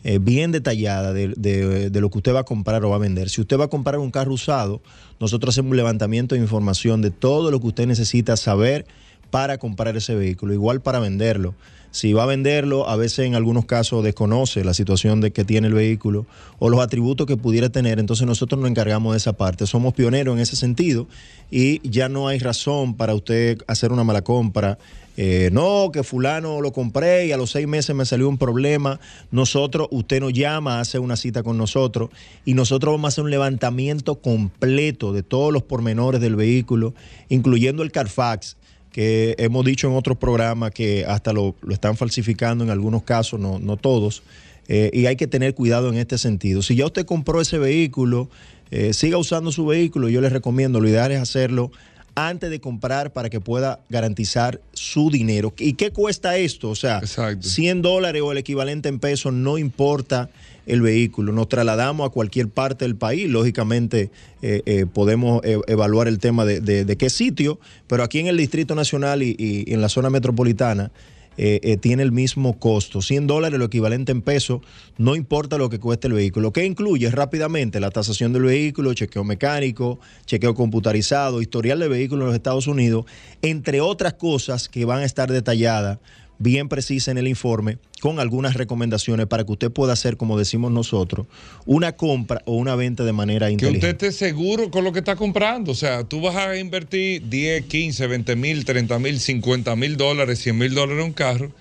[0.08, 3.28] eh, bien detallada de, lo que usted va a comprar o va a vender.
[3.28, 4.80] Si usted va a comprar un carro usado,
[5.18, 8.86] nosotros hacemos un levantamiento de información de todo lo que usted necesita saber
[9.32, 11.56] para comprar ese vehículo, igual para venderlo.
[11.90, 15.66] Si va a venderlo, a veces en algunos casos desconoce la situación de que tiene
[15.66, 16.24] el vehículo
[16.60, 19.66] o los atributos que pudiera tener, entonces nosotros nos encargamos de esa parte.
[19.66, 21.08] Somos pioneros en ese sentido
[21.51, 24.78] y ya no hay razón para usted hacer una mala compra
[25.18, 29.01] eh, no, que fulano lo compré y a los seis meses me salió un problema.
[29.31, 32.10] Nosotros, usted nos llama, hace una cita con nosotros
[32.44, 36.94] y nosotros vamos a hacer un levantamiento completo de todos los pormenores del vehículo,
[37.28, 38.56] incluyendo el Carfax
[38.93, 43.59] que hemos dicho en otros programas que hasta lo, están falsificando en algunos casos, no,
[43.59, 44.23] no todos,
[44.68, 46.62] eh, y hay que tener cuidado en este sentido.
[46.62, 48.31] Si ya usted compró ese vehículo,
[48.70, 51.70] eh, siga usando su vehículo, yo les recomiendo, lo ideal es hacerlo
[52.16, 55.52] antes de comprar para que pueda garantizar su dinero.
[55.59, 56.70] ¿Y qué cuesta esto?
[56.70, 60.30] O sea, 100 dólares o el equivalente en pesos, no importa
[60.64, 61.32] el vehículo.
[61.32, 63.28] Nos trasladamos a cualquier parte del país.
[63.28, 64.10] Lógicamente
[64.40, 68.74] eh, eh, podemos eh, evaluar el tema de, qué sitio, pero aquí en el Distrito
[68.74, 70.90] Nacional y en la zona metropolitana
[71.36, 73.02] eh, eh, tiene el mismo costo.
[73.02, 74.62] 100 dólares, lo equivalente en peso,
[74.98, 76.52] no importa lo que cueste el vehículo.
[76.52, 82.26] ¿Qué incluye rápidamente la tasación del vehículo, chequeo mecánico, chequeo computarizado, historial de vehículos en
[82.28, 83.04] los Estados Unidos,
[83.42, 85.98] entre otras cosas que van a estar detalladas
[86.38, 90.70] bien precisa en el informe con algunas recomendaciones para que usted pueda hacer, como decimos
[90.70, 91.26] nosotros,
[91.64, 93.86] una compra o una venta de manera inteligente.
[93.86, 95.72] Que usted esté seguro con lo que está comprando.
[95.72, 100.38] O sea, tú vas a invertir 10, 15, 20 mil, 30 mil, 50 mil dólares,
[100.40, 101.52] 100 mil dólares en un carro.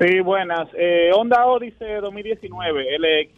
[0.00, 0.68] Sí, buenas.
[0.78, 3.32] Eh, Honda Odyssey 2019, LX.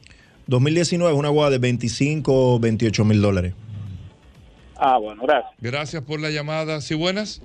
[0.46, 3.54] 2019 una guada de 25 o 28 mil dólares.
[4.76, 5.52] Ah, bueno, gracias.
[5.60, 6.80] Gracias por la llamada.
[6.80, 7.40] ¿Sí buenas?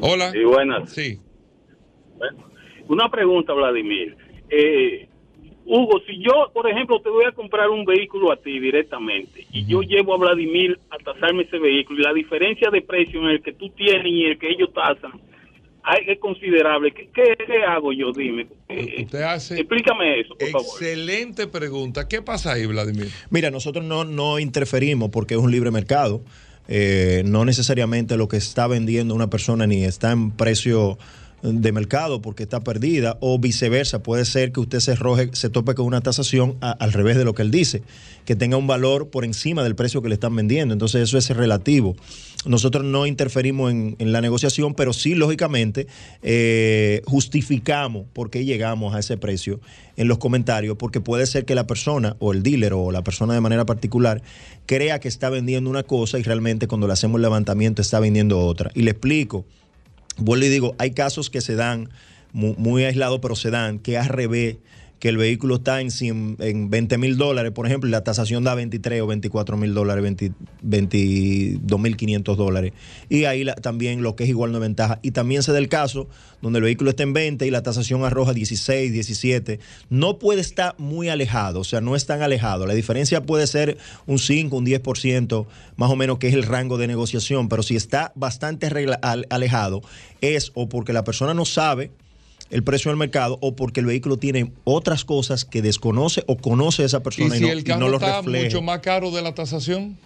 [0.00, 0.30] Hola.
[0.32, 0.90] Sí, buenas.
[0.90, 1.20] Sí
[2.88, 4.16] una pregunta, Vladimir.
[4.50, 5.08] Eh,
[5.70, 9.66] Hugo, si yo, por ejemplo, te voy a comprar un vehículo a ti directamente y
[9.66, 13.42] yo llevo a Vladimir a tasarme ese vehículo y la diferencia de precio en el
[13.42, 15.20] que tú tienes y el que ellos tasan,
[15.82, 16.92] hay, es considerable.
[16.92, 18.12] ¿Qué, qué, hago yo?
[18.12, 18.46] Dime.
[18.68, 20.66] Usted hace explícame eso, por favor.
[20.66, 22.08] Excelente pregunta.
[22.08, 23.08] ¿Qué pasa ahí, Vladimir?
[23.28, 26.22] Mira, nosotros no, no interferimos porque es un libre mercado.
[26.68, 30.98] Eh, no necesariamente lo que está vendiendo una persona ni está en precio
[31.42, 34.02] de mercado porque está perdida o viceversa.
[34.02, 37.34] Puede ser que usted se, roje, se tope con una tasación al revés de lo
[37.34, 37.82] que él dice,
[38.24, 40.72] que tenga un valor por encima del precio que le están vendiendo.
[40.72, 41.96] Entonces eso es relativo.
[42.44, 45.88] Nosotros no interferimos en, la negociación, pero sí, lógicamente,
[46.22, 49.60] eh, justificamos por qué llegamos a ese precio
[49.96, 53.34] en los comentarios, porque puede ser que la persona o el dealer o la persona
[53.34, 54.22] de manera particular
[54.66, 58.38] crea que está vendiendo una cosa y realmente cuando le hacemos el levantamiento está vendiendo
[58.38, 58.70] otra.
[58.74, 59.44] Y le explico
[60.18, 61.88] Vuelvo y digo, hay casos que se dan
[62.32, 64.56] muy, aislados, pero se dan que al revés
[64.98, 65.90] que el vehículo está en,
[66.40, 70.16] en 20 mil dólares, por ejemplo, y la tasación da 23 o 24 mil dólares,
[70.62, 72.72] 22 mil 500 dólares.
[73.08, 74.98] Y ahí también lo que es igual no ventaja.
[75.02, 76.08] Y también se da el caso
[76.42, 79.60] donde el vehículo está en 20 y la tasación arroja 16, 17.
[79.88, 82.66] No puede estar muy alejado, o sea, no es tan alejado.
[82.66, 85.46] La diferencia puede ser un 5, un 10%,
[85.76, 87.48] más o menos, que es el rango de negociación.
[87.48, 88.68] Pero si está bastante
[89.30, 89.82] alejado,
[90.20, 91.92] es o porque la persona no sabe
[92.50, 96.84] el precio del mercado o porque el vehículo tiene otras cosas que desconoce o conoce
[96.84, 99.98] esa persona y, si el carro está mucho más caro de la tasación.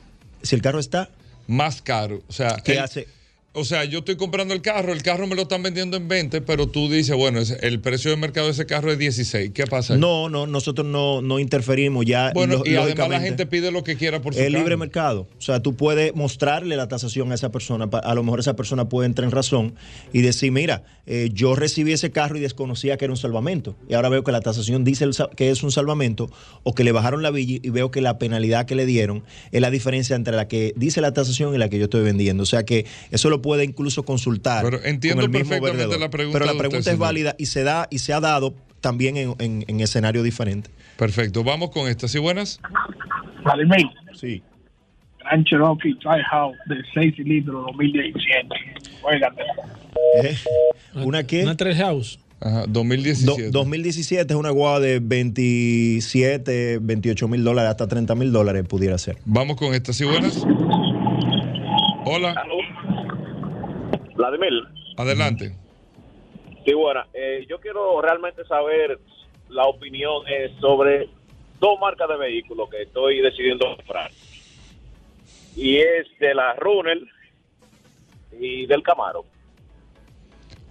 [0.42, 1.08] Si el carro está
[1.46, 3.06] más caro, o sea, ¿qué hace?
[3.54, 6.40] O sea, yo estoy comprando el carro, el carro me lo están vendiendo en 20,
[6.40, 9.50] pero tú dices, bueno, el precio de mercado de ese carro es 16.
[9.52, 9.98] ¿Qué pasa?
[9.98, 12.32] No, no, nosotros no, no interferimos ya.
[12.32, 15.28] Bueno, y además la gente pide lo que quiera por su El libre mercado.
[15.36, 17.90] O sea, tú puedes mostrarle la tasación a esa persona.
[17.92, 19.74] A lo mejor esa persona puede entrar en razón
[20.14, 23.76] y decir, mira, eh, yo recibí ese carro y desconocía que era un salvamento.
[23.86, 25.04] Y ahora veo que la tasación dice
[25.36, 26.30] que es un salvamento
[26.62, 29.60] o que le bajaron la villa y veo que la penalidad que le dieron es
[29.60, 32.44] la diferencia entre la que dice la tasación y la que yo estoy vendiendo.
[32.44, 34.64] O sea que eso lo puede incluso consultar.
[34.64, 36.38] Pero entiendo perfectamente la pregunta.
[36.38, 39.64] Pero la pregunta es válida y se da y se ha dado también en, en,
[39.68, 40.70] en escenario diferente.
[40.96, 42.10] Perfecto, vamos con estas.
[42.10, 42.60] ¿Sí buenas?
[43.44, 43.88] Vladimir.
[44.14, 44.42] Sí.
[45.20, 45.96] Gran Cherokee
[46.30, 48.48] House de 6 litros 2017.
[50.22, 50.36] ¿Eh?
[50.94, 51.42] ¿Una qué?
[51.42, 52.18] Una 3 House.
[52.40, 53.50] Ajá, 2017.
[53.50, 59.16] 2017 es una guagua de 27, 28 mil dólares, hasta 30 mil dólares pudiera ser.
[59.24, 59.96] Vamos con estas.
[59.96, 60.44] ¿Sí buenas?
[62.04, 62.34] Hola.
[64.22, 64.62] Vladimir.
[64.96, 65.52] Adelante.
[66.64, 69.00] Sí, bueno, eh, yo quiero realmente saber
[69.48, 71.08] la opinión eh, sobre
[71.58, 74.10] dos marcas de vehículos que estoy decidiendo comprar.
[75.56, 76.98] Y es de la Runner
[78.38, 79.24] y del Camaro.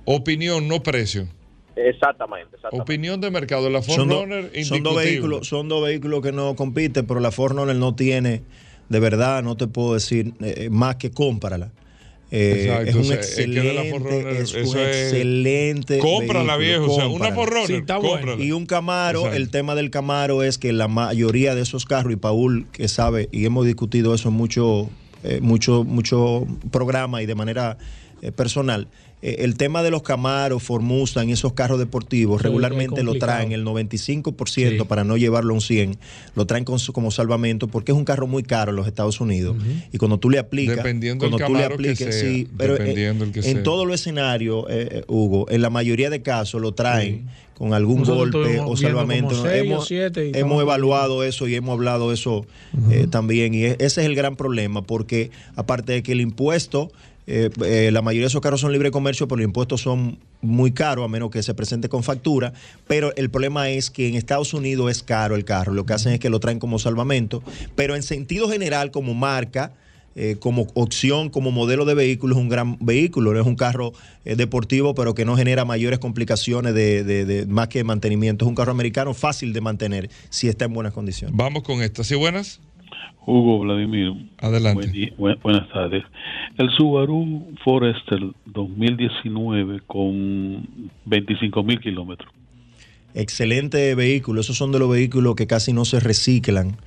[0.05, 1.27] Opinión, no precio.
[1.75, 3.69] Exactamente, Opinión de mercado.
[3.69, 7.55] La Ford Runner son dos vehículos, son dos vehículos que no compiten, pero la Ford
[7.55, 8.43] Runner no tiene,
[8.89, 11.71] de verdad, no te puedo decir eh, más que cómprala.
[12.33, 13.89] Eh, es un excelente,
[14.39, 19.89] es, un excelente cómprala viejo, o sea, una Forrunner, y un Camaro, el tema del
[19.89, 24.15] Camaro es que la mayoría de esos carros y Paul que sabe y hemos discutido
[24.15, 24.89] eso en mucho
[25.23, 27.77] eh, mucho mucho programa y de manera
[28.21, 28.87] eh, personal
[29.21, 33.51] eh, el tema de los Camaros, Ford Mustang y esos carros deportivos regularmente lo traen
[33.51, 35.97] el 95% para no llevarlo a un 100,
[36.35, 39.57] lo traen como salvamento porque es un carro muy caro en los Estados Unidos.
[39.91, 43.95] Y cuando tú le aplicas, dependiendo cuando tú le apliques, sí, pero en todos los
[43.95, 49.47] escenarios, eh, Hugo, en la mayoría de casos lo traen con algún golpe o salvamento.
[49.47, 52.47] hemos, hemos evaluado eso y hemos hablado eso
[53.11, 53.53] también.
[53.53, 56.91] Y ese es el gran problema porque aparte de que el impuesto
[57.33, 60.73] eh, eh, la mayoría de esos carros son libre comercio, pero los impuestos son muy
[60.73, 62.51] caros, a menos que se presente con factura.
[62.87, 65.73] Pero el problema es que en Estados Unidos es caro el carro.
[65.73, 67.41] Lo que hacen es que lo traen como salvamento.
[67.75, 69.71] Pero en sentido general, como marca,
[70.17, 73.39] eh, como opción, como modelo de vehículo, es un gran vehículo.
[73.39, 73.93] Es un carro
[74.25, 78.43] deportivo, pero que no genera mayores complicaciones de, más que mantenimiento.
[78.43, 81.33] Es un carro americano fácil de mantener si está en buenas condiciones.
[81.37, 82.07] Vamos con estas.
[82.07, 82.59] ¿Sí buenas?
[83.25, 84.13] Hugo Vladimir.
[84.39, 85.13] Adelante.
[85.17, 86.03] buenas tardes.
[86.57, 90.67] El Subaru Forester 2019 con
[91.05, 92.31] 25 mil kilómetros.
[93.13, 94.41] Excelente vehículo.
[94.41, 96.77] Esos son de los vehículos que casi no se reciclan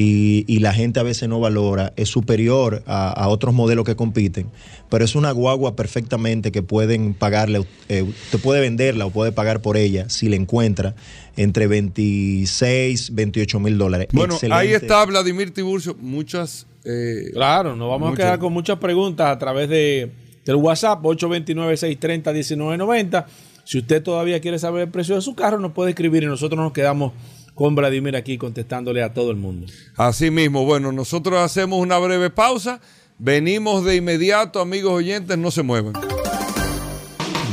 [0.00, 4.46] y, la gente a veces no valora, es superior a, otros modelos que compiten,
[4.88, 9.60] pero es una guagua perfectamente que pueden pagarle, eh, usted puede venderla o puede pagar
[9.60, 10.94] por ella si la encuentra
[11.36, 14.06] entre 26, 28 mil dólares.
[14.12, 16.68] Bueno, ahí está Vladimir Tiburcio, muchas...
[16.84, 20.12] Eh, claro, nos vamos a quedar con muchas preguntas a través de,
[20.44, 23.26] del WhatsApp 829-630-1990.
[23.64, 26.56] Si usted todavía quiere saber el precio de su carro, nos puede escribir y nosotros
[26.58, 27.14] nos quedamos
[27.58, 29.66] con Vladimir aquí contestándole a todo el mundo.
[29.96, 32.80] Así mismo, bueno, nosotros hacemos una breve pausa,
[33.18, 35.94] venimos de inmediato, amigos oyentes, no se muevan.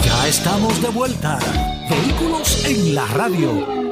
[0.04, 1.40] Ya estamos de vuelta.
[1.90, 3.85] Vehículos en la radio.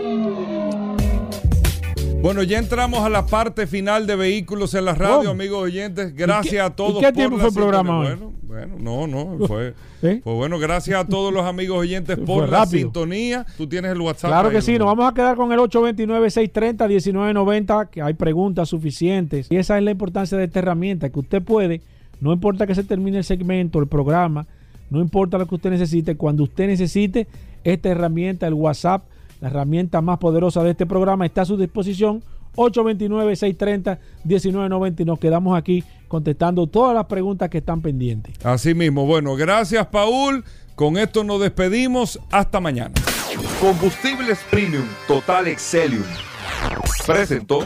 [2.24, 6.16] Bueno, ya entramos a la parte final de Vehículos en la radio, amigos oyentes.
[6.16, 7.02] Gracias a todos.
[7.02, 8.06] ¿Y qué tiempo fue el programa hoy?
[8.06, 10.22] Bueno, bueno, no, no, fue, ¿Eh?
[10.24, 10.58] fue bueno.
[10.58, 13.46] Gracias a todos los amigos oyentes por la sintonía.
[13.58, 14.32] Tú tienes el WhatsApp.
[14.32, 19.48] Claro que sí, nos vamos a quedar con el 829-630-1990, que hay preguntas suficientes.
[19.50, 21.82] Y esa es la importancia de esta herramienta, que usted puede,
[22.22, 24.48] no importa que se termine el segmento, el programa,
[24.90, 27.28] no importa lo que usted necesite, cuando usted necesite
[27.66, 29.04] esta herramienta, el WhatsApp,
[29.44, 32.24] la herramienta más poderosa de este programa está a su disposición.
[32.56, 38.34] 829-630-1990 y nos quedamos aquí contestando todas las preguntas que están pendientes.
[38.46, 40.46] Así mismo, bueno, gracias Paul.
[40.76, 42.22] Con esto nos despedimos.
[42.32, 42.94] Hasta mañana.
[43.60, 46.06] Combustibles Premium Total Excelium.
[47.06, 47.66] Presentó.